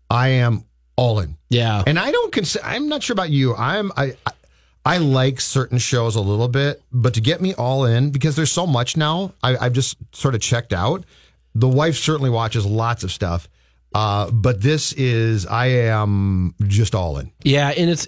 I 0.09 0.29
am 0.29 0.63
all 0.95 1.19
in. 1.19 1.37
Yeah. 1.49 1.83
And 1.85 1.99
I 1.99 2.11
don't 2.11 2.31
consider, 2.31 2.65
I'm 2.65 2.89
not 2.89 3.03
sure 3.03 3.13
about 3.13 3.29
you. 3.29 3.55
I'm, 3.55 3.91
I, 3.95 4.17
I, 4.25 4.31
I 4.85 4.97
like 4.97 5.39
certain 5.39 5.77
shows 5.77 6.15
a 6.15 6.21
little 6.21 6.47
bit, 6.47 6.81
but 6.91 7.13
to 7.13 7.21
get 7.21 7.41
me 7.41 7.53
all 7.53 7.85
in, 7.85 8.09
because 8.11 8.35
there's 8.35 8.51
so 8.51 8.65
much 8.65 8.97
now, 8.97 9.33
I, 9.43 9.57
I've 9.57 9.73
just 9.73 9.97
sort 10.11 10.35
of 10.35 10.41
checked 10.41 10.73
out. 10.73 11.03
The 11.53 11.67
wife 11.67 11.95
certainly 11.95 12.29
watches 12.29 12.65
lots 12.65 13.03
of 13.03 13.11
stuff. 13.11 13.47
Uh, 13.93 14.29
but 14.31 14.61
this 14.61 14.93
is, 14.93 15.45
I 15.45 15.67
am 15.67 16.53
just 16.67 16.93
all 16.93 17.17
in. 17.17 17.31
Yeah, 17.43 17.69
and 17.69 17.89
it's 17.89 18.07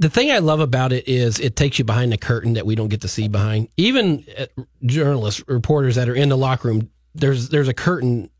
the 0.00 0.08
thing 0.08 0.32
I 0.32 0.38
love 0.38 0.60
about 0.60 0.92
it 0.92 1.06
is 1.06 1.38
it 1.38 1.56
takes 1.56 1.78
you 1.78 1.84
behind 1.84 2.10
the 2.10 2.16
curtain 2.16 2.54
that 2.54 2.64
we 2.64 2.74
don't 2.74 2.88
get 2.88 3.02
to 3.02 3.08
see 3.08 3.28
behind. 3.28 3.68
Even 3.76 4.24
uh, 4.36 4.46
journalists, 4.86 5.44
reporters 5.46 5.96
that 5.96 6.08
are 6.08 6.14
in 6.14 6.30
the 6.30 6.38
locker 6.38 6.68
room, 6.68 6.90
there's 7.14 7.50
there's 7.50 7.68
a 7.68 7.74
curtain, 7.74 8.30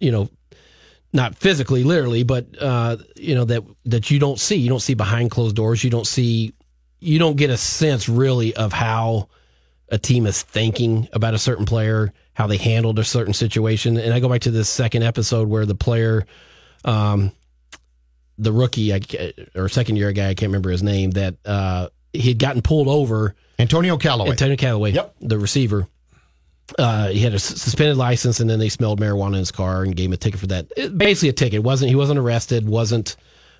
you 0.00 0.12
know, 0.12 0.28
not 1.14 1.34
physically, 1.34 1.82
literally, 1.82 2.24
but 2.24 2.46
uh, 2.60 2.98
you 3.16 3.34
know 3.34 3.46
that 3.46 3.64
that 3.86 4.10
you 4.10 4.18
don't 4.18 4.38
see. 4.38 4.56
You 4.56 4.68
don't 4.68 4.80
see 4.80 4.92
behind 4.92 5.30
closed 5.30 5.56
doors. 5.56 5.82
You 5.82 5.88
don't 5.88 6.06
see. 6.06 6.52
You 7.00 7.18
don't 7.18 7.36
get 7.36 7.48
a 7.48 7.56
sense 7.56 8.06
really 8.06 8.54
of 8.54 8.74
how 8.74 9.30
a 9.88 9.96
team 9.96 10.26
is 10.26 10.42
thinking 10.42 11.08
about 11.14 11.32
a 11.32 11.38
certain 11.38 11.64
player, 11.64 12.12
how 12.34 12.46
they 12.46 12.58
handled 12.58 12.98
a 12.98 13.04
certain 13.04 13.32
situation. 13.32 13.96
And 13.96 14.12
I 14.12 14.20
go 14.20 14.28
back 14.28 14.42
to 14.42 14.50
this 14.50 14.68
second 14.68 15.04
episode 15.04 15.48
where 15.48 15.64
the 15.64 15.74
player. 15.74 16.26
Um, 16.84 17.32
the 18.38 18.52
rookie 18.52 18.94
I, 18.94 19.00
or 19.54 19.68
second 19.68 19.96
year 19.96 20.12
guy, 20.12 20.28
I 20.28 20.34
can't 20.34 20.48
remember 20.50 20.70
his 20.70 20.82
name, 20.82 21.10
that 21.12 21.34
uh, 21.44 21.88
he 22.12 22.28
had 22.28 22.38
gotten 22.38 22.62
pulled 22.62 22.88
over. 22.88 23.34
Antonio 23.58 23.96
Callaway. 23.96 24.30
Antonio 24.30 24.56
Callaway, 24.56 24.92
Yep. 24.92 25.14
the 25.20 25.38
receiver. 25.38 25.86
uh, 26.78 27.08
he 27.08 27.20
had 27.20 27.34
a 27.34 27.38
suspended 27.38 27.96
license, 27.96 28.40
and 28.40 28.48
then 28.48 28.58
they 28.58 28.68
smelled 28.68 29.00
marijuana 29.00 29.28
in 29.34 29.38
his 29.40 29.50
car 29.50 29.82
and 29.82 29.96
gave 29.96 30.06
him 30.06 30.12
a 30.12 30.16
ticket 30.16 30.38
for 30.38 30.46
that. 30.48 30.66
It, 30.76 30.96
basically, 30.96 31.30
a 31.30 31.32
ticket. 31.32 31.62
wasn't 31.62 31.88
He 31.88 31.94
wasn't 31.96 32.18
arrested. 32.18 32.68
wasn't 32.68 33.16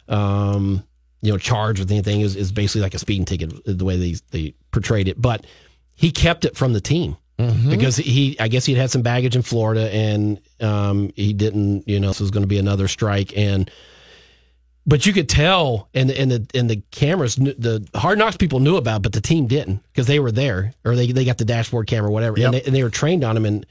um, 0.08 0.84
you 1.22 1.32
know 1.32 1.38
charged 1.38 1.80
with 1.80 1.90
anything. 1.90 2.20
Is 2.20 2.36
is 2.36 2.52
basically 2.52 2.82
like 2.82 2.94
a 2.94 2.98
speeding 2.98 3.24
ticket 3.24 3.52
the 3.64 3.84
way 3.84 3.96
they 3.96 4.16
they 4.30 4.54
portrayed 4.70 5.08
it. 5.08 5.20
But 5.20 5.46
he 5.94 6.10
kept 6.10 6.44
it 6.44 6.56
from 6.56 6.72
the 6.72 6.80
team. 6.80 7.16
Mm-hmm. 7.38 7.70
Because 7.70 7.96
he, 7.96 8.38
I 8.40 8.48
guess 8.48 8.64
he'd 8.66 8.76
had 8.76 8.90
some 8.90 9.02
baggage 9.02 9.36
in 9.36 9.42
Florida, 9.42 9.88
and 9.94 10.40
um, 10.60 11.12
he 11.14 11.32
didn't, 11.32 11.86
you 11.88 12.00
know, 12.00 12.08
this 12.08 12.18
was 12.18 12.32
going 12.32 12.42
to 12.42 12.48
be 12.48 12.58
another 12.58 12.88
strike, 12.88 13.32
and 13.36 13.70
but 14.88 15.04
you 15.04 15.12
could 15.12 15.28
tell, 15.28 15.90
and 15.92 16.10
and 16.10 16.30
the 16.30 16.46
and 16.54 16.70
the 16.70 16.82
cameras, 16.90 17.36
the 17.36 17.86
Hard 17.94 18.18
Knocks 18.18 18.38
people 18.38 18.58
knew 18.58 18.76
about, 18.76 19.02
but 19.02 19.12
the 19.12 19.20
team 19.20 19.46
didn't 19.46 19.82
because 19.92 20.06
they 20.06 20.18
were 20.18 20.32
there 20.32 20.72
or 20.82 20.96
they 20.96 21.12
they 21.12 21.26
got 21.26 21.36
the 21.36 21.44
dashboard 21.44 21.86
camera, 21.86 22.08
or 22.08 22.12
whatever, 22.12 22.38
yep. 22.38 22.46
and, 22.46 22.54
they, 22.54 22.62
and 22.62 22.74
they 22.74 22.82
were 22.82 22.88
trained 22.88 23.22
on 23.22 23.36
him. 23.36 23.44
And 23.44 23.66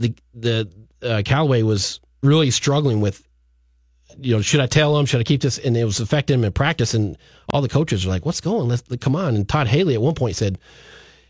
the 0.00 0.12
the 0.34 0.68
uh, 1.00 1.22
Callaway 1.24 1.62
was 1.62 2.00
really 2.24 2.50
struggling 2.50 3.00
with, 3.00 3.24
you 4.18 4.34
know, 4.34 4.42
should 4.42 4.58
I 4.58 4.66
tell 4.66 4.98
him? 4.98 5.06
Should 5.06 5.20
I 5.20 5.24
keep 5.24 5.42
this? 5.42 5.58
And 5.58 5.76
it 5.76 5.84
was 5.84 6.00
affecting 6.00 6.40
him 6.40 6.44
in 6.44 6.50
practice. 6.50 6.92
And 6.92 7.16
all 7.52 7.62
the 7.62 7.68
coaches 7.68 8.04
were 8.04 8.10
like, 8.10 8.26
"What's 8.26 8.40
going? 8.40 8.66
Let's 8.68 8.82
come 8.98 9.14
on." 9.14 9.36
And 9.36 9.48
Todd 9.48 9.68
Haley 9.68 9.94
at 9.94 10.02
one 10.02 10.16
point 10.16 10.34
said, 10.34 10.58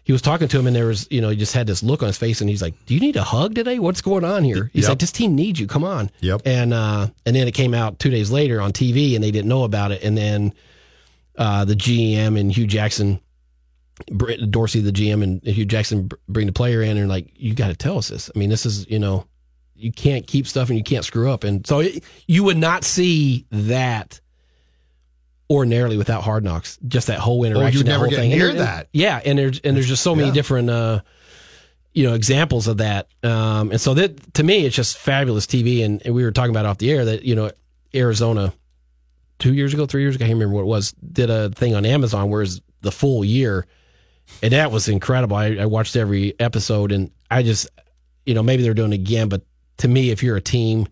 he 0.05 0.13
was 0.13 0.23
talking 0.23 0.49
to 0.49 0.59
him 0.59 0.67
and 0.67 0.75
there 0.75 0.87
was, 0.87 1.07
you 1.11 1.21
know, 1.21 1.29
he 1.29 1.37
just 1.37 1.55
had 1.55 1.67
this 1.67 1.83
look 1.83 2.03
on 2.03 2.09
his 2.09 2.19
face 2.19 2.41
and 2.41 2.51
he's 2.51 2.63
like, 2.63 2.75
Do 2.87 2.95
you 2.95 3.01
need 3.01 3.17
a 3.17 3.23
hug 3.23 3.55
today? 3.55 3.79
What's 3.79 4.01
going 4.01 4.25
on 4.25 4.43
here? 4.45 4.71
He's 4.73 4.85
yep. 4.85 4.91
like, 4.91 4.99
This 4.99 5.13
team 5.13 5.35
needs 5.35 5.61
you. 5.61 5.67
Come 5.67 5.85
on. 5.85 6.11
Yep. 6.21 6.43
And 6.45 6.75
uh 6.75 7.09
and 7.25 7.37
then 7.37 7.47
it 7.47 7.53
came 7.53 7.75
out 7.75 7.99
two 7.99 8.11
days 8.11 8.31
later 8.31 8.61
on 8.61 8.73
TV 8.73 9.15
and 9.15 9.23
they 9.23 9.31
didn't 9.31 9.49
know 9.49 9.65
about 9.65 9.93
it. 9.93 10.03
And 10.03 10.17
then 10.17 10.55
uh 11.37 11.65
the 11.65 11.75
GM 11.75 12.39
and 12.39 12.51
Hue 12.51 12.67
Jackson 12.67 13.21
Dorsey, 14.07 14.81
the 14.81 14.93
GM, 14.93 15.23
and 15.23 15.43
Hue 15.43 15.65
Jackson 15.65 16.11
bring 16.29 16.47
the 16.47 16.53
player 16.53 16.83
in 16.83 16.97
and 16.97 17.09
like, 17.09 17.31
you 17.35 17.55
got 17.55 17.69
to 17.69 17.77
tell 17.77 17.99
us 17.99 18.09
this. 18.09 18.31
I 18.35 18.39
mean, 18.39 18.51
this 18.51 18.67
is, 18.67 18.89
you 18.89 18.99
know, 18.99 19.27
you 19.75 19.93
can't 19.93 20.27
keep 20.27 20.47
stuff 20.47 20.69
and 20.69 20.79
you 20.79 20.85
can't 20.85 21.05
screw 21.05 21.31
up. 21.31 21.45
And 21.45 21.67
so 21.67 21.81
it, 21.81 22.03
you 22.27 22.45
would 22.45 22.57
not 22.57 22.85
see 22.85 23.47
that 23.51 24.21
ordinarily 25.53 25.97
without 25.97 26.23
Hard 26.23 26.45
Knocks. 26.45 26.79
Just 26.89 27.07
that 27.09 27.19
whole 27.19 27.45
interaction, 27.45 27.79
oh, 27.79 27.81
you 27.81 27.85
never 27.85 28.09
get 28.09 28.17
thing. 28.17 28.31
near 28.31 28.53
that. 28.55 28.89
Yeah, 28.93 29.21
and 29.25 29.39
there's 29.39 29.61
and 29.61 29.77
there's 29.77 29.89
just 29.89 30.03
so 30.03 30.15
many 30.15 30.29
yeah. 30.29 30.35
different 30.35 30.71
uh, 30.71 31.01
you 31.93 32.05
know 32.07 32.15
examples 32.15 32.67
of 32.67 32.79
that. 32.79 33.09
Um, 33.23 33.71
and 33.71 33.81
so 33.81 33.95
that 33.95 34.35
to 34.35 34.43
me, 34.43 34.65
it's 34.65 34.75
just 34.77 34.99
fabulous 34.99 35.47
TV. 35.47 35.85
And, 35.85 36.03
and 36.05 36.15
we 36.15 36.25
were 36.25 36.33
talking 36.33 36.51
about 36.51 36.67
off 36.67 36.79
the 36.79 36.91
air 36.91 37.05
that 37.05 37.25
you 37.25 37.35
know 37.35 37.51
Arizona 37.95 38.53
two 39.39 39.55
years 39.55 39.75
ago, 39.75 39.87
three 39.87 40.03
years 40.03 40.17
ago, 40.17 40.25
I 40.25 40.29
can't 40.29 40.39
remember 40.39 40.55
what 40.55 40.63
it 40.63 40.67
was, 40.67 40.93
did 40.93 41.31
a 41.31 41.51
thing 41.51 41.75
on 41.75 41.85
Amazon 41.85 42.31
where 42.31 42.43
it's 42.43 42.61
the 42.81 42.93
full 42.93 43.25
year, 43.25 43.67
and 44.43 44.53
that 44.53 44.71
was 44.71 44.89
incredible. 44.89 45.37
I, 45.37 45.57
I 45.57 45.67
watched 45.67 45.97
every 45.97 46.39
episode, 46.41 46.93
and 46.93 47.11
I 47.31 47.43
just 47.43 47.69
you 48.25 48.35
know 48.35 48.43
maybe 48.43 48.63
they're 48.63 48.75
doing 48.75 48.93
it 48.93 48.97
again, 48.97 49.29
but 49.29 49.43
to 49.79 49.89
me, 49.89 50.11
if 50.11 50.23
you're 50.23 50.37
a 50.37 50.41
team 50.41 50.89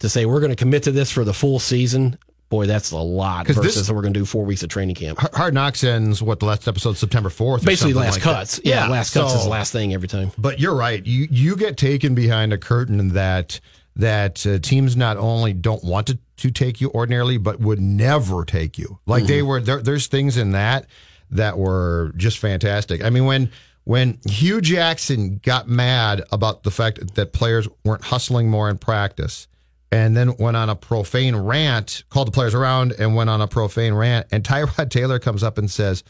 to 0.00 0.08
say 0.08 0.26
we're 0.26 0.40
going 0.40 0.50
to 0.50 0.56
commit 0.56 0.82
to 0.82 0.92
this 0.92 1.10
for 1.10 1.24
the 1.24 1.32
full 1.32 1.58
season, 1.58 2.18
boy, 2.48 2.66
that's 2.66 2.90
a 2.92 2.96
lot 2.96 3.46
versus 3.46 3.74
this, 3.74 3.90
we're 3.90 4.02
going 4.02 4.14
to 4.14 4.20
do 4.20 4.24
four 4.26 4.44
weeks 4.44 4.62
of 4.62 4.68
training 4.68 4.94
camp. 4.94 5.18
Hard 5.34 5.54
Knocks 5.54 5.84
ends 5.84 6.22
what 6.22 6.40
the 6.40 6.46
last 6.46 6.68
episode 6.68 6.96
September 6.96 7.30
fourth. 7.30 7.64
Basically, 7.64 7.94
last 7.94 8.14
like 8.14 8.22
cuts. 8.22 8.60
Yeah, 8.64 8.84
yeah, 8.84 8.88
last 8.90 9.14
cuts 9.14 9.32
so, 9.32 9.38
is 9.38 9.44
the 9.44 9.50
last 9.50 9.72
thing 9.72 9.94
every 9.94 10.08
time. 10.08 10.30
But 10.38 10.60
you're 10.60 10.74
right. 10.74 11.04
You 11.04 11.26
you 11.30 11.56
get 11.56 11.76
taken 11.76 12.14
behind 12.14 12.52
a 12.52 12.58
curtain 12.58 13.08
that 13.14 13.60
that 13.96 14.46
uh, 14.46 14.58
teams 14.58 14.96
not 14.96 15.16
only 15.16 15.52
don't 15.52 15.82
want 15.82 16.06
to, 16.08 16.18
to 16.36 16.50
take 16.50 16.80
you 16.80 16.90
ordinarily, 16.90 17.38
but 17.38 17.60
would 17.60 17.80
never 17.80 18.44
take 18.44 18.76
you. 18.78 18.98
Like 19.06 19.22
mm-hmm. 19.22 19.28
they 19.28 19.42
were 19.42 19.60
there, 19.60 19.80
There's 19.80 20.06
things 20.06 20.36
in 20.36 20.52
that 20.52 20.86
that 21.30 21.58
were 21.58 22.12
just 22.16 22.38
fantastic. 22.38 23.02
I 23.02 23.10
mean, 23.10 23.24
when 23.24 23.50
when 23.84 24.18
Hue 24.28 24.60
Jackson 24.60 25.40
got 25.42 25.68
mad 25.68 26.24
about 26.32 26.62
the 26.62 26.70
fact 26.70 27.14
that 27.14 27.32
players 27.32 27.68
weren't 27.84 28.04
hustling 28.04 28.50
more 28.50 28.68
in 28.68 28.78
practice 28.78 29.48
and 29.92 30.16
then 30.16 30.36
went 30.38 30.56
on 30.56 30.68
a 30.68 30.76
profane 30.76 31.36
rant, 31.36 32.04
called 32.08 32.28
the 32.28 32.32
players 32.32 32.54
around 32.54 32.92
and 32.98 33.14
went 33.14 33.30
on 33.30 33.40
a 33.40 33.46
profane 33.46 33.94
rant. 33.94 34.26
And 34.32 34.42
Tyrod 34.42 34.90
Taylor 34.90 35.18
comes 35.18 35.42
up 35.42 35.58
and 35.58 35.70
says, 35.70 36.02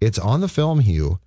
It's 0.00 0.18
on 0.18 0.40
the 0.40 0.48
film, 0.48 0.80
Hue. 0.80 1.18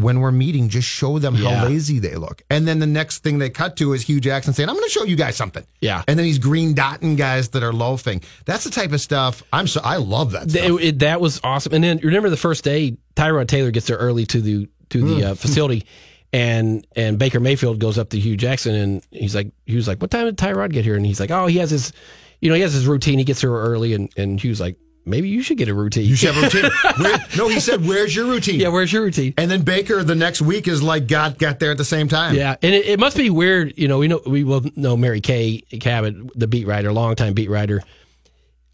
When 0.00 0.20
we're 0.20 0.30
meeting, 0.30 0.68
just 0.68 0.86
show 0.86 1.18
them 1.18 1.34
yeah. 1.34 1.56
how 1.56 1.64
lazy 1.64 1.98
they 1.98 2.14
look. 2.14 2.42
And 2.48 2.68
then 2.68 2.78
the 2.78 2.86
next 2.86 3.24
thing 3.24 3.38
they 3.38 3.50
cut 3.50 3.76
to 3.78 3.94
is 3.94 4.02
Hue 4.02 4.20
Jackson 4.20 4.54
saying, 4.54 4.68
I'm 4.68 4.76
going 4.76 4.86
to 4.86 4.90
show 4.90 5.02
you 5.02 5.16
guys 5.16 5.34
something. 5.34 5.66
Yeah. 5.80 6.04
And 6.06 6.16
then 6.16 6.24
he's 6.24 6.38
green 6.38 6.74
dotting 6.74 7.16
guys 7.16 7.48
that 7.48 7.64
are 7.64 7.72
loafing. 7.72 8.22
That's 8.44 8.62
the 8.62 8.70
type 8.70 8.92
of 8.92 9.00
stuff 9.00 9.42
I'm 9.52 9.66
so, 9.66 9.80
I 9.82 9.96
love 9.96 10.30
that 10.32 10.54
it, 10.54 10.72
it, 10.72 10.98
that 11.00 11.20
was 11.20 11.40
awesome. 11.42 11.74
And 11.74 11.82
then 11.82 11.98
remember 11.98 12.30
the 12.30 12.36
first 12.36 12.62
day, 12.62 12.96
Tyrod 13.16 13.48
Taylor 13.48 13.72
gets 13.72 13.88
there 13.88 13.96
early 13.96 14.24
to 14.26 14.40
the, 14.40 14.68
to 14.90 15.00
the 15.00 15.20
mm. 15.20 15.30
uh, 15.30 15.34
facility 15.34 15.84
and 16.32 16.86
and 16.94 17.18
Baker 17.18 17.40
Mayfield 17.40 17.78
goes 17.78 17.98
up 17.98 18.10
to 18.10 18.18
Hue 18.18 18.36
Jackson 18.36 18.74
and 18.74 19.06
he's 19.10 19.34
like 19.34 19.52
he 19.66 19.76
was 19.76 19.88
like, 19.88 20.00
What 20.00 20.10
time 20.10 20.26
did 20.26 20.36
Tyrod 20.36 20.72
get 20.72 20.84
here? 20.84 20.96
And 20.96 21.06
he's 21.06 21.20
like, 21.20 21.30
Oh, 21.30 21.46
he 21.46 21.58
has 21.58 21.70
his 21.70 21.92
you 22.40 22.48
know, 22.48 22.54
he 22.54 22.62
has 22.62 22.72
his 22.72 22.86
routine, 22.86 23.18
he 23.18 23.24
gets 23.24 23.40
here 23.40 23.52
early 23.52 23.94
and, 23.94 24.12
and 24.16 24.40
Hue's 24.40 24.60
like, 24.60 24.76
Maybe 25.08 25.28
you 25.28 25.42
should 25.42 25.56
get 25.56 25.68
a 25.68 25.74
routine. 25.74 26.06
You 26.06 26.16
should 26.16 26.34
have 26.34 26.42
a 26.42 26.46
routine. 26.46 26.70
Where, 26.98 27.18
no, 27.36 27.48
he 27.48 27.60
said, 27.60 27.86
"Where's 27.86 28.14
your 28.14 28.26
routine?" 28.26 28.60
Yeah, 28.60 28.68
where's 28.68 28.92
your 28.92 29.02
routine? 29.02 29.32
And 29.38 29.50
then 29.50 29.62
Baker 29.62 30.04
the 30.04 30.14
next 30.14 30.42
week 30.42 30.68
is 30.68 30.82
like, 30.82 31.08
"Got 31.08 31.38
got 31.38 31.60
there 31.60 31.70
at 31.70 31.78
the 31.78 31.84
same 31.84 32.08
time." 32.08 32.34
Yeah, 32.34 32.56
and 32.60 32.74
it, 32.74 32.84
it 32.84 33.00
must 33.00 33.16
be 33.16 33.30
weird. 33.30 33.72
You 33.78 33.88
know, 33.88 33.98
we 33.98 34.08
know 34.08 34.20
we 34.26 34.44
will 34.44 34.66
know 34.76 34.98
Mary 34.98 35.22
Kay 35.22 35.62
Cabot, 35.80 36.14
the 36.38 36.46
beat 36.46 36.66
writer, 36.66 36.92
longtime 36.92 37.32
beat 37.32 37.48
writer. 37.48 37.82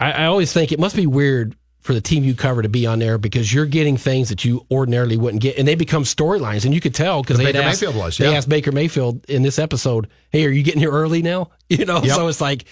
I, 0.00 0.10
I 0.10 0.24
always 0.26 0.52
think 0.52 0.72
it 0.72 0.80
must 0.80 0.96
be 0.96 1.06
weird 1.06 1.54
for 1.84 1.92
the 1.92 2.00
team 2.00 2.24
you 2.24 2.34
cover 2.34 2.62
to 2.62 2.68
be 2.68 2.86
on 2.86 2.98
there 2.98 3.18
because 3.18 3.52
you're 3.52 3.66
getting 3.66 3.98
things 3.98 4.30
that 4.30 4.42
you 4.42 4.66
ordinarily 4.70 5.18
wouldn't 5.18 5.42
get, 5.42 5.58
and 5.58 5.68
they 5.68 5.74
become 5.74 6.02
storylines. 6.02 6.64
And 6.64 6.72
you 6.72 6.80
could 6.80 6.94
tell 6.94 7.20
because 7.20 7.36
they 7.36 7.44
Baker 7.44 7.60
asked, 7.60 7.82
Mayfield 7.82 8.02
was, 8.02 8.18
yeah. 8.18 8.30
they 8.30 8.36
asked 8.36 8.48
Baker 8.48 8.72
Mayfield 8.72 9.22
in 9.28 9.42
this 9.42 9.58
episode, 9.58 10.08
"Hey, 10.30 10.46
are 10.46 10.50
you 10.50 10.62
getting 10.62 10.80
here 10.80 10.90
early 10.90 11.22
now?" 11.22 11.50
You 11.68 11.84
know, 11.86 12.02
yep. 12.02 12.14
so 12.16 12.28
it's 12.28 12.40
like 12.40 12.66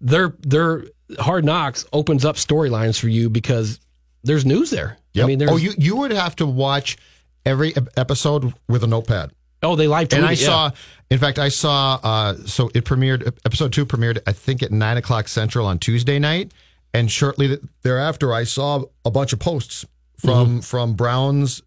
their 0.00 0.34
their 0.40 0.84
hard 1.18 1.44
knocks 1.44 1.84
opens 1.92 2.24
up 2.24 2.36
storylines 2.36 2.98
for 2.98 3.08
you 3.08 3.28
because 3.28 3.78
there's 4.24 4.46
news 4.46 4.70
there. 4.70 4.96
Yep. 5.12 5.24
I 5.24 5.26
mean, 5.26 5.48
oh, 5.48 5.56
you 5.56 5.72
you 5.78 5.96
would 5.96 6.10
have 6.10 6.34
to 6.36 6.46
watch 6.46 6.96
every 7.44 7.74
episode 7.96 8.54
with 8.68 8.82
a 8.82 8.86
notepad. 8.86 9.30
Oh, 9.62 9.76
they 9.76 9.86
live 9.86 10.08
tweeted. 10.08 10.16
And 10.16 10.26
I 10.26 10.32
yeah. 10.32 10.46
saw, 10.46 10.70
in 11.10 11.18
fact, 11.18 11.38
I 11.38 11.50
saw. 11.50 12.00
Uh, 12.02 12.34
so 12.46 12.70
it 12.74 12.84
premiered. 12.84 13.36
Episode 13.44 13.72
two 13.72 13.84
premiered, 13.84 14.20
I 14.26 14.32
think, 14.32 14.62
at 14.62 14.72
nine 14.72 14.96
o'clock 14.96 15.28
central 15.28 15.66
on 15.66 15.78
Tuesday 15.78 16.18
night 16.18 16.52
and 16.92 17.10
shortly 17.10 17.58
thereafter, 17.82 18.32
I 18.32 18.44
saw 18.44 18.84
a 19.04 19.10
bunch 19.10 19.32
of 19.32 19.38
posts 19.38 19.84
from 20.18 20.46
mm-hmm. 20.46 20.60
from 20.60 20.94
Browns 20.94 21.62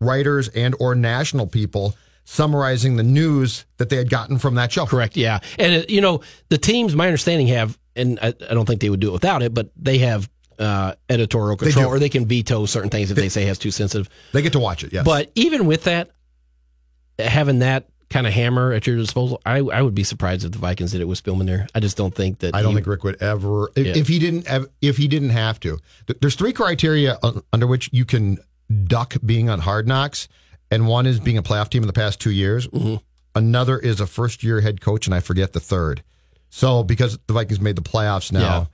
writers 0.00 0.48
and 0.48 0.74
or 0.80 0.94
national 0.94 1.46
people 1.46 1.94
summarizing 2.24 2.96
the 2.96 3.02
news 3.02 3.66
that 3.78 3.88
they 3.88 3.96
had 3.96 4.08
gotten 4.08 4.38
from 4.38 4.54
that 4.54 4.72
show. 4.72 4.86
Correct. 4.86 5.16
Yeah, 5.16 5.40
and 5.58 5.82
uh, 5.82 5.86
you 5.88 6.00
know 6.00 6.20
the 6.48 6.58
teams, 6.58 6.94
my 6.94 7.06
understanding, 7.06 7.48
have, 7.48 7.78
and 7.96 8.18
I, 8.20 8.28
I, 8.28 8.54
don't 8.54 8.66
think 8.66 8.80
they 8.80 8.90
would 8.90 9.00
do 9.00 9.08
it 9.08 9.12
without 9.12 9.42
it, 9.42 9.52
but 9.52 9.70
they 9.76 9.98
have 9.98 10.30
uh, 10.58 10.94
editorial 11.08 11.56
control, 11.56 11.84
they 11.84 11.90
or 11.90 11.98
they 11.98 12.08
can 12.08 12.26
veto 12.26 12.66
certain 12.66 12.90
things 12.90 13.10
if 13.10 13.16
they, 13.16 13.22
they 13.22 13.28
say 13.28 13.44
has 13.46 13.58
too 13.58 13.70
sensitive. 13.70 14.08
They 14.32 14.42
get 14.42 14.52
to 14.52 14.60
watch 14.60 14.84
it. 14.84 14.92
Yes. 14.92 15.04
But 15.04 15.32
even 15.34 15.66
with 15.66 15.84
that, 15.84 16.10
having 17.18 17.60
that 17.60 17.88
kind 18.10 18.26
of 18.26 18.32
hammer 18.32 18.72
at 18.72 18.86
your 18.86 18.96
disposal, 18.96 19.40
I, 19.46 19.58
I 19.58 19.82
would 19.82 19.94
be 19.94 20.02
surprised 20.02 20.44
if 20.44 20.52
the 20.52 20.58
Vikings 20.58 20.92
did 20.92 21.00
it 21.00 21.04
with 21.04 21.22
Spielman 21.22 21.46
there. 21.46 21.66
I 21.74 21.80
just 21.80 21.96
don't 21.96 22.14
think 22.14 22.40
that. 22.40 22.54
I 22.54 22.62
don't 22.62 22.72
he, 22.72 22.76
think 22.76 22.86
Rick 22.88 23.04
would 23.04 23.22
ever 23.22 23.70
if, 23.76 23.86
yeah. 23.86 23.96
if 23.96 24.08
he 24.08 24.18
didn't 24.18 24.46
if 24.82 24.96
he 24.96 25.08
didn't 25.08 25.30
have 25.30 25.60
to. 25.60 25.78
There's 26.20 26.34
three 26.34 26.52
criteria 26.52 27.18
under 27.52 27.66
which 27.66 27.88
you 27.92 28.04
can 28.04 28.38
duck 28.84 29.14
being 29.24 29.48
on 29.48 29.60
Hard 29.60 29.86
Knocks, 29.86 30.28
and 30.70 30.86
one 30.86 31.06
is 31.06 31.20
being 31.20 31.38
a 31.38 31.42
playoff 31.42 31.70
team 31.70 31.82
in 31.82 31.86
the 31.86 31.92
past 31.92 32.20
two 32.20 32.32
years. 32.32 32.66
Mm-hmm. 32.68 32.96
Another 33.34 33.78
is 33.78 34.00
a 34.00 34.06
first 34.06 34.42
year 34.42 34.60
head 34.60 34.80
coach, 34.80 35.06
and 35.06 35.14
I 35.14 35.20
forget 35.20 35.52
the 35.52 35.60
third. 35.60 36.02
So 36.50 36.82
because 36.82 37.18
the 37.26 37.32
Vikings 37.32 37.60
made 37.60 37.76
the 37.76 37.82
playoffs 37.82 38.32
now. 38.32 38.40
Yeah 38.40 38.64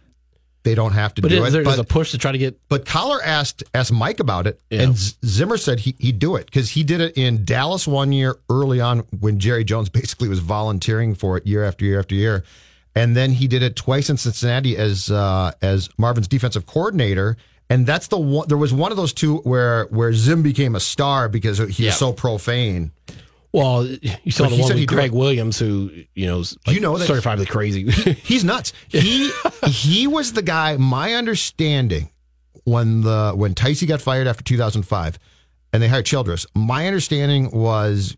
they 0.66 0.74
don't 0.74 0.94
have 0.94 1.14
to 1.14 1.22
but 1.22 1.28
do 1.28 1.44
it. 1.44 1.50
There's 1.50 1.64
but, 1.64 1.78
a 1.78 1.84
push 1.84 2.10
to 2.10 2.18
try 2.18 2.32
to 2.32 2.38
get. 2.38 2.58
But 2.68 2.84
Coller 2.84 3.22
asked 3.22 3.62
asked 3.72 3.92
Mike 3.92 4.18
about 4.18 4.48
it, 4.48 4.60
yeah. 4.68 4.82
and 4.82 4.96
Zimmer 4.96 5.58
said 5.58 5.78
he, 5.78 5.94
he'd 6.00 6.18
do 6.18 6.34
it 6.34 6.46
because 6.46 6.70
he 6.70 6.82
did 6.82 7.00
it 7.00 7.16
in 7.16 7.44
Dallas 7.44 7.86
one 7.86 8.10
year 8.12 8.36
early 8.50 8.80
on 8.80 9.06
when 9.20 9.38
Jerry 9.38 9.62
Jones 9.62 9.88
basically 10.00 10.28
was 10.28 10.40
volunteering 10.40 11.14
for 11.14 11.36
it 11.36 11.46
year 11.46 11.62
after 11.62 11.84
year 11.84 12.00
after 12.00 12.16
year, 12.16 12.42
and 12.96 13.16
then 13.16 13.30
he 13.30 13.46
did 13.46 13.62
it 13.62 13.76
twice 13.76 14.10
in 14.10 14.16
Cincinnati 14.16 14.76
as 14.76 15.08
uh, 15.08 15.52
as 15.62 15.88
Marvin's 15.98 16.26
defensive 16.26 16.66
coordinator. 16.66 17.36
And 17.70 17.86
that's 17.86 18.08
the 18.08 18.18
one. 18.18 18.48
There 18.48 18.58
was 18.58 18.74
one 18.74 18.90
of 18.90 18.96
those 18.96 19.12
two 19.12 19.36
where 19.38 19.84
where 19.86 20.12
Zim 20.12 20.42
became 20.42 20.74
a 20.74 20.80
star 20.80 21.28
because 21.28 21.58
he 21.58 21.84
yeah. 21.84 21.90
was 21.90 21.96
so 21.96 22.12
profane. 22.12 22.90
Well, 23.56 23.86
you 23.86 24.30
saw 24.30 24.44
but 24.44 24.50
the 24.50 24.60
one 24.60 24.74
with 24.74 24.86
Gregg 24.86 25.12
Williams, 25.12 25.58
who 25.58 25.90
you 26.14 26.26
know, 26.26 26.40
like 26.40 26.74
you 26.74 26.80
know, 26.80 26.92
certifiably 26.96 27.48
crazy. 27.48 27.90
he's 28.22 28.44
nuts. 28.44 28.74
He 28.88 29.30
he 29.66 30.06
was 30.06 30.34
the 30.34 30.42
guy. 30.42 30.76
My 30.76 31.14
understanding 31.14 32.10
when 32.64 33.00
the 33.00 33.32
when 33.34 33.54
Ticey 33.54 33.88
got 33.88 34.02
fired 34.02 34.26
after 34.26 34.44
2005, 34.44 35.18
and 35.72 35.82
they 35.82 35.88
hired 35.88 36.04
Childress. 36.04 36.44
My 36.54 36.86
understanding 36.86 37.50
was 37.50 38.14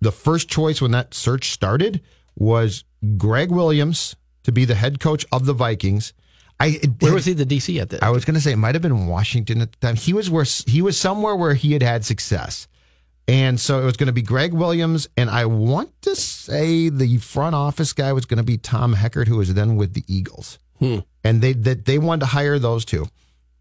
the 0.00 0.10
first 0.10 0.48
choice 0.48 0.82
when 0.82 0.90
that 0.90 1.14
search 1.14 1.50
started 1.50 2.00
was 2.34 2.82
Gregg 3.16 3.52
Williams 3.52 4.16
to 4.42 4.50
be 4.50 4.64
the 4.64 4.74
head 4.74 4.98
coach 4.98 5.24
of 5.30 5.46
the 5.46 5.52
Vikings. 5.52 6.14
I, 6.58 6.80
where 6.98 7.14
was 7.14 7.26
he 7.26 7.32
the 7.32 7.46
DC 7.46 7.80
at 7.80 7.90
that? 7.90 8.02
I 8.02 8.10
was 8.10 8.24
going 8.24 8.34
to 8.34 8.40
say 8.40 8.52
it 8.52 8.56
might 8.56 8.74
have 8.74 8.82
been 8.82 9.06
Washington 9.06 9.62
at 9.62 9.70
the 9.70 9.78
time. 9.78 9.94
He 9.94 10.12
was 10.12 10.28
where 10.28 10.44
he 10.66 10.82
was 10.82 10.98
somewhere 10.98 11.36
where 11.36 11.54
he 11.54 11.74
had 11.74 11.82
had 11.82 12.04
success 12.04 12.66
And 13.30 13.60
so 13.60 13.80
it 13.80 13.84
was 13.84 13.96
going 13.96 14.08
to 14.08 14.12
be 14.12 14.22
Gregg 14.22 14.52
Williams, 14.52 15.08
and 15.16 15.30
I 15.30 15.44
want 15.46 15.90
to 16.02 16.16
say 16.16 16.88
the 16.88 17.18
front 17.18 17.54
office 17.54 17.92
guy 17.92 18.12
was 18.12 18.26
going 18.26 18.38
to 18.38 18.42
be 18.42 18.58
Tom 18.58 18.92
Heckert, 18.94 19.28
who 19.28 19.36
was 19.36 19.54
then 19.54 19.76
with 19.76 19.94
the 19.94 20.02
Eagles. 20.08 20.58
Hmm. 20.80 20.98
And 21.22 21.40
they 21.40 21.52
that 21.52 21.84
they 21.84 21.98
wanted 21.98 22.20
to 22.20 22.26
hire 22.26 22.58
those 22.58 22.84
two. 22.84 23.06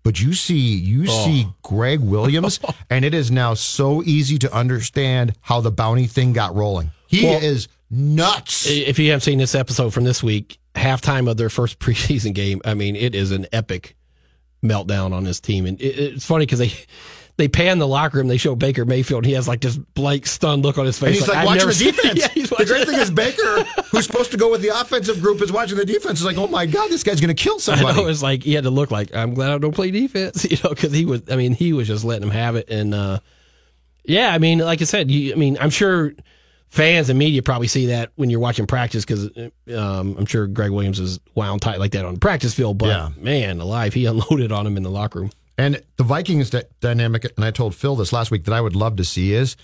But 0.01 0.19
you 0.19 0.33
see, 0.33 0.57
you 0.57 1.05
Oh. 1.07 1.25
see 1.25 1.47
Gregg 1.61 1.99
Williams, 1.99 2.59
and 2.89 3.05
it 3.05 3.13
is 3.13 3.29
now 3.29 3.53
so 3.53 4.01
easy 4.03 4.39
to 4.39 4.51
understand 4.51 5.33
how 5.41 5.61
the 5.61 5.71
bounty 5.71 6.07
thing 6.07 6.33
got 6.33 6.55
rolling. 6.55 6.89
He 7.07 7.25
Well- 7.25 7.43
is 7.43 7.67
nuts. 7.91 8.65
If 8.67 8.97
you 8.97 9.11
haven't 9.11 9.21
seen 9.21 9.37
this 9.37 9.53
episode 9.53 9.93
from 9.93 10.03
this 10.03 10.23
week, 10.23 10.57
halftime 10.73 11.29
of 11.29 11.37
their 11.37 11.49
first 11.49 11.77
preseason 11.83 12.33
game, 12.33 12.59
I 12.65 12.73
mean, 12.73 12.95
it 12.95 13.13
is 13.13 13.31
an 13.31 13.45
epic 13.51 13.95
meltdown 14.63 15.13
on 15.13 15.25
this 15.25 15.39
team. 15.39 15.65
And 15.67 15.79
it, 15.79 15.99
it's 15.99 16.25
funny 16.25 16.45
because 16.45 16.59
they 16.59 16.73
they 17.39 17.47
pan 17.47 17.79
the 17.79 17.87
locker 17.87 18.19
room, 18.19 18.27
they 18.27 18.37
show 18.37 18.55
Baker 18.55 18.85
Mayfield, 18.85 19.23
and 19.23 19.25
he 19.25 19.33
has 19.33 19.47
like 19.47 19.61
this 19.61 19.75
blank, 19.77 20.27
stunned 20.27 20.61
look 20.63 20.77
on 20.77 20.85
his 20.85 20.99
face. 20.99 21.07
And 21.07 21.15
he's 21.15 21.27
like, 21.27 21.37
I've 21.37 21.45
watching 21.47 21.67
the 21.67 21.73
defense. 21.73 22.19
Yeah, 22.35 22.43
the 22.57 22.65
great 22.65 22.87
thing 22.87 22.99
is 22.99 23.09
Baker, 23.11 23.63
who's 23.91 24.05
supposed 24.05 24.29
to 24.31 24.37
go 24.37 24.51
with 24.51 24.61
the 24.61 24.69
offensive 24.79 25.21
group, 25.21 25.41
is 25.41 25.51
watching 25.51 25.77
the 25.77 25.85
defense. 25.85 26.19
Is 26.19 26.25
like, 26.25 26.37
oh 26.37 26.47
my 26.47 26.65
god, 26.67 26.89
this 26.91 27.01
guy's 27.03 27.19
going 27.19 27.35
to 27.35 27.43
kill 27.43 27.55
I 27.55 27.59
somebody. 27.59 27.97
know 28.01 28.07
it's 28.07 28.21
like 28.21 28.43
he 28.43 28.53
had 28.53 28.65
to 28.65 28.69
look 28.69 28.91
like 28.91 29.15
I'm 29.15 29.33
glad 29.33 29.51
I 29.51 29.57
don't 29.57 29.73
play 29.73 29.89
defense, 29.89 30.45
you 30.51 30.57
know, 30.63 30.69
because 30.69 30.91
he 30.93 31.05
was. 31.05 31.23
I 31.31 31.35
mean, 31.35 31.53
he 31.53 31.73
was 31.73 31.87
just 31.87 32.03
letting 32.03 32.23
him 32.23 32.31
have 32.31 32.55
it, 32.55 32.69
and 32.69 32.93
uh, 32.93 33.19
yeah, 34.03 34.33
I 34.33 34.37
mean, 34.37 34.59
like 34.59 34.81
I 34.81 34.85
said, 34.85 35.09
you, 35.09 35.33
I 35.33 35.35
mean, 35.35 35.57
I'm 35.59 35.69
sure 35.71 36.13
fans 36.69 37.09
and 37.09 37.17
media 37.17 37.41
probably 37.41 37.67
see 37.67 37.87
that 37.87 38.11
when 38.15 38.29
you're 38.29 38.39
watching 38.39 38.67
practice 38.67 39.03
because 39.03 39.25
um, 39.75 40.15
I'm 40.17 40.25
sure 40.27 40.45
Gregg 40.45 40.69
Williams 40.69 40.99
is 40.99 41.19
wound 41.33 41.63
tight 41.63 41.79
like 41.79 41.93
that 41.93 42.05
on 42.05 42.13
the 42.13 42.19
practice 42.19 42.53
field, 42.53 42.77
but 42.77 42.89
Yeah. 42.89 43.09
man, 43.17 43.59
alive, 43.59 43.93
he 43.95 44.05
unloaded 44.05 44.51
on 44.51 44.67
him 44.67 44.77
in 44.77 44.83
the 44.83 44.91
locker 44.91 45.21
room. 45.21 45.31
And 45.59 45.83
the 45.97 46.03
Vikings 46.03 46.49
d- 46.49 46.61
dynamic, 46.79 47.25
and 47.35 47.43
I 47.45 47.51
told 47.51 47.75
Phil 47.75 47.95
this 47.97 48.13
last 48.13 48.31
week 48.31 48.45
that 48.45 48.53
I 48.53 48.61
would 48.61 48.75
love 48.75 48.95
to 48.95 49.03
see 49.03 49.33
is 49.33 49.57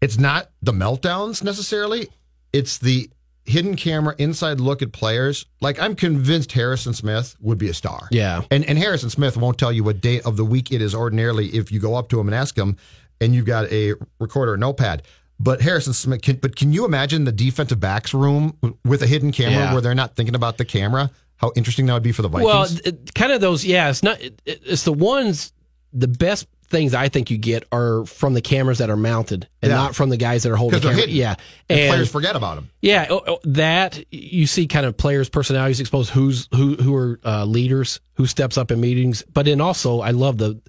it's 0.00 0.18
not 0.18 0.50
the 0.62 0.72
meltdowns 0.72 1.44
necessarily, 1.44 2.08
it's 2.52 2.78
the 2.78 3.10
hidden 3.44 3.76
camera 3.76 4.14
inside 4.18 4.60
look 4.60 4.80
at 4.80 4.92
players. 4.92 5.44
Like 5.60 5.78
I'm 5.80 5.94
convinced 5.94 6.52
Harrison 6.52 6.94
Smith 6.94 7.36
would 7.40 7.58
be 7.58 7.68
a 7.68 7.74
star. 7.74 8.08
Yeah. 8.10 8.42
And 8.50 8.64
and 8.64 8.78
Harrison 8.78 9.10
Smith 9.10 9.36
won't 9.36 9.58
tell 9.58 9.72
you 9.72 9.84
what 9.84 10.00
day 10.00 10.20
of 10.22 10.36
the 10.36 10.44
week 10.44 10.72
it 10.72 10.80
is 10.80 10.94
ordinarily 10.94 11.48
if 11.48 11.70
you 11.70 11.80
go 11.80 11.94
up 11.96 12.08
to 12.10 12.20
him 12.20 12.26
and 12.28 12.34
ask 12.34 12.56
him 12.56 12.76
and 13.20 13.34
you've 13.34 13.46
got 13.46 13.70
a 13.70 13.94
recorder 14.20 14.54
or 14.54 14.56
notepad. 14.56 15.02
But 15.38 15.60
Harrison 15.62 15.92
Smith 15.94 16.22
can 16.22 16.36
but 16.36 16.54
can 16.56 16.72
you 16.72 16.84
imagine 16.84 17.24
the 17.24 17.32
defensive 17.32 17.80
backs 17.80 18.14
room 18.14 18.56
with 18.84 19.02
a 19.02 19.06
hidden 19.06 19.32
camera 19.32 19.64
Yeah. 19.64 19.72
where 19.72 19.82
they're 19.82 19.94
not 19.94 20.16
thinking 20.16 20.34
about 20.34 20.56
the 20.58 20.64
camera? 20.64 21.10
How 21.40 21.52
interesting 21.56 21.86
that 21.86 21.94
would 21.94 22.02
be 22.02 22.12
for 22.12 22.22
the 22.22 22.28
Vikings. 22.28 22.46
Well, 22.46 22.66
it, 22.84 23.14
kind 23.14 23.32
of 23.32 23.40
those, 23.40 23.64
yeah. 23.64 23.88
It's 23.90 24.02
not. 24.02 24.20
It, 24.20 24.40
it's 24.44 24.84
the 24.84 24.92
ones. 24.92 25.52
The 25.92 26.06
best 26.08 26.46
things 26.68 26.94
I 26.94 27.08
think 27.08 27.30
you 27.32 27.38
get 27.38 27.64
are 27.72 28.04
from 28.06 28.34
the 28.34 28.40
cameras 28.40 28.78
that 28.78 28.90
are 28.90 28.96
mounted, 28.96 29.48
and 29.62 29.70
Yeah. 29.70 29.76
not 29.76 29.96
from 29.96 30.10
the 30.10 30.16
guys 30.16 30.44
that 30.44 30.52
are 30.52 30.56
holding. 30.56 30.78
they're 30.80 30.90
camera. 30.92 31.00
hidden. 31.00 31.16
Yeah, 31.16 31.34
and 31.68 31.88
players 31.90 32.10
forget 32.10 32.36
about 32.36 32.56
them. 32.56 32.68
Yeah, 32.82 33.06
oh, 33.10 33.22
oh, 33.26 33.38
that 33.44 34.04
you 34.12 34.46
see 34.46 34.66
kind 34.68 34.86
of 34.86 34.96
players' 34.96 35.28
personalities 35.28 35.80
exposed. 35.80 36.10
Who's 36.10 36.46
who 36.54 36.76
who 36.76 36.94
are 36.94 37.18
uh, 37.24 37.44
leaders, 37.44 38.00
who 38.14 38.26
steps 38.26 38.56
up 38.58 38.70
in 38.70 38.80
meetings. 38.80 39.24
But 39.32 39.46
then 39.46 39.60
also, 39.60 40.00
I 40.00 40.10
love 40.12 40.38
the 40.38 40.60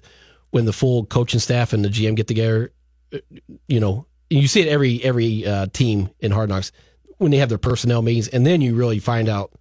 when 0.50 0.64
the 0.64 0.72
full 0.72 1.04
coaching 1.06 1.38
staff 1.40 1.72
and 1.72 1.84
the 1.84 1.88
GM 1.88 2.16
get 2.16 2.26
together. 2.26 2.72
uh, 3.14 3.18
You 3.68 3.78
know, 3.78 4.06
you 4.30 4.48
see 4.48 4.62
it 4.62 4.68
every 4.68 5.04
every 5.04 5.46
uh, 5.46 5.66
team 5.72 6.08
in 6.18 6.32
Hard 6.32 6.48
Knocks 6.48 6.72
when 7.18 7.30
they 7.30 7.36
have 7.36 7.48
their 7.50 7.58
personnel 7.58 8.02
meetings, 8.02 8.26
and 8.28 8.44
then 8.44 8.60
you 8.60 8.74
really 8.74 8.98
find 8.98 9.28
out 9.28 9.52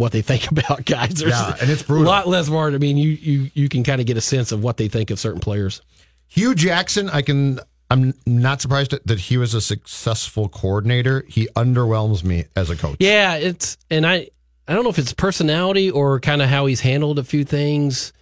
what 0.00 0.10
they 0.12 0.22
think 0.22 0.50
about 0.50 0.84
guys. 0.84 1.14
There's 1.14 1.30
Yeah, 1.32 1.54
and 1.60 1.70
it's 1.70 1.82
brutal. 1.82 2.06
a 2.06 2.08
lot 2.08 2.26
less 2.26 2.48
hard. 2.48 2.74
I 2.74 2.78
mean, 2.78 2.96
you 2.96 3.10
you 3.10 3.50
you 3.54 3.68
can 3.68 3.84
kind 3.84 4.00
of 4.00 4.06
get 4.06 4.16
a 4.16 4.20
sense 4.20 4.50
of 4.50 4.62
what 4.64 4.76
they 4.76 4.88
think 4.88 5.10
of 5.10 5.20
certain 5.20 5.40
players. 5.40 5.82
Hue 6.28 6.54
Jackson, 6.54 7.08
I 7.10 7.22
can. 7.22 7.60
I'm 7.92 8.14
not 8.24 8.60
surprised 8.60 8.92
that, 8.92 9.04
that 9.08 9.18
he 9.18 9.36
was 9.36 9.52
a 9.52 9.60
successful 9.60 10.48
coordinator. 10.48 11.24
He 11.28 11.48
underwhelms 11.56 12.22
me 12.22 12.44
as 12.54 12.70
a 12.70 12.76
coach. 12.76 12.96
Yeah, 13.00 13.34
it's 13.34 13.76
and 13.90 14.06
I 14.06 14.28
I 14.68 14.74
don't 14.74 14.84
know 14.84 14.90
if 14.90 14.98
it's 14.98 15.12
personality 15.12 15.90
or 15.90 16.20
kind 16.20 16.40
of 16.40 16.48
how 16.48 16.66
he's 16.66 16.80
handled 16.80 17.18
a 17.18 17.24
few 17.24 17.44
things. 17.44 18.12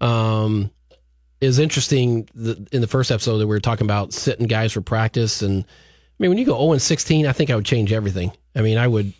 Um, 0.00 0.70
is 1.40 1.58
interesting 1.58 2.28
the, 2.34 2.66
in 2.72 2.80
the 2.80 2.86
first 2.86 3.10
episode 3.10 3.38
that 3.38 3.46
we 3.46 3.54
were 3.54 3.60
talking 3.60 3.86
about 3.86 4.12
sitting 4.12 4.46
guys 4.46 4.72
for 4.72 4.80
practice, 4.80 5.42
and 5.42 5.64
I 5.64 6.14
mean 6.18 6.30
when 6.30 6.38
you 6.38 6.44
go 6.46 6.56
zero 6.56 6.72
and 6.72 6.80
sixteen, 6.80 7.26
I 7.26 7.32
think 7.32 7.50
I 7.50 7.56
would 7.56 7.66
change 7.66 7.92
everything. 7.92 8.30
I 8.54 8.62
mean, 8.62 8.78
I 8.78 8.86
would 8.86 9.12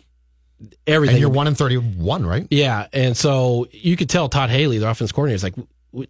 everything. 0.85 1.15
And 1.15 1.21
you're 1.21 1.29
one 1.29 1.47
in 1.47 1.55
thirty-one, 1.55 2.25
right? 2.25 2.47
Yeah, 2.49 2.87
and 2.93 3.15
so 3.15 3.67
you 3.71 3.95
could 3.97 4.09
tell 4.09 4.29
Todd 4.29 4.49
Haley, 4.49 4.77
the 4.77 4.89
offense 4.89 5.11
coordinator, 5.11 5.35
is 5.35 5.43
like, 5.43 5.55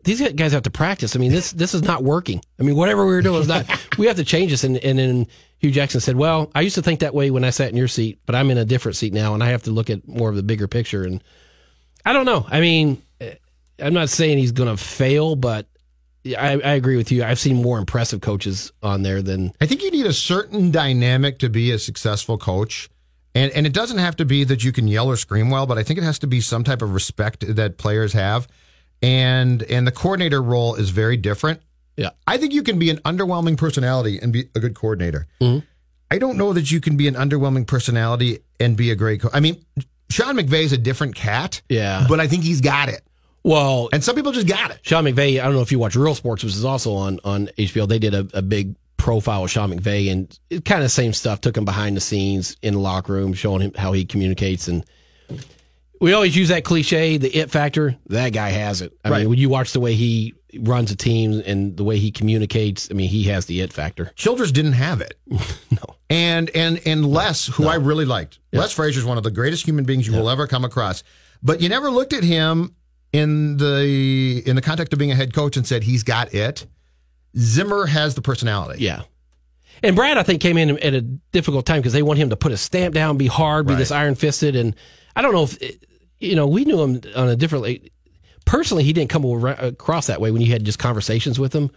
these 0.04 0.22
guys 0.34 0.52
have 0.52 0.64
to 0.64 0.72
practice. 0.72 1.16
I 1.16 1.20
mean, 1.20 1.32
this 1.32 1.52
this 1.52 1.74
is 1.74 1.84
not 1.84 2.04
working. 2.04 2.41
I 2.60 2.64
mean, 2.64 2.76
whatever 2.76 3.06
we 3.06 3.14
were 3.14 3.22
doing 3.22 3.41
is 3.41 3.48
not. 3.48 3.66
we 3.98 4.08
have 4.08 4.18
to 4.18 4.26
change 4.26 4.52
this. 4.52 4.64
And 4.64 4.78
and 4.78 5.00
then 5.00 5.28
Hue 5.60 5.72
Jackson 5.72 6.02
said, 6.02 6.16
"Well, 6.16 6.52
I 6.56 6.62
used 6.62 6.76
to 6.76 6.82
think 6.82 7.00
that 7.02 7.14
way 7.14 7.32
when 7.32 7.43
I 7.43 7.52
sat 7.52 7.70
in 7.70 7.78
your 7.78 7.88
seat, 7.88 8.20
but 8.26 8.36
I'm 8.36 8.50
in 8.50 8.58
a 8.58 8.66
different 8.66 8.95
seat 8.95 9.14
now, 9.14 9.34
and 9.34 9.43
I 9.43 9.50
have 9.50 9.64
to 9.64 9.72
look 9.72 9.89
at 9.89 10.08
more 10.08 10.30
of 10.30 10.36
the 10.36 10.43
bigger 10.43 10.68
picture." 10.68 11.04
And 11.04 11.24
I 12.06 12.14
don't 12.14 12.26
know. 12.26 12.45
I 12.50 12.60
mean, 12.60 13.02
eh, 13.22 13.36
I'm 13.80 13.93
not 13.93 14.10
saying 14.10 14.38
he's 14.38 14.52
going 14.52 14.70
to 14.70 14.82
fail, 14.82 15.36
but 15.36 15.68
I, 16.26 16.54
I 16.54 16.74
agree 16.74 16.98
with 16.98 17.12
you. 17.12 17.24
I've 17.24 17.39
seen 17.39 17.62
more 17.62 17.78
impressive 17.78 18.22
coaches 18.22 18.72
on 18.84 19.04
there 19.04 19.22
than 19.22 19.54
I 19.62 19.66
think 19.66 19.82
you 19.82 19.91
need 19.91 20.06
a 20.06 20.14
certain 20.14 20.72
dynamic 20.72 21.39
to 21.39 21.50
be 21.50 21.72
a 21.72 21.80
successful 21.80 22.38
coach. 22.38 22.89
And 23.38 23.52
and 23.52 23.68
it 23.68 23.74
doesn't 23.74 24.00
have 24.00 24.16
to 24.16 24.26
be 24.26 24.44
that 24.46 24.64
you 24.64 24.72
can 24.72 24.88
yell 24.88 25.08
or 25.08 25.16
scream 25.16 25.50
well, 25.52 25.66
but 25.68 25.78
I 25.78 25.84
think 25.84 26.00
it 26.00 26.04
has 26.04 26.18
to 26.20 26.28
be 26.28 26.42
some 26.42 26.64
type 26.64 26.82
of 26.82 26.94
respect 26.94 27.46
that 27.56 27.78
players 27.78 28.14
have. 28.14 28.48
And 29.02 29.62
and 29.64 29.86
the 29.86 29.92
coordinator 29.92 30.42
role 30.42 30.74
is 30.76 30.90
very 30.90 31.18
different. 31.18 31.62
Yeah. 31.98 32.10
I 32.26 32.38
think 32.38 32.54
you 32.54 32.64
can 32.64 32.80
be 32.80 32.90
an 32.90 32.98
underwhelming 33.06 33.58
personality 33.58 34.18
and 34.22 34.34
be 34.34 34.50
a 34.56 34.60
good 34.60 34.76
coordinator. 34.76 35.28
Mm-hmm. 35.42 35.66
I 36.10 36.18
don't 36.18 36.38
know 36.38 36.54
that 36.54 36.72
you 36.72 36.80
can 36.82 36.98
be 36.98 37.08
an 37.08 37.16
underwhelming 37.16 37.68
personality 37.68 38.40
and 38.60 38.76
be 38.78 38.90
a 38.92 38.96
great. 38.96 39.22
I 39.34 39.40
mean, 39.40 39.64
Sean 40.10 40.36
McVay's 40.36 40.72
a 40.74 40.78
different 40.78 41.16
cat. 41.16 41.62
Yeah. 41.70 42.06
But 42.10 42.20
I 42.20 42.28
think 42.28 42.44
he's 42.44 42.62
got 42.62 42.90
it. 42.90 43.02
well. 43.44 43.90
And 43.94 44.04
some 44.04 44.16
people 44.16 44.32
just 44.32 44.48
got 44.48 44.72
it. 44.72 44.80
Sean 44.82 45.04
McVay, 45.04 45.40
I 45.40 45.44
don't 45.44 45.54
know 45.54 45.62
if 45.62 45.72
you 45.72 45.80
watch 45.80 45.96
Real 45.96 46.16
Sports, 46.16 46.44
which 46.44 46.54
is 46.56 46.66
also 46.66 46.94
on 46.94 47.20
on 47.24 47.48
HBO. 47.58 47.88
They 47.88 48.00
did 48.00 48.14
a, 48.16 48.28
a 48.34 48.42
big 48.42 48.76
profile 48.98 49.43
of 49.43 49.52
Sean 49.52 49.72
McVay 49.72 50.12
and 50.12 50.38
it 50.50 50.66
kind 50.66 50.84
of 50.84 50.91
same 50.91 51.14
stuff. 51.14 51.41
Took 51.41 51.56
him 51.58 51.66
behind 51.66 51.95
the 51.95 52.02
scenes 52.02 52.58
in 52.62 52.74
the 52.74 52.80
locker 52.80 53.14
room, 53.14 53.34
showing 53.34 53.62
him 53.62 53.74
how 53.76 53.93
he 53.93 54.06
communicates. 54.06 54.68
And 54.68 54.84
we 56.00 56.14
always 56.14 56.36
use 56.36 56.50
that 56.50 56.64
cliche, 56.64 57.18
the 57.18 57.30
it 57.30 57.50
factor. 57.52 57.95
That 58.08 58.32
guy 58.34 58.50
has 58.50 58.82
it. 58.82 58.93
I 59.04 59.10
Right. 59.10 59.20
mean, 59.22 59.30
when 59.30 59.39
you 59.39 59.50
watch 59.50 59.74
the 59.74 59.80
way 59.80 59.93
he 59.95 60.34
runs 60.60 60.91
a 60.91 60.95
team 60.95 61.41
and 61.45 61.76
the 61.76 61.84
way 61.84 61.98
he 61.98 62.12
communicates, 62.12 62.88
I 62.91 62.93
mean, 62.93 63.10
he 63.10 63.24
has 63.26 63.45
the 63.45 63.62
it 63.62 63.74
factor. 63.74 64.12
Childress 64.16 64.52
didn't 64.52 64.74
have 64.74 65.02
it. 65.02 65.16
No. 65.70 65.95
And 66.10 66.50
and 66.56 66.80
and 66.86 67.06
Les, 67.06 67.48
who 67.48 67.68
I 67.68 67.76
really 67.76 68.06
liked. 68.06 68.39
Les 68.54 68.72
Frazier 68.72 69.00
is 69.00 69.06
one 69.06 69.18
of 69.18 69.24
the 69.26 69.30
greatest 69.32 69.66
human 69.68 69.84
beings 69.84 70.08
you 70.08 70.14
will 70.14 70.30
ever 70.30 70.48
come 70.48 70.64
across. 70.64 71.04
But 71.43 71.60
you 71.62 71.68
never 71.68 71.91
looked 71.91 72.14
at 72.14 72.24
him 72.24 72.74
in 73.12 73.58
the 73.58 74.41
in 74.45 74.56
the 74.56 74.62
context 74.62 74.93
of 74.93 75.00
being 75.00 75.12
a 75.12 75.16
head 75.16 75.34
coach 75.34 75.58
and 75.58 75.68
said 75.68 75.84
he's 75.84 76.04
got 76.04 76.34
it. 76.34 76.66
Zimmer 77.36 77.86
has 77.88 78.14
the 78.16 78.22
personality. 78.22 78.84
Yeah. 78.84 79.02
And 79.84 79.96
Brad, 79.96 80.18
I 80.18 80.24
think, 80.24 80.42
came 80.42 80.58
in 80.58 80.78
at 80.80 80.94
a 80.94 81.02
difficult 81.02 81.66
time 81.66 81.80
because 81.80 81.94
they 81.94 82.02
want 82.04 82.20
him 82.20 82.30
to 82.32 82.36
put 82.38 82.52
a 82.52 82.58
stamp 82.58 82.94
down, 82.96 83.18
be 83.18 83.28
hard, 83.28 83.68
be 83.68 83.74
Right. 83.74 83.80
this 83.80 83.92
iron 83.92 84.16
fisted. 84.16 84.56
And 84.56 84.76
I 85.16 85.22
don't 85.22 85.34
know 85.34 85.44
if, 85.44 85.58
you 86.20 86.36
know, 86.36 86.48
we 86.48 86.66
knew 86.66 86.82
him 86.82 87.00
on 87.16 87.30
a 87.30 87.36
different, 87.36 87.64
Like, 87.64 87.92
personally, 88.46 88.84
he 88.84 88.92
didn't 88.94 89.12
come 89.12 89.24
across 89.26 90.08
that 90.08 90.20
way 90.20 90.32
when 90.32 90.42
you 90.42 90.52
had 90.52 90.64
just 90.64 90.80
conversations 90.80 91.40
with 91.40 91.54
him. 91.54 91.70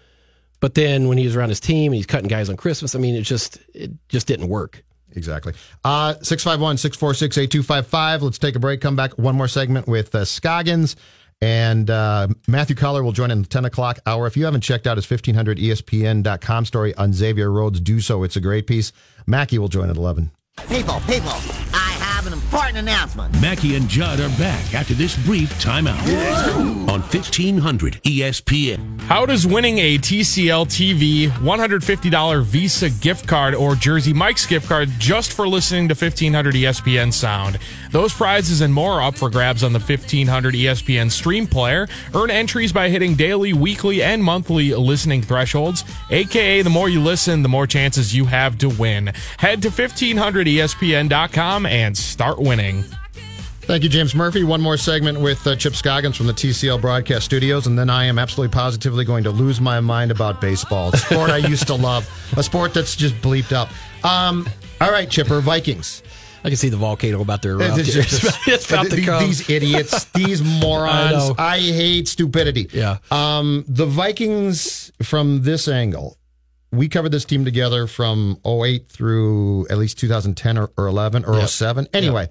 But 0.60 0.74
then 0.74 1.08
when 1.08 1.18
he 1.18 1.26
was 1.26 1.36
around 1.36 1.50
his 1.50 1.60
team 1.60 1.92
and 1.92 1.96
he's 1.96 2.06
cutting 2.06 2.28
guys 2.28 2.48
on 2.48 2.56
Christmas, 2.56 2.94
I 2.94 2.98
mean, 2.98 3.14
it 3.14 3.22
just, 3.22 3.58
it 3.74 3.90
just 4.08 4.26
didn't 4.26 4.48
work. 4.48 4.82
Exactly. 5.12 5.52
Uh 5.84 6.14
651-646-8255. 6.22 8.22
Let's 8.22 8.38
take 8.38 8.56
a 8.56 8.58
break. 8.58 8.80
Come 8.80 8.96
back. 8.96 9.12
One 9.18 9.34
more 9.36 9.48
segment 9.48 9.86
with 9.88 10.14
uh, 10.14 10.24
Scoggins. 10.24 10.96
And 11.42 11.88
uh, 11.88 12.28
Matthew 12.46 12.76
Coller 12.76 13.02
will 13.02 13.12
join 13.12 13.30
in 13.30 13.42
the 13.42 13.48
10 13.48 13.64
o'clock 13.64 13.98
hour. 14.06 14.26
If 14.26 14.36
you 14.36 14.44
haven't 14.44 14.60
checked 14.60 14.86
out 14.86 14.98
his 14.98 15.10
E 15.10 15.16
1500ESPN.com 15.16 16.64
story 16.66 16.94
on 16.96 17.12
Xavier 17.12 17.50
Rhodes, 17.50 17.80
do 17.80 18.00
so. 18.00 18.22
It's 18.24 18.36
a 18.36 18.40
great 18.40 18.66
piece. 18.66 18.92
Mackey 19.26 19.58
will 19.58 19.68
join 19.68 19.88
at 19.88 19.96
11. 19.96 20.30
People, 20.68 21.00
people, 21.00 21.32
I 21.72 21.89
have 22.20 22.30
an 22.30 22.38
important 22.38 22.76
announcement. 22.76 23.32
Mackey 23.40 23.76
and 23.76 23.88
Judd 23.88 24.20
are 24.20 24.28
back 24.38 24.74
after 24.74 24.92
this 24.92 25.16
brief 25.24 25.48
timeout 25.54 26.06
on 26.86 27.00
1500 27.00 27.94
ESPN. 28.02 29.00
How 29.02 29.24
does 29.24 29.46
winning 29.46 29.78
a 29.78 29.96
TCL 29.96 30.66
TV 30.66 31.28
$150 31.28 32.44
Visa 32.44 32.90
gift 32.90 33.26
card 33.26 33.54
or 33.54 33.74
Jersey 33.74 34.12
Mike's 34.12 34.44
gift 34.44 34.68
card 34.68 34.90
just 34.98 35.32
for 35.32 35.48
listening 35.48 35.88
to 35.88 35.94
1500 35.94 36.54
ESPN 36.54 37.10
sound? 37.10 37.58
Those 37.90 38.12
prizes 38.12 38.60
and 38.60 38.72
more 38.72 39.00
are 39.00 39.02
up 39.02 39.16
for 39.16 39.30
grabs 39.30 39.64
on 39.64 39.72
the 39.72 39.80
1500 39.80 40.54
ESPN 40.54 41.10
stream 41.10 41.46
player. 41.46 41.88
Earn 42.14 42.30
entries 42.30 42.72
by 42.72 42.90
hitting 42.90 43.14
daily, 43.14 43.54
weekly, 43.54 44.02
and 44.02 44.22
monthly 44.22 44.74
listening 44.74 45.22
thresholds, 45.22 45.84
aka 46.10 46.60
the 46.60 46.70
more 46.70 46.90
you 46.90 47.00
listen, 47.00 47.42
the 47.42 47.48
more 47.48 47.66
chances 47.66 48.14
you 48.14 48.26
have 48.26 48.58
to 48.58 48.68
win. 48.68 49.06
Head 49.38 49.62
to 49.62 49.70
1500ESPN.com 49.70 51.64
and 51.66 51.96
start 52.10 52.38
winning. 52.38 52.84
Thank 53.62 53.84
you, 53.84 53.88
James 53.88 54.14
Murphy. 54.16 54.42
One 54.42 54.60
more 54.60 54.76
segment 54.76 55.20
with 55.20 55.46
uh, 55.46 55.54
Chip 55.54 55.74
Scoggins 55.76 56.16
from 56.16 56.26
the 56.26 56.32
TCL 56.32 56.80
Broadcast 56.80 57.24
Studios, 57.24 57.66
and 57.68 57.78
then 57.78 57.88
I 57.88 58.04
am 58.04 58.18
absolutely 58.18 58.52
positively 58.52 59.04
going 59.04 59.22
to 59.24 59.30
lose 59.30 59.60
my 59.60 59.78
mind 59.78 60.10
about 60.10 60.40
baseball, 60.40 60.90
a 60.92 60.96
sport 60.96 61.30
I 61.30 61.36
used 61.36 61.68
to 61.68 61.74
love, 61.74 62.08
a 62.36 62.42
sport 62.42 62.74
that's 62.74 62.96
just 62.96 63.14
bleeped 63.16 63.52
up. 63.52 63.68
Um, 64.04 64.48
all 64.80 64.90
right, 64.90 65.08
Chipper, 65.08 65.40
Vikings. 65.40 66.02
I 66.42 66.48
can 66.48 66.56
see 66.56 66.70
the 66.70 66.78
volcano 66.78 67.20
about 67.20 67.42
to 67.42 67.50
erupt. 67.50 67.78
It's 67.78 67.92
just- 67.92 68.48
It's 68.48 68.68
about 68.70 68.86
to 68.90 68.96
these, 68.96 69.04
come. 69.06 69.22
these 69.24 69.50
idiots, 69.50 70.04
these 70.06 70.42
morons. 70.60 71.28
know. 71.28 71.34
I, 71.38 71.58
hate 71.58 72.08
stupidity. 72.08 72.68
Yeah. 72.72 72.96
Um, 73.12 73.64
the 73.68 73.86
Vikings, 73.86 74.90
from 75.02 75.42
this 75.42 75.68
angle, 75.68 76.16
we 76.72 76.88
covered 76.88 77.10
this 77.12 77.24
team 77.24 77.44
together 77.44 77.86
from 77.86 78.38
08 78.46 78.88
through 78.88 79.66
at 79.68 79.78
least 79.78 79.98
2010 79.98 80.58
or, 80.58 80.70
or 80.76 80.86
11 80.86 81.24
or 81.24 81.36
Yep. 81.38 81.48
07. 81.48 81.88
Anyway, 81.92 82.28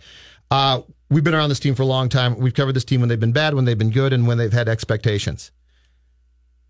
uh, 0.50 0.82
we've 1.10 1.24
been 1.24 1.34
around 1.36 1.50
this 1.50 1.60
team 1.60 1.76
for 1.76 1.84
a 1.84 1.88
long 1.88 2.10
time. 2.10 2.38
We've 2.38 2.54
covered 2.54 2.74
this 2.74 2.86
team 2.86 3.02
when 3.02 3.10
they've 3.10 3.20
been 3.20 3.34
bad, 3.34 3.54
when 3.54 3.66
they've 3.66 3.78
been 3.78 3.92
good, 3.92 4.14
and 4.14 4.28
when 4.28 4.38
they've 4.38 4.54
had 4.54 4.70
expectations. 4.70 5.52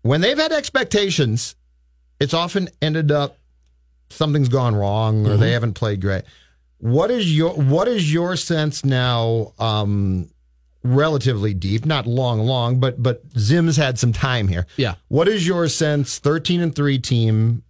When 0.02 0.20
they've 0.20 0.38
had 0.38 0.52
expectations, 0.52 1.54
it's 2.18 2.34
often 2.34 2.68
ended 2.82 3.12
up 3.12 3.38
something's 4.08 4.48
gone 4.48 4.74
wrong 4.74 5.26
or 5.26 5.36
they 5.36 5.52
haven't 5.52 5.74
played 5.74 6.00
great. 6.00 6.24
What 6.78 7.10
is 7.10 7.34
your 7.36 7.50
what 7.52 7.86
is 7.86 8.12
your 8.12 8.34
sense 8.36 8.84
now? 8.84 9.52
Um, 9.58 10.30
relatively 10.82 11.54
deep, 11.54 11.84
not 11.84 12.06
long, 12.06 12.40
long, 12.40 12.80
but 12.80 13.02
but 13.02 13.22
Zim's 13.38 13.76
had 13.76 13.98
some 13.98 14.12
time 14.12 14.48
here. 14.48 14.66
Yeah. 14.76 14.94
What 15.08 15.28
is 15.28 15.46
your 15.46 15.68
sense? 15.68 16.18
Thirteen 16.18 16.60
and 16.60 16.74
three 16.74 16.98
team, 16.98 17.62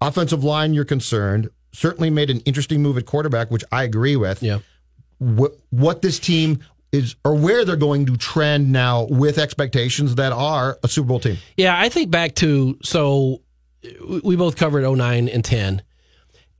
offensive 0.00 0.44
line. 0.44 0.74
You're 0.74 0.84
concerned. 0.84 1.50
Certainly 1.72 2.10
made 2.10 2.30
an 2.30 2.40
interesting 2.40 2.82
move 2.82 2.96
at 2.98 3.06
quarterback, 3.06 3.50
which 3.50 3.64
I 3.70 3.84
agree 3.84 4.16
with. 4.16 4.42
Yeah. 4.42 4.58
What 5.18 5.52
what 5.70 6.02
this 6.02 6.18
team 6.18 6.60
is 6.92 7.16
or 7.24 7.34
where 7.34 7.64
they're 7.66 7.76
going 7.76 8.06
to 8.06 8.16
trend 8.16 8.72
now 8.72 9.04
with 9.10 9.38
expectations 9.38 10.14
that 10.14 10.32
are 10.32 10.78
a 10.82 10.88
Super 10.88 11.08
Bowl 11.08 11.20
team. 11.20 11.36
Yeah, 11.56 11.78
I 11.78 11.90
think 11.90 12.10
back 12.10 12.34
to 12.36 12.78
so 12.82 13.42
we- 14.24 14.36
both 14.36 14.56
covered 14.56 14.84
09 14.84 15.28
and 15.28 15.44
10. 15.44 15.82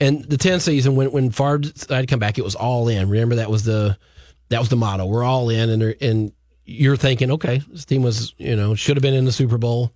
And 0.00 0.24
the 0.26 0.36
10 0.36 0.60
season 0.60 0.94
when 0.96 1.10
when 1.12 1.30
Favre 1.30 1.58
decided 1.58 2.06
to 2.08 2.12
come 2.12 2.20
back, 2.20 2.38
it 2.38 2.44
was 2.44 2.54
all 2.54 2.88
in. 2.88 3.08
Remember 3.08 3.36
that 3.36 3.50
was 3.50 3.64
the 3.64 3.96
that 4.50 4.60
was 4.60 4.68
the 4.68 4.76
motto. 4.76 5.06
We're 5.06 5.24
all 5.24 5.50
in 5.50 5.70
and 5.70 5.82
and 6.00 6.32
you're 6.64 6.96
thinking, 6.96 7.30
okay, 7.32 7.62
this 7.70 7.86
team 7.86 8.02
was, 8.02 8.34
you 8.36 8.54
know, 8.54 8.74
should 8.74 8.96
have 8.96 9.02
been 9.02 9.14
in 9.14 9.24
the 9.24 9.32
Super 9.32 9.56
Bowl. 9.56 9.90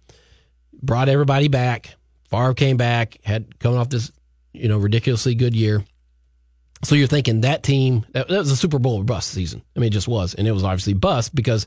Brought 0.82 1.10
everybody 1.10 1.48
back. 1.48 1.96
Favre 2.30 2.54
came 2.54 2.78
back, 2.78 3.18
had 3.22 3.58
coming 3.58 3.78
off 3.78 3.90
this, 3.90 4.10
you 4.54 4.68
know, 4.68 4.78
ridiculously 4.78 5.34
good 5.34 5.54
year. 5.54 5.84
So 6.82 6.94
you're 6.94 7.08
thinking 7.08 7.42
that 7.42 7.62
team 7.62 8.06
that, 8.12 8.26
that 8.28 8.38
was 8.38 8.50
a 8.50 8.56
Super 8.56 8.78
Bowl 8.78 9.02
bust 9.04 9.30
season. 9.30 9.62
I 9.76 9.80
mean, 9.80 9.88
it 9.88 9.92
just 9.92 10.08
was, 10.08 10.34
and 10.34 10.48
it 10.48 10.52
was 10.52 10.64
obviously 10.64 10.94
bust 10.94 11.34
because 11.34 11.66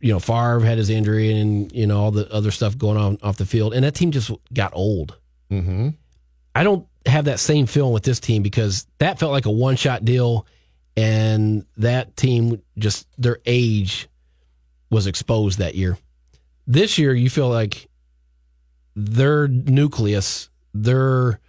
you 0.00 0.12
know 0.12 0.18
Favre 0.18 0.60
had 0.60 0.76
his 0.78 0.90
injury 0.90 1.38
and 1.38 1.70
you 1.72 1.86
know 1.86 1.98
all 1.98 2.10
the 2.10 2.30
other 2.32 2.50
stuff 2.50 2.76
going 2.76 2.98
on 2.98 3.18
off 3.22 3.36
the 3.36 3.46
field, 3.46 3.72
and 3.72 3.84
that 3.84 3.94
team 3.94 4.10
just 4.10 4.30
got 4.52 4.72
old. 4.74 5.16
Mm-hmm. 5.50 5.90
I 6.54 6.64
don't 6.64 6.86
have 7.06 7.26
that 7.26 7.40
same 7.40 7.66
feeling 7.66 7.92
with 7.92 8.02
this 8.02 8.20
team 8.20 8.42
because 8.42 8.86
that 8.98 9.18
felt 9.18 9.32
like 9.32 9.46
a 9.46 9.50
one 9.50 9.76
shot 9.76 10.04
deal, 10.04 10.46
and 11.00 11.64
that 11.78 12.14
team 12.14 12.60
just 12.76 13.08
their 13.16 13.38
age 13.46 14.06
was 14.90 15.06
exposed 15.06 15.58
that 15.58 15.74
year. 15.74 15.96
This 16.66 16.98
year, 16.98 17.14
you 17.14 17.30
feel 17.30 17.48
like 17.48 17.88
their 18.94 19.48
nucleus, 19.48 20.50
their 20.74 21.40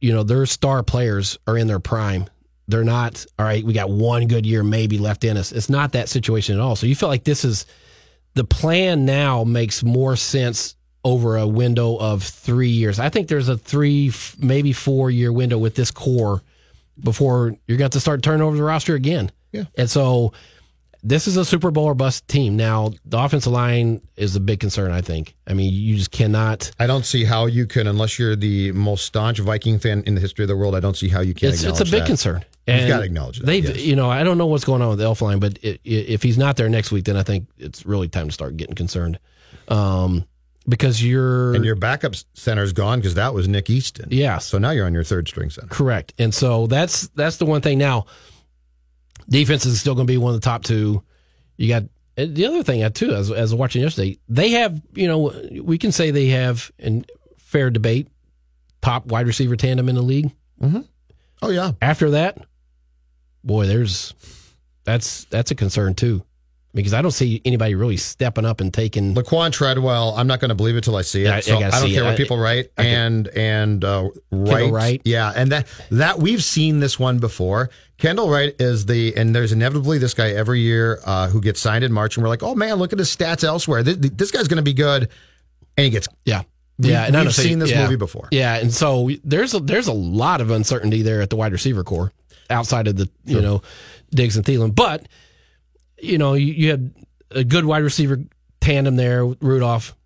you 0.00 0.12
know 0.12 0.22
their 0.22 0.46
star 0.46 0.84
players 0.84 1.36
are 1.48 1.58
in 1.58 1.66
their 1.66 1.80
prime. 1.80 2.26
They're 2.68 2.84
not 2.84 3.26
all 3.40 3.44
right. 3.44 3.64
We 3.64 3.72
got 3.72 3.90
one 3.90 4.28
good 4.28 4.46
year 4.46 4.62
maybe 4.62 4.98
left 4.98 5.24
in 5.24 5.36
us. 5.36 5.50
It's 5.50 5.68
not 5.68 5.92
that 5.92 6.08
situation 6.08 6.54
at 6.54 6.60
all. 6.60 6.76
So 6.76 6.86
you 6.86 6.94
feel 6.94 7.08
like 7.08 7.24
this 7.24 7.44
is 7.44 7.66
the 8.34 8.44
plan 8.44 9.04
now 9.04 9.42
makes 9.42 9.82
more 9.82 10.14
sense 10.14 10.76
over 11.04 11.38
a 11.38 11.46
window 11.46 11.96
of 11.96 12.22
three 12.22 12.68
years. 12.68 13.00
I 13.00 13.08
think 13.08 13.26
there's 13.26 13.48
a 13.48 13.58
three, 13.58 14.12
maybe 14.38 14.72
four 14.72 15.10
year 15.10 15.32
window 15.32 15.58
with 15.58 15.74
this 15.74 15.90
core 15.90 16.40
before 16.98 17.56
you're 17.66 17.78
going 17.78 17.90
to 17.90 17.92
to 17.92 18.00
start 18.00 18.22
turning 18.22 18.42
over 18.42 18.56
the 18.56 18.62
roster 18.62 18.94
again. 18.94 19.30
Yeah. 19.52 19.64
And 19.76 19.88
so 19.88 20.32
this 21.02 21.26
is 21.26 21.36
a 21.36 21.44
Super 21.44 21.70
Bowl 21.70 21.84
or 21.84 21.94
bust 21.94 22.26
team. 22.28 22.56
Now, 22.56 22.92
the 23.04 23.18
offensive 23.18 23.52
line 23.52 24.00
is 24.16 24.36
a 24.36 24.40
big 24.40 24.60
concern, 24.60 24.92
I 24.92 25.00
think. 25.00 25.34
I 25.46 25.54
mean, 25.54 25.72
you 25.72 25.96
just 25.96 26.10
cannot. 26.10 26.70
I 26.78 26.86
don't 26.86 27.04
see 27.04 27.24
how 27.24 27.46
you 27.46 27.66
can, 27.66 27.86
unless 27.86 28.18
you're 28.18 28.36
the 28.36 28.72
most 28.72 29.06
staunch 29.06 29.38
Viking 29.40 29.78
fan 29.78 30.02
in 30.06 30.14
the 30.14 30.20
history 30.20 30.44
of 30.44 30.48
the 30.48 30.56
world. 30.56 30.74
I 30.74 30.80
don't 30.80 30.96
see 30.96 31.08
how 31.08 31.20
you 31.20 31.34
can. 31.34 31.50
It's, 31.50 31.64
it's 31.64 31.80
a 31.80 31.84
big 31.84 32.02
that. 32.02 32.06
concern. 32.06 32.44
You've 32.66 32.88
got 32.88 32.98
to 32.98 33.04
acknowledge 33.04 33.40
that. 33.40 33.46
They've, 33.46 33.64
yes. 33.64 33.80
you 33.80 33.96
know, 33.96 34.08
I 34.08 34.22
don't 34.22 34.38
know 34.38 34.46
what's 34.46 34.64
going 34.64 34.82
on 34.82 34.90
with 34.90 34.98
the 35.00 35.04
Elflein, 35.04 35.40
but 35.40 35.58
i 35.64 35.70
i 35.70 35.78
if 35.84 36.22
he's 36.22 36.38
not 36.38 36.56
there 36.56 36.68
next 36.68 36.92
week, 36.92 37.04
then 37.04 37.16
I 37.16 37.24
think 37.24 37.48
it's 37.58 37.84
really 37.84 38.08
time 38.08 38.28
to 38.28 38.32
start 38.32 38.56
getting 38.56 38.76
concerned. 38.76 39.18
Um, 39.66 40.24
because 40.68 41.04
you're 41.04 41.54
and 41.54 41.64
your 41.64 41.74
backup 41.74 42.14
center's 42.34 42.72
gone 42.72 42.98
because 42.98 43.14
that 43.14 43.34
was 43.34 43.48
Nick 43.48 43.70
Easton. 43.70 44.08
Yeah. 44.10 44.38
So 44.38 44.58
now 44.58 44.70
you're 44.70 44.86
on 44.86 44.94
your 44.94 45.04
third 45.04 45.28
string 45.28 45.50
center. 45.50 45.68
Correct. 45.68 46.12
And 46.18 46.34
so 46.34 46.66
that's 46.66 47.08
that's 47.08 47.36
the 47.36 47.46
one 47.46 47.60
thing. 47.60 47.78
Now, 47.78 48.06
defense 49.28 49.66
is 49.66 49.80
still 49.80 49.94
going 49.94 50.06
to 50.06 50.12
be 50.12 50.18
one 50.18 50.34
of 50.34 50.40
the 50.40 50.44
top 50.44 50.64
two. 50.64 51.02
You 51.56 51.68
got 51.68 51.84
the 52.16 52.46
other 52.46 52.62
thing 52.62 52.88
too, 52.92 53.12
as 53.12 53.30
as 53.30 53.52
I 53.52 53.54
was 53.54 53.54
watching 53.54 53.82
yesterday, 53.82 54.18
they 54.28 54.50
have 54.50 54.80
you 54.94 55.08
know 55.08 55.32
we 55.62 55.78
can 55.78 55.92
say 55.92 56.10
they 56.10 56.28
have 56.28 56.70
in 56.78 57.04
fair 57.38 57.70
debate 57.70 58.08
top 58.80 59.06
wide 59.06 59.26
receiver 59.26 59.56
tandem 59.56 59.88
in 59.88 59.94
the 59.94 60.02
league. 60.02 60.30
Mm-hmm. 60.60 60.80
Oh 61.40 61.50
yeah. 61.50 61.72
After 61.80 62.10
that, 62.10 62.38
boy, 63.42 63.66
there's 63.66 64.14
that's 64.84 65.24
that's 65.24 65.50
a 65.50 65.54
concern 65.54 65.94
too, 65.94 66.24
because 66.74 66.94
I 66.94 67.02
don't 67.02 67.10
see 67.12 67.42
anybody 67.44 67.74
really 67.74 67.96
stepping 67.96 68.44
up 68.44 68.60
and 68.60 68.72
taking. 68.72 69.14
Laquan 69.14 69.52
Treadwell, 69.52 70.14
I'm 70.16 70.26
not 70.26 70.40
going 70.40 70.48
to 70.48 70.54
believe 70.54 70.76
it 70.76 70.84
till 70.84 70.96
I 70.96 71.02
see 71.02 71.24
it. 71.24 71.28
I- 71.30 71.36
I 71.36 71.40
so 71.40 71.56
I, 71.56 71.60
gotta 71.60 71.80
don't 71.82 71.90
care 71.92 72.02
it. 72.02 72.06
what 72.06 72.16
people 72.16 72.38
write. 72.38 72.70
I 72.78 72.84
and 72.84 73.28
and 73.28 73.84
uh, 73.84 74.08
Wright, 74.30 74.72
Wright. 74.72 75.02
yeah, 75.04 75.32
and 75.36 75.52
that 75.52 75.66
that 75.90 76.18
we've 76.18 76.42
seen 76.42 76.80
this 76.80 76.98
one 76.98 77.18
before. 77.18 77.70
Kendall 77.98 78.28
Wright 78.30 78.54
is 78.58 78.86
the 78.86 79.16
and 79.16 79.34
there's 79.34 79.52
inevitably 79.52 79.98
this 79.98 80.14
guy 80.14 80.30
every 80.30 80.60
year 80.60 81.00
uh, 81.04 81.28
who 81.28 81.40
gets 81.40 81.60
signed 81.60 81.84
in 81.84 81.92
March, 81.92 82.16
and 82.16 82.24
we're 82.24 82.30
like, 82.30 82.42
oh 82.42 82.54
man, 82.54 82.76
look 82.76 82.92
at 82.92 82.98
his 82.98 83.14
stats 83.14 83.44
elsewhere. 83.44 83.82
This, 83.82 83.96
this 84.12 84.30
guy's 84.30 84.48
going 84.48 84.56
to 84.56 84.62
be 84.62 84.72
good, 84.74 85.08
and 85.76 85.84
he 85.84 85.90
gets 85.90 86.08
Yeah. 86.24 86.42
We- 86.78 86.88
yeah, 86.90 87.04
and 87.04 87.16
I 87.16 87.22
we've 87.22 87.34
seen 87.34 87.58
this 87.60 87.70
yeah. 87.70 87.82
movie 87.84 87.96
before. 87.96 88.28
Yeah, 88.32 88.56
and 88.56 88.72
so 88.72 89.10
there's 89.22 89.54
a 89.54 89.60
there's 89.60 89.86
a 89.88 89.92
lot 89.92 90.40
of 90.40 90.50
uncertainty 90.50 91.02
there 91.02 91.20
at 91.20 91.28
the 91.30 91.36
wide 91.36 91.52
receiver 91.52 91.84
core 91.84 92.12
outside 92.50 92.88
of 92.88 92.96
the 92.96 93.08
you 93.24 93.40
know 93.40 93.62
Diggs 94.10 94.36
and 94.36 94.44
Thielen, 94.44 94.74
but 94.74 95.06
you 96.02 96.18
know 96.18 96.34
you, 96.34 96.52
you 96.52 96.70
had 96.70 96.92
a 97.30 97.44
good 97.44 97.64
wide 97.64 97.82
receiver 97.82 98.18
tandem 98.60 98.96
there, 98.96 99.24
Rudolph. 99.24 99.96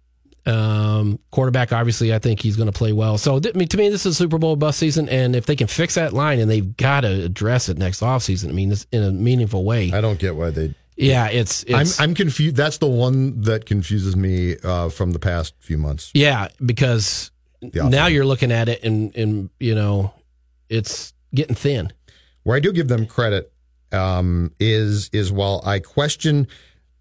Um, 0.44 1.18
quarterback, 1.32 1.72
obviously, 1.72 2.14
I 2.14 2.20
think 2.20 2.40
he's 2.40 2.56
going 2.56 2.70
to 2.70 2.78
play 2.78 2.92
well. 2.92 3.18
So, 3.18 3.36
I 3.36 3.58
mean, 3.58 3.66
to 3.66 3.76
me, 3.76 3.88
this 3.88 4.06
is 4.06 4.14
a 4.14 4.14
Super 4.14 4.38
Bowl 4.38 4.54
bust 4.54 4.78
season, 4.78 5.08
and 5.08 5.34
if 5.34 5.46
they 5.46 5.56
can 5.56 5.66
fix 5.66 5.96
that 5.96 6.12
line, 6.12 6.38
and 6.38 6.48
they've 6.48 6.76
got 6.76 7.00
to 7.00 7.24
address 7.24 7.68
it 7.68 7.78
next 7.78 8.00
offseason, 8.00 8.50
I 8.50 8.52
mean, 8.52 8.68
this 8.68 8.86
in 8.92 9.02
a 9.02 9.10
meaningful 9.10 9.64
way. 9.64 9.90
I 9.92 10.00
don't 10.00 10.20
get 10.20 10.36
why 10.36 10.50
they. 10.50 10.74
Yeah, 10.96 11.26
it's, 11.26 11.64
it's 11.64 12.00
I'm 12.00 12.10
I'm 12.10 12.14
confused. 12.14 12.56
That's 12.56 12.78
the 12.78 12.86
one 12.86 13.40
that 13.42 13.66
confuses 13.66 14.16
me 14.16 14.56
uh, 14.62 14.88
from 14.88 15.12
the 15.12 15.18
past 15.18 15.54
few 15.58 15.78
months. 15.78 16.10
Yeah, 16.14 16.48
because 16.64 17.32
now 17.60 18.06
you're 18.06 18.24
looking 18.24 18.52
at 18.52 18.68
it 18.68 18.82
and 18.84 19.14
and 19.16 19.50
you 19.58 19.74
know, 19.74 20.14
it's 20.68 21.12
getting 21.34 21.56
thin. 21.56 21.92
Where 22.44 22.56
I 22.56 22.60
do 22.60 22.72
give 22.72 22.88
them 22.88 23.04
credit 23.06 23.52
um, 23.92 24.52
is 24.58 25.10
is 25.12 25.32
while 25.32 25.62
I 25.64 25.78
question 25.78 26.48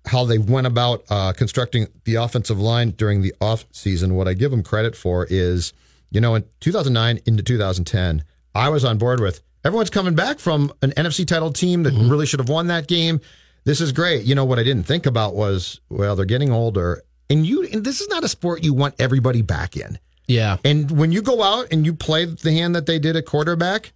how 0.06 0.26
they 0.26 0.38
went 0.38 0.68
about 0.68 1.04
uh, 1.10 1.34
constructing 1.34 1.88
the 2.04 2.16
offensive 2.16 2.60
line 2.60 2.92
during 2.92 3.22
the 3.22 3.34
off 3.42 3.66
season, 3.72 4.16
what 4.16 4.28
I 4.28 4.34
give 4.34 4.52
them 4.52 4.64
credit 4.64 4.96
for 4.96 5.26
is, 5.30 5.74
you 6.12 6.22
know, 6.22 6.36
in 6.36 6.46
2009 6.60 7.20
into 7.26 7.44
2010, 7.44 8.24
I 8.54 8.70
was 8.70 8.86
on 8.86 8.98
board 8.98 9.20
with 9.20 9.42
everyone's 9.64 9.90
coming 9.90 10.16
back 10.16 10.40
from 10.40 10.72
an 10.82 10.92
NFC 10.92 11.28
title 11.28 11.52
team 11.52 11.84
that 11.84 11.94
really 11.94 12.26
should 12.26 12.40
have 12.40 12.50
won 12.50 12.68
that 12.68 12.88
game. 12.88 13.20
This 13.64 13.82
is 13.82 13.92
great. 13.92 14.24
You 14.26 14.36
know 14.36 14.46
what 14.46 14.60
I 14.60 14.64
didn't 14.64 14.84
think 14.84 15.08
about 15.08 15.36
was, 15.36 15.82
well, 15.90 16.16
they're 16.16 16.26
getting 16.26 16.52
older, 16.52 17.02
and 17.30 17.46
you. 17.46 17.64
And 17.64 17.84
this 17.84 18.00
is 18.00 18.08
not 18.08 18.24
a 18.24 18.28
sport 18.28 18.64
you 18.64 18.76
want 18.76 18.94
everybody 19.00 19.42
back 19.42 19.76
in. 19.76 19.98
Yeah. 20.28 20.58
And 20.64 20.92
when 20.92 21.12
you 21.12 21.22
go 21.22 21.42
out 21.42 21.68
and 21.72 21.86
you 21.86 21.94
play 21.94 22.26
the 22.26 22.52
hand 22.52 22.76
that 22.76 22.86
they 22.86 23.00
did 23.00 23.16
at 23.16 23.26
quarterback, 23.26 23.92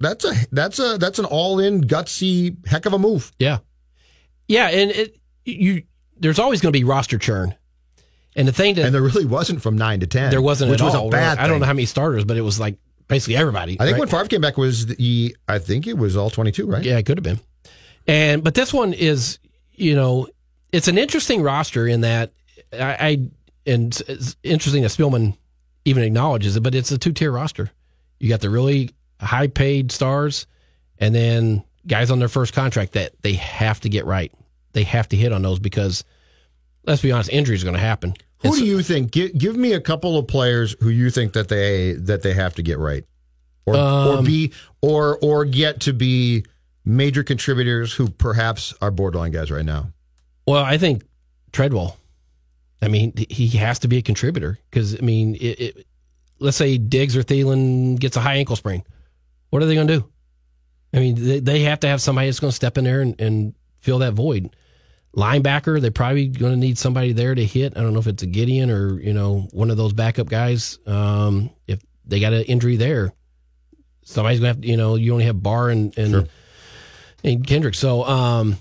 that's 0.00 0.24
a 0.24 0.34
that's 0.50 0.78
a 0.78 0.98
that's 0.98 1.18
an 1.18 1.26
all 1.26 1.60
in 1.60 1.82
gutsy 1.82 2.56
heck 2.66 2.86
of 2.86 2.92
a 2.92 2.98
move. 2.98 3.30
Yeah. 3.38 3.58
Yeah, 4.48 4.68
and 4.68 4.90
it 4.90 5.16
you 5.44 5.84
there's 6.18 6.38
always 6.38 6.60
going 6.60 6.72
to 6.72 6.78
be 6.78 6.84
roster 6.84 7.18
churn. 7.18 7.54
And 8.36 8.46
the 8.46 8.52
thing 8.52 8.74
that 8.76 8.86
And 8.86 8.94
there 8.94 9.02
really 9.02 9.24
wasn't 9.24 9.62
from 9.62 9.76
nine 9.76 10.00
to 10.00 10.06
ten. 10.06 10.30
there 10.30 10.42
wasn't 10.42 10.70
which 10.70 10.82
was 10.82 10.94
all. 10.94 11.08
a 11.08 11.10
bad. 11.10 11.38
I 11.38 11.46
don't 11.46 11.60
know 11.60 11.66
how 11.66 11.72
many 11.72 11.86
starters, 11.86 12.24
but 12.24 12.36
it 12.36 12.42
was 12.42 12.58
like 12.60 12.76
basically 13.08 13.36
everybody. 13.36 13.76
I 13.80 13.84
think 13.84 13.94
right? 13.94 14.00
when 14.00 14.08
Favre 14.08 14.28
came 14.28 14.40
back 14.40 14.56
was 14.56 14.86
the 14.86 15.36
I 15.48 15.58
think 15.58 15.86
it 15.86 15.98
was 15.98 16.16
all 16.16 16.30
twenty 16.30 16.52
two, 16.52 16.66
right? 16.66 16.82
Yeah, 16.82 16.98
it 16.98 17.06
could 17.06 17.18
have 17.18 17.24
been. 17.24 17.40
And 18.06 18.42
but 18.42 18.54
this 18.54 18.72
one 18.72 18.92
is, 18.92 19.38
you 19.74 19.94
know, 19.94 20.28
it's 20.72 20.88
an 20.88 20.96
interesting 20.98 21.42
roster 21.42 21.86
in 21.86 22.00
that 22.02 22.32
I, 22.72 22.78
I 23.00 23.28
and 23.66 24.00
it's 24.08 24.36
interesting 24.42 24.82
that 24.82 24.88
Spielman 24.88 25.36
even 25.84 26.02
acknowledges 26.02 26.56
it, 26.56 26.60
but 26.62 26.74
it's 26.74 26.90
a 26.90 26.98
two 26.98 27.12
tier 27.12 27.32
roster. 27.32 27.70
You 28.18 28.28
got 28.28 28.40
the 28.40 28.50
really 28.50 28.90
high 29.20 29.46
paid 29.46 29.92
stars, 29.92 30.46
and 30.98 31.14
then 31.14 31.64
guys 31.86 32.10
on 32.10 32.18
their 32.18 32.28
first 32.28 32.54
contract 32.54 32.92
that 32.92 33.12
they 33.22 33.34
have 33.34 33.80
to 33.80 33.88
get 33.88 34.04
right. 34.06 34.32
They 34.72 34.84
have 34.84 35.08
to 35.08 35.16
hit 35.16 35.32
on 35.32 35.42
those 35.42 35.58
because 35.58 36.04
let's 36.84 37.02
be 37.02 37.12
honest, 37.12 37.30
injuries 37.30 37.62
are 37.62 37.66
going 37.66 37.74
to 37.74 37.80
happen. 37.80 38.14
Who 38.42 38.56
do 38.56 38.64
you 38.64 38.82
think? 38.82 39.10
Give, 39.10 39.36
give 39.36 39.56
me 39.56 39.74
a 39.74 39.80
couple 39.80 40.16
of 40.16 40.26
players 40.26 40.74
who 40.80 40.88
you 40.88 41.10
think 41.10 41.34
that 41.34 41.48
they 41.48 41.92
that 41.94 42.22
they 42.22 42.32
have 42.32 42.54
to 42.54 42.62
get 42.62 42.78
right, 42.78 43.04
or 43.66 43.76
or 43.76 44.18
Um, 44.18 44.24
be 44.24 44.52
or 44.80 45.18
or 45.20 45.44
get 45.44 45.80
to 45.80 45.92
be 45.92 46.44
major 46.84 47.22
contributors 47.22 47.92
who 47.92 48.08
perhaps 48.08 48.72
are 48.80 48.90
borderline 48.90 49.32
guys 49.32 49.50
right 49.50 49.64
now. 49.64 49.92
Well, 50.46 50.64
I 50.64 50.78
think 50.78 51.04
Treadwell. 51.52 51.98
I 52.80 52.88
mean, 52.88 53.12
he 53.28 53.48
has 53.58 53.78
to 53.80 53.88
be 53.88 53.98
a 53.98 54.02
contributor 54.02 54.58
because 54.70 54.96
I 54.96 55.02
mean, 55.02 55.34
it, 55.34 55.60
it, 55.60 55.86
let's 56.38 56.56
say 56.56 56.78
Diggs 56.78 57.14
or 57.14 57.22
Thielen 57.22 57.98
gets 57.98 58.16
a 58.16 58.20
high 58.20 58.36
ankle 58.36 58.56
sprain. 58.56 58.82
What 59.50 59.62
are 59.62 59.66
they 59.66 59.74
going 59.74 59.88
to 59.88 60.00
do? 60.00 60.10
I 60.92 60.98
mean, 60.98 61.14
they, 61.16 61.40
they 61.40 61.60
have 61.60 61.80
to 61.80 61.88
have 61.88 62.00
somebody 62.00 62.28
that's 62.28 62.40
going 62.40 62.50
to 62.50 62.56
step 62.56 62.78
in 62.78 62.84
there 62.84 63.00
and, 63.00 63.20
and 63.20 63.54
fill 63.80 63.98
that 63.98 64.14
void. 64.14 64.56
Linebacker, 65.16 65.80
they're 65.80 65.90
probably 65.90 66.28
going 66.28 66.52
to 66.52 66.58
need 66.58 66.78
somebody 66.78 67.12
there 67.12 67.34
to 67.34 67.44
hit. 67.44 67.76
I 67.76 67.80
don't 67.80 67.92
know 67.92 67.98
if 67.98 68.06
it's 68.06 68.22
a 68.22 68.28
Gedeon 68.28 68.70
or 68.70 69.00
you 69.00 69.12
know 69.12 69.48
one 69.52 69.70
of 69.70 69.76
those 69.76 69.92
backup 69.92 70.28
guys. 70.28 70.78
Um, 70.86 71.50
if 71.66 71.80
they 72.06 72.20
got 72.20 72.32
an 72.32 72.44
injury 72.44 72.76
there, 72.76 73.12
somebody's 74.04 74.38
going 74.38 74.52
to 74.52 74.56
have. 74.56 74.62
To, 74.62 74.68
you 74.68 74.76
know, 74.76 74.94
you 74.94 75.12
only 75.12 75.24
have 75.24 75.42
Barr 75.42 75.70
and 75.70 75.96
and, 75.98 76.28
and 77.24 77.44
Kendrick. 77.44 77.74
So 77.74 78.04
um, 78.04 78.56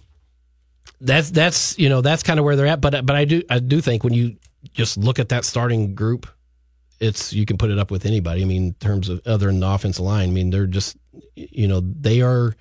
that's 1.01 1.29
that's 1.29 1.77
you 1.77 1.89
know 1.89 2.01
that's 2.01 2.23
kind 2.23 2.39
of 2.39 2.45
where 2.45 2.55
they're 2.55 2.65
at. 2.65 2.81
But 2.81 3.05
but 3.05 3.15
I 3.15 3.25
do 3.25 3.43
I 3.49 3.59
do 3.59 3.79
think 3.79 4.03
when 4.03 4.13
you 4.13 4.37
just 4.73 4.97
look 4.97 5.19
at 5.19 5.29
that 5.29 5.45
starting 5.45 5.93
group, 5.93 6.27
it's 6.99 7.33
you 7.33 7.45
can 7.45 7.57
put 7.57 7.69
it 7.69 7.79
up 7.79 7.91
with 7.91 8.05
anybody. 8.05 8.41
I 8.41 8.45
mean, 8.45 8.67
in 8.67 8.73
terms 8.75 9.09
of 9.09 9.21
other 9.25 9.47
than 9.47 9.59
the 9.59 9.67
offensive 9.67 10.03
line, 10.03 10.29
I 10.29 10.31
mean 10.31 10.49
they're 10.49 10.67
just 10.67 10.97
you 11.35 11.67
know 11.67 11.81
they 11.81 12.21
are 12.21 12.55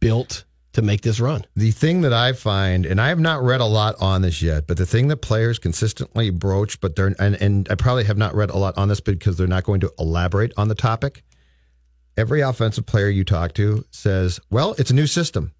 built 0.00 0.44
to 0.72 0.82
make 0.82 1.00
this 1.00 1.18
run. 1.18 1.44
The 1.56 1.70
thing 1.70 2.02
that 2.02 2.12
I 2.12 2.32
find, 2.32 2.86
and 2.86 3.00
I 3.00 3.08
have 3.08 3.18
not 3.18 3.42
read 3.42 3.60
a 3.60 3.66
lot 3.66 3.96
on 4.00 4.22
this 4.22 4.42
yet, 4.42 4.66
but 4.66 4.76
the 4.76 4.86
thing 4.86 5.08
that 5.08 5.18
players 5.18 5.58
consistently 5.58 6.30
broach, 6.30 6.80
but 6.80 6.94
they're 6.94 7.14
and, 7.18 7.34
and 7.40 7.68
I 7.70 7.74
probably 7.74 8.04
have 8.04 8.18
not 8.18 8.34
read 8.34 8.50
a 8.50 8.56
lot 8.56 8.76
on 8.78 8.88
this 8.88 9.00
because 9.00 9.36
they're 9.36 9.46
not 9.46 9.64
going 9.64 9.80
to 9.80 9.92
elaborate 9.98 10.52
on 10.56 10.68
the 10.68 10.74
topic. 10.74 11.24
Every 12.16 12.40
offensive 12.40 12.86
player 12.86 13.08
you 13.08 13.24
talk 13.24 13.54
to 13.54 13.84
says, 13.90 14.40
"Well, 14.50 14.74
it's 14.78 14.90
a 14.90 14.94
new 14.94 15.06
system." 15.06 15.52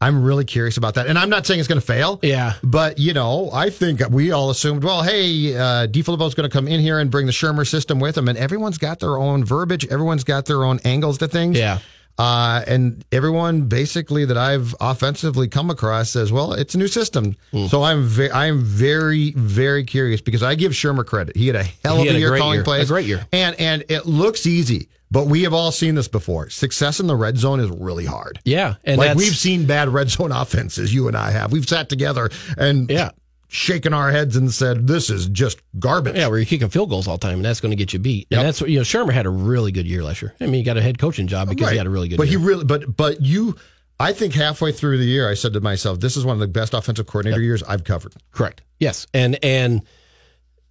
I'm 0.00 0.22
really 0.22 0.44
curious 0.44 0.76
about 0.76 0.94
that, 0.94 1.06
and 1.06 1.18
I'm 1.18 1.30
not 1.30 1.46
saying 1.46 1.58
it's 1.58 1.68
going 1.68 1.80
to 1.80 1.86
fail. 1.86 2.20
Yeah, 2.22 2.54
but 2.62 2.98
you 2.98 3.14
know, 3.14 3.50
I 3.52 3.70
think 3.70 4.02
we 4.10 4.30
all 4.30 4.50
assumed, 4.50 4.84
well, 4.84 5.02
hey, 5.02 5.56
uh, 5.56 5.86
DeFilippo's 5.86 6.34
going 6.34 6.48
to 6.48 6.52
come 6.52 6.68
in 6.68 6.80
here 6.80 6.98
and 6.98 7.10
bring 7.10 7.26
the 7.26 7.32
Shurmur 7.32 7.66
system 7.66 7.98
with 7.98 8.16
him, 8.16 8.28
and 8.28 8.36
everyone's 8.36 8.78
got 8.78 9.00
their 9.00 9.16
own 9.16 9.44
verbiage, 9.44 9.86
everyone's 9.86 10.24
got 10.24 10.44
their 10.44 10.64
own 10.64 10.80
angles 10.84 11.18
to 11.18 11.28
things. 11.28 11.58
Yeah. 11.58 11.78
Uh, 12.18 12.62
and 12.66 13.04
everyone 13.12 13.62
basically 13.62 14.24
that 14.24 14.38
I've 14.38 14.74
offensively 14.80 15.48
come 15.48 15.68
across 15.70 16.08
says, 16.10 16.32
"Well, 16.32 16.54
it's 16.54 16.74
a 16.74 16.78
new 16.78 16.88
system." 16.88 17.36
Hmm. 17.52 17.66
So 17.66 17.82
I'm 17.82 18.04
ve- 18.04 18.30
I'm 18.30 18.62
very 18.62 19.32
very 19.32 19.84
curious 19.84 20.20
because 20.22 20.42
I 20.42 20.54
give 20.54 20.72
Shurmur 20.72 21.04
credit. 21.04 21.36
He 21.36 21.46
had 21.48 21.56
a 21.56 21.64
hell 21.84 22.00
of 22.00 22.06
a 22.08 22.18
year 22.18 22.36
calling 22.38 22.54
year. 22.54 22.64
plays, 22.64 22.84
A 22.84 22.92
great 22.94 23.06
year. 23.06 23.26
and 23.32 23.54
and 23.60 23.84
it 23.90 24.06
looks 24.06 24.46
easy, 24.46 24.88
but 25.10 25.26
we 25.26 25.42
have 25.42 25.52
all 25.52 25.70
seen 25.72 25.94
this 25.94 26.08
before. 26.08 26.48
Success 26.48 27.00
in 27.00 27.06
the 27.06 27.16
red 27.16 27.36
zone 27.36 27.60
is 27.60 27.68
really 27.70 28.06
hard. 28.06 28.38
Yeah, 28.46 28.76
and 28.84 28.96
like 28.98 29.14
we've 29.16 29.36
seen 29.36 29.66
bad 29.66 29.90
red 29.90 30.08
zone 30.08 30.32
offenses. 30.42 30.94
You 30.94 31.08
and 31.08 31.16
I 31.18 31.30
have. 31.32 31.52
We've 31.52 31.68
sat 31.68 31.90
together 31.90 32.30
and 32.56 32.88
yeah. 32.90 33.10
Shaken 33.56 33.94
our 33.94 34.10
heads 34.10 34.36
and 34.36 34.52
said, 34.52 34.86
"This 34.86 35.08
is 35.08 35.28
just 35.28 35.62
garbage." 35.78 36.14
Yeah, 36.14 36.28
where 36.28 36.36
you're 36.36 36.44
kicking 36.44 36.68
field 36.68 36.90
goals 36.90 37.08
all 37.08 37.16
the 37.16 37.26
time, 37.26 37.36
and 37.36 37.44
that's 37.44 37.60
going 37.60 37.70
to 37.70 37.76
get 37.76 37.94
you 37.94 37.98
beat. 37.98 38.26
Yep. 38.30 38.38
And 38.38 38.46
that's 38.46 38.60
what 38.60 38.68
you 38.68 38.76
know. 38.76 38.82
Shurmur 38.82 39.12
had 39.12 39.24
a 39.24 39.30
really 39.30 39.72
good 39.72 39.86
year 39.86 40.04
last 40.04 40.20
year. 40.20 40.34
I 40.40 40.44
mean, 40.44 40.54
he 40.54 40.62
got 40.62 40.76
a 40.76 40.82
head 40.82 40.98
coaching 40.98 41.26
job 41.26 41.48
because 41.48 41.70
he 41.70 41.78
had 41.78 41.86
a 41.86 41.90
really 41.90 42.08
good. 42.08 42.18
But 42.18 42.28
year. 42.28 42.38
he 42.38 42.44
really, 42.44 42.64
but 42.64 42.94
but 42.94 43.22
you, 43.22 43.56
I 43.98 44.12
think 44.12 44.34
halfway 44.34 44.72
through 44.72 44.98
the 44.98 45.06
year, 45.06 45.26
I 45.26 45.32
said 45.32 45.54
to 45.54 45.60
myself, 45.60 46.00
"This 46.00 46.18
is 46.18 46.24
one 46.26 46.34
of 46.34 46.40
the 46.40 46.48
best 46.48 46.74
offensive 46.74 47.06
coordinator 47.06 47.40
years 47.40 47.62
I've 47.62 47.84
covered." 47.84 48.12
Correct. 48.30 48.60
Yes, 48.78 49.06
and 49.14 49.42
and 49.42 49.82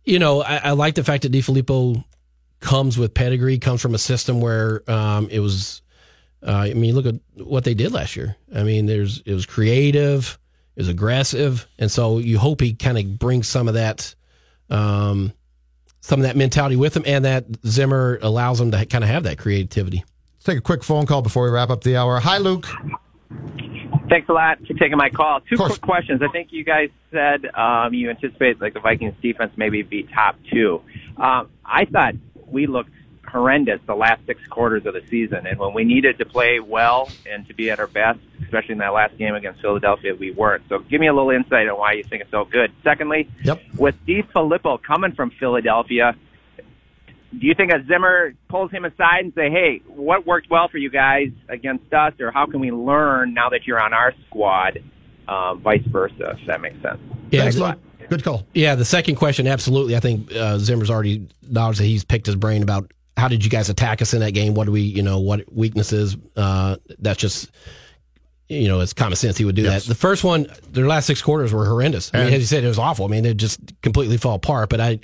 you 0.04 0.20
know 0.20 0.44
I, 0.44 0.58
I 0.58 0.72
like 0.74 0.94
the 0.94 1.04
fact 1.04 1.24
that 1.24 1.32
DeFilippo 1.32 2.04
comes 2.60 3.00
with 3.00 3.16
pedigree, 3.16 3.58
comes 3.58 3.82
from 3.82 3.96
a 3.96 4.00
system 4.00 4.42
where 4.42 4.90
um, 4.90 5.28
it 5.32 5.40
was. 5.40 5.82
Uh, 6.46 6.52
I 6.52 6.74
mean, 6.76 6.94
look 6.94 7.08
at 7.08 7.16
what 7.44 7.64
they 7.64 7.74
did 7.74 7.92
last 7.92 8.16
year. 8.16 8.36
I 8.54 8.62
mean, 8.62 8.86
there's 8.86 9.22
it 9.26 9.34
was 9.34 9.48
creative, 9.48 10.38
it 10.76 10.80
was 10.80 10.90
aggressive, 10.90 11.68
and 11.80 11.90
so 11.90 12.18
you 12.18 12.38
hope 12.38 12.62
he 12.62 12.74
kind 12.74 12.98
of 12.98 13.18
brings 13.18 13.48
some 13.48 13.68
of 13.68 13.76
that, 13.76 14.14
um, 14.70 15.32
some 16.02 16.20
of 16.20 16.26
that 16.26 16.36
mentality 16.36 16.76
with 16.76 16.98
him, 16.98 17.04
and 17.06 17.24
that 17.26 17.46
Zimmer 17.66 18.20
allows 18.22 18.60
him 18.60 18.72
to 18.72 18.86
kind 18.86 19.04
of 19.04 19.10
have 19.10 19.24
that 19.24 19.38
creativity. 19.38 20.04
Let's 20.36 20.46
take 20.46 20.58
a 20.58 20.62
quick 20.62 20.84
phone 20.84 21.06
call 21.06 21.22
before 21.22 21.46
we 21.46 21.50
wrap 21.50 21.70
up 21.70 21.84
the 21.84 21.96
hour. 21.96 22.20
Hi, 22.20 22.40
Luke. 22.40 22.68
Thanks 24.10 24.30
a 24.30 24.34
lot 24.34 24.60
for 24.60 24.74
taking 24.74 24.98
my 24.98 25.10
call. 25.10 25.40
Two 25.42 25.58
quick 25.58 25.82
questions. 25.82 26.22
I 26.22 26.28
think 26.32 26.50
you 26.52 26.64
guys 26.64 26.90
said 27.12 27.46
um, 27.56 27.94
you 27.94 28.10
anticipate 28.10 28.62
like 28.62 28.74
the 28.74 28.80
Vikings 28.80 29.16
defense 29.22 29.54
maybe 29.56 29.82
be 29.82 30.04
top 30.04 30.36
two. 30.52 30.82
Um, 31.18 31.50
I 31.66 31.86
thought 31.86 32.14
we 32.46 32.68
looked 32.68 32.92
horrendous 33.28 33.80
the 33.86 33.96
last 33.96 34.26
six 34.26 34.46
quarters 34.48 34.86
of 34.86 34.94
the 34.94 35.04
season, 35.10 35.46
and 35.48 35.60
when 35.60 35.74
we 35.74 35.84
needed 35.84 36.18
to 36.18 36.26
play 36.26 36.60
well 36.60 37.10
and 37.30 37.48
to 37.48 37.54
be 37.54 37.70
at 37.72 37.80
our 37.80 37.88
best, 37.88 38.20
especially 38.44 38.74
in 38.74 38.78
that 38.80 38.94
last 38.94 39.18
game 39.18 39.36
against 39.36 39.62
Philadelphia, 39.62 40.16
we 40.16 40.32
weren't. 40.32 40.64
So 40.70 40.80
give 40.80 41.00
me 41.02 41.08
a 41.08 41.14
little 41.14 41.32
insight 41.32 41.68
on 41.68 41.78
why 41.78 41.94
you 41.94 42.04
think 42.04 42.22
it's 42.22 42.32
so 42.32 42.46
good. 42.46 42.72
Secondly, 42.84 43.30
yep. 43.44 43.62
with 43.78 43.96
DeFilippo 44.06 44.82
coming 44.82 45.14
from 45.14 45.32
Philadelphia, 45.32 46.16
do 47.38 47.48
you 47.48 47.54
think 47.54 47.72
a 47.72 47.84
Zimmer 47.86 48.34
pulls 48.48 48.72
him 48.72 48.86
aside 48.86 49.26
and 49.26 49.34
say, 49.34 49.50
"Hey, 49.50 49.82
what 49.88 50.26
worked 50.26 50.50
well 50.50 50.68
for 50.68 50.78
you 50.78 50.90
guys 50.90 51.30
against 51.50 51.94
us, 51.94 52.14
or 52.20 52.32
how 52.32 52.46
can 52.46 52.60
we 52.60 52.72
learn 52.72 53.34
now 53.34 53.50
that 53.50 53.68
you're 53.68 53.82
on 53.82 53.94
our 53.94 54.14
squad?" 54.28 54.82
Um, 55.28 55.60
vice 55.62 55.82
versa, 55.88 56.38
if 56.40 56.48
that 56.48 56.62
makes 56.62 56.80
sense. 56.82 57.00
Yeah, 57.32 57.50
Thanks. 57.50 57.80
Good 58.10 58.24
call. 58.24 58.46
Yeah, 58.54 58.76
the 58.76 58.86
second 58.86 59.16
question, 59.16 59.48
absolutely. 59.48 59.96
I 59.96 60.00
think 60.00 60.34
uh, 60.34 60.58
Zimmer's 60.60 60.90
already 60.90 61.28
acknowledged 61.44 61.80
that 61.80 61.86
he's 61.86 62.04
picked 62.04 62.26
his 62.26 62.36
brain 62.36 62.64
about 62.64 62.92
how 63.18 63.28
did 63.28 63.44
you 63.44 63.50
guys 63.50 63.70
attack 63.70 64.02
us 64.02 64.14
in 64.14 64.20
that 64.20 64.32
game? 64.32 64.54
What 64.54 64.66
do 64.66 64.72
we, 64.72 64.82
you 64.82 65.02
know, 65.04 65.20
what 65.20 65.52
weaknesses? 65.54 66.18
Uh, 66.36 66.76
that's 67.00 67.20
just, 67.20 67.50
you 68.50 68.68
know, 68.68 68.82
it's 68.82 68.94
common 68.94 69.16
sense 69.16 69.38
he 69.38 69.46
would 69.46 69.56
do 69.56 69.64
Yes. 69.64 69.84
that. 69.86 69.90
The 69.90 69.96
first 69.96 70.24
one, 70.24 70.48
their 70.72 70.86
last 70.88 71.06
six 71.08 71.22
quarters 71.22 71.54
were 71.54 71.66
horrendous. 71.66 72.12
I 72.14 72.26
mean, 72.26 72.34
as 72.34 72.40
you 72.42 72.46
said, 72.46 72.64
it 72.64 72.68
was 72.68 72.78
awful. 72.80 73.06
I 73.06 73.08
mean, 73.10 73.24
they 73.24 73.34
just 73.34 73.60
completely 73.82 74.18
fall 74.18 74.36
apart. 74.36 74.70
But 74.70 74.82
I, 74.82 75.00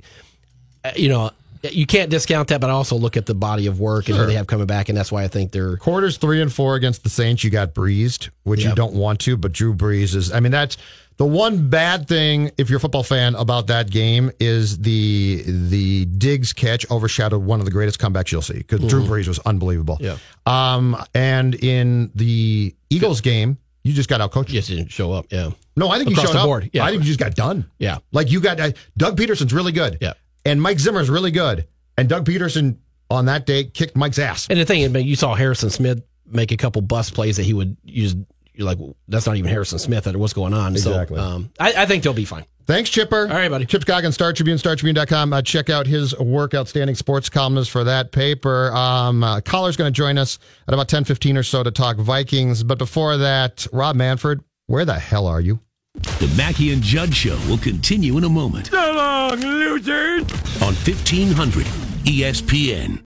you 0.96 1.10
know, 1.10 1.32
you 1.64 1.86
can't 1.86 2.10
discount 2.10 2.48
that, 2.50 2.60
but 2.60 2.70
I 2.70 2.74
also 2.74 2.96
look 2.96 3.18
at 3.18 3.28
the 3.28 3.36
body 3.36 3.68
of 3.68 3.80
work 3.80 4.10
and 4.10 4.18
who 4.18 4.26
they 4.26 4.34
have 4.34 4.48
coming 4.48 4.66
back, 4.66 4.90
and 4.90 4.98
that's 4.98 5.12
why 5.12 5.24
I 5.24 5.28
think 5.28 5.52
they're 5.52 5.78
Quarters 5.78 6.18
three 6.18 6.42
and 6.42 6.52
four 6.52 6.76
against 6.76 7.04
the 7.04 7.10
Saints, 7.10 7.44
you 7.44 7.50
got 7.52 7.74
breezed, 7.76 8.30
which 8.44 8.64
you 8.64 8.74
don't 8.74 8.94
want 8.94 9.20
to, 9.22 9.38
but 9.38 9.52
Drew 9.52 9.74
Brees 9.74 10.16
is. 10.16 10.32
I 10.34 10.40
mean, 10.40 10.52
that's 10.52 10.78
the 11.18 11.26
one 11.26 11.70
bad 11.70 12.08
thing 12.08 12.52
if 12.58 12.70
you're 12.70 12.78
a 12.78 12.80
football 12.80 13.04
fan 13.04 13.36
about 13.36 13.68
that 13.68 13.90
game 13.92 14.32
is 14.40 14.80
the 14.80 15.44
the 15.46 16.06
Diggs 16.06 16.54
catch 16.54 16.90
overshadowed 16.90 17.44
one 17.44 17.60
of 17.60 17.66
the 17.66 17.72
greatest 17.72 18.00
comebacks 18.00 18.32
you'll 18.32 18.42
see 18.42 18.58
because 18.58 18.80
Drew 18.88 19.04
Brees 19.04 19.28
was 19.28 19.40
unbelievable. 19.40 19.98
Yeah. 20.00 20.18
Um, 20.46 20.98
and 21.14 21.56
in 21.56 22.12
the 22.16 22.74
Eagles 22.90 23.22
game, 23.22 23.58
you 23.84 23.94
just 23.94 24.10
got 24.10 24.22
out 24.22 24.32
coached. 24.32 24.50
just 24.50 24.70
didn't 24.70 24.90
show 24.90 25.12
up. 25.12 25.28
Yeah. 25.30 25.52
No, 25.76 25.90
I 25.90 25.98
think 25.98 26.10
Across 26.12 26.24
you 26.24 26.28
showed 26.40 26.48
the 26.48 26.66
up. 26.66 26.70
yeah. 26.74 26.86
I 26.86 26.90
think 26.90 27.02
you 27.04 27.08
just 27.08 27.20
got 27.20 27.36
done. 27.36 27.70
Yeah. 27.80 28.00
Like 28.12 28.32
you 28.32 28.42
got 28.42 28.60
uh, 28.60 28.72
Doug 28.98 29.18
Pederson's 29.18 29.54
really 29.54 29.72
good. 29.72 29.98
Yeah. 30.02 30.14
And 30.46 30.62
Mike 30.62 30.80
Zimmer's 30.80 31.10
really 31.10 31.32
good. 31.32 31.68
And 31.98 32.10
Doug 32.10 32.26
Pederson 32.26 32.78
on 33.10 33.26
that 33.26 33.46
day 33.46 33.66
kicked 33.66 33.96
Mike's 33.96 34.20
ass. 34.20 34.48
And 34.50 34.60
the 34.60 34.66
thing, 34.66 34.94
you 34.96 35.16
saw 35.16 35.36
Harrison 35.36 35.70
Smith 35.70 36.04
make 36.26 36.52
a 36.52 36.58
couple 36.58 36.82
bust 36.82 37.14
plays 37.14 37.38
that 37.38 37.44
he 37.44 37.54
would 37.54 37.78
use. 37.84 38.16
You're 38.54 38.66
like, 38.68 38.78
that's 39.08 39.26
not 39.26 39.38
even 39.38 39.50
Harrison 39.50 39.80
Smith. 39.80 40.08
Or 40.08 40.18
what's 40.18 40.34
going 40.34 40.54
on? 40.54 40.74
Exactly. 40.74 41.18
So, 41.18 41.24
um, 41.24 41.52
I, 41.60 41.74
I 41.78 41.86
think 41.86 42.04
they'll 42.04 42.14
be 42.14 42.26
fine. 42.26 42.46
Thanks, 42.68 42.90
Chipper. 42.90 43.22
All 43.28 43.34
right, 43.36 43.50
buddy. 43.50 43.66
Chip 43.66 43.84
Scoggin, 43.84 44.14
Star 44.14 44.34
Tribune, 44.34 44.58
StarTribune.com. 44.58 45.34
Uh, 45.34 45.42
check 45.42 45.70
out 45.70 45.88
his 45.88 46.18
work, 46.20 46.54
Outstanding 46.54 46.96
Sports 46.96 47.28
Columnist 47.30 47.72
for 47.72 47.84
that 47.84 48.12
paper. 48.12 48.72
Um, 48.74 49.24
uh, 49.24 49.42
Coller's 49.42 49.76
going 49.76 49.92
to 49.92 49.96
join 49.98 50.18
us 50.18 50.38
at 50.68 50.74
about 50.74 50.88
10.15 50.88 51.38
or 51.38 51.44
so 51.44 51.64
to 51.64 51.72
talk 51.72 51.98
Vikings. 51.98 52.64
But 52.64 52.78
before 52.78 53.18
that, 53.18 53.66
Rob 53.74 53.96
Manfred, 53.96 54.42
where 54.68 54.86
the 54.86 55.00
hell 55.00 55.28
are 55.28 55.42
you? 55.42 55.60
The 55.96 56.34
Mackey 56.38 56.72
and 56.72 56.82
Judd 56.82 57.14
Show 57.14 57.38
will 57.50 57.58
continue 57.58 58.18
in 58.18 58.24
a 58.24 58.30
moment 58.30 58.68
So 58.68 58.94
long, 58.94 59.40
losers! 59.42 60.22
on 60.62 60.74
1500 60.76 61.66
ESPN. 62.06 63.00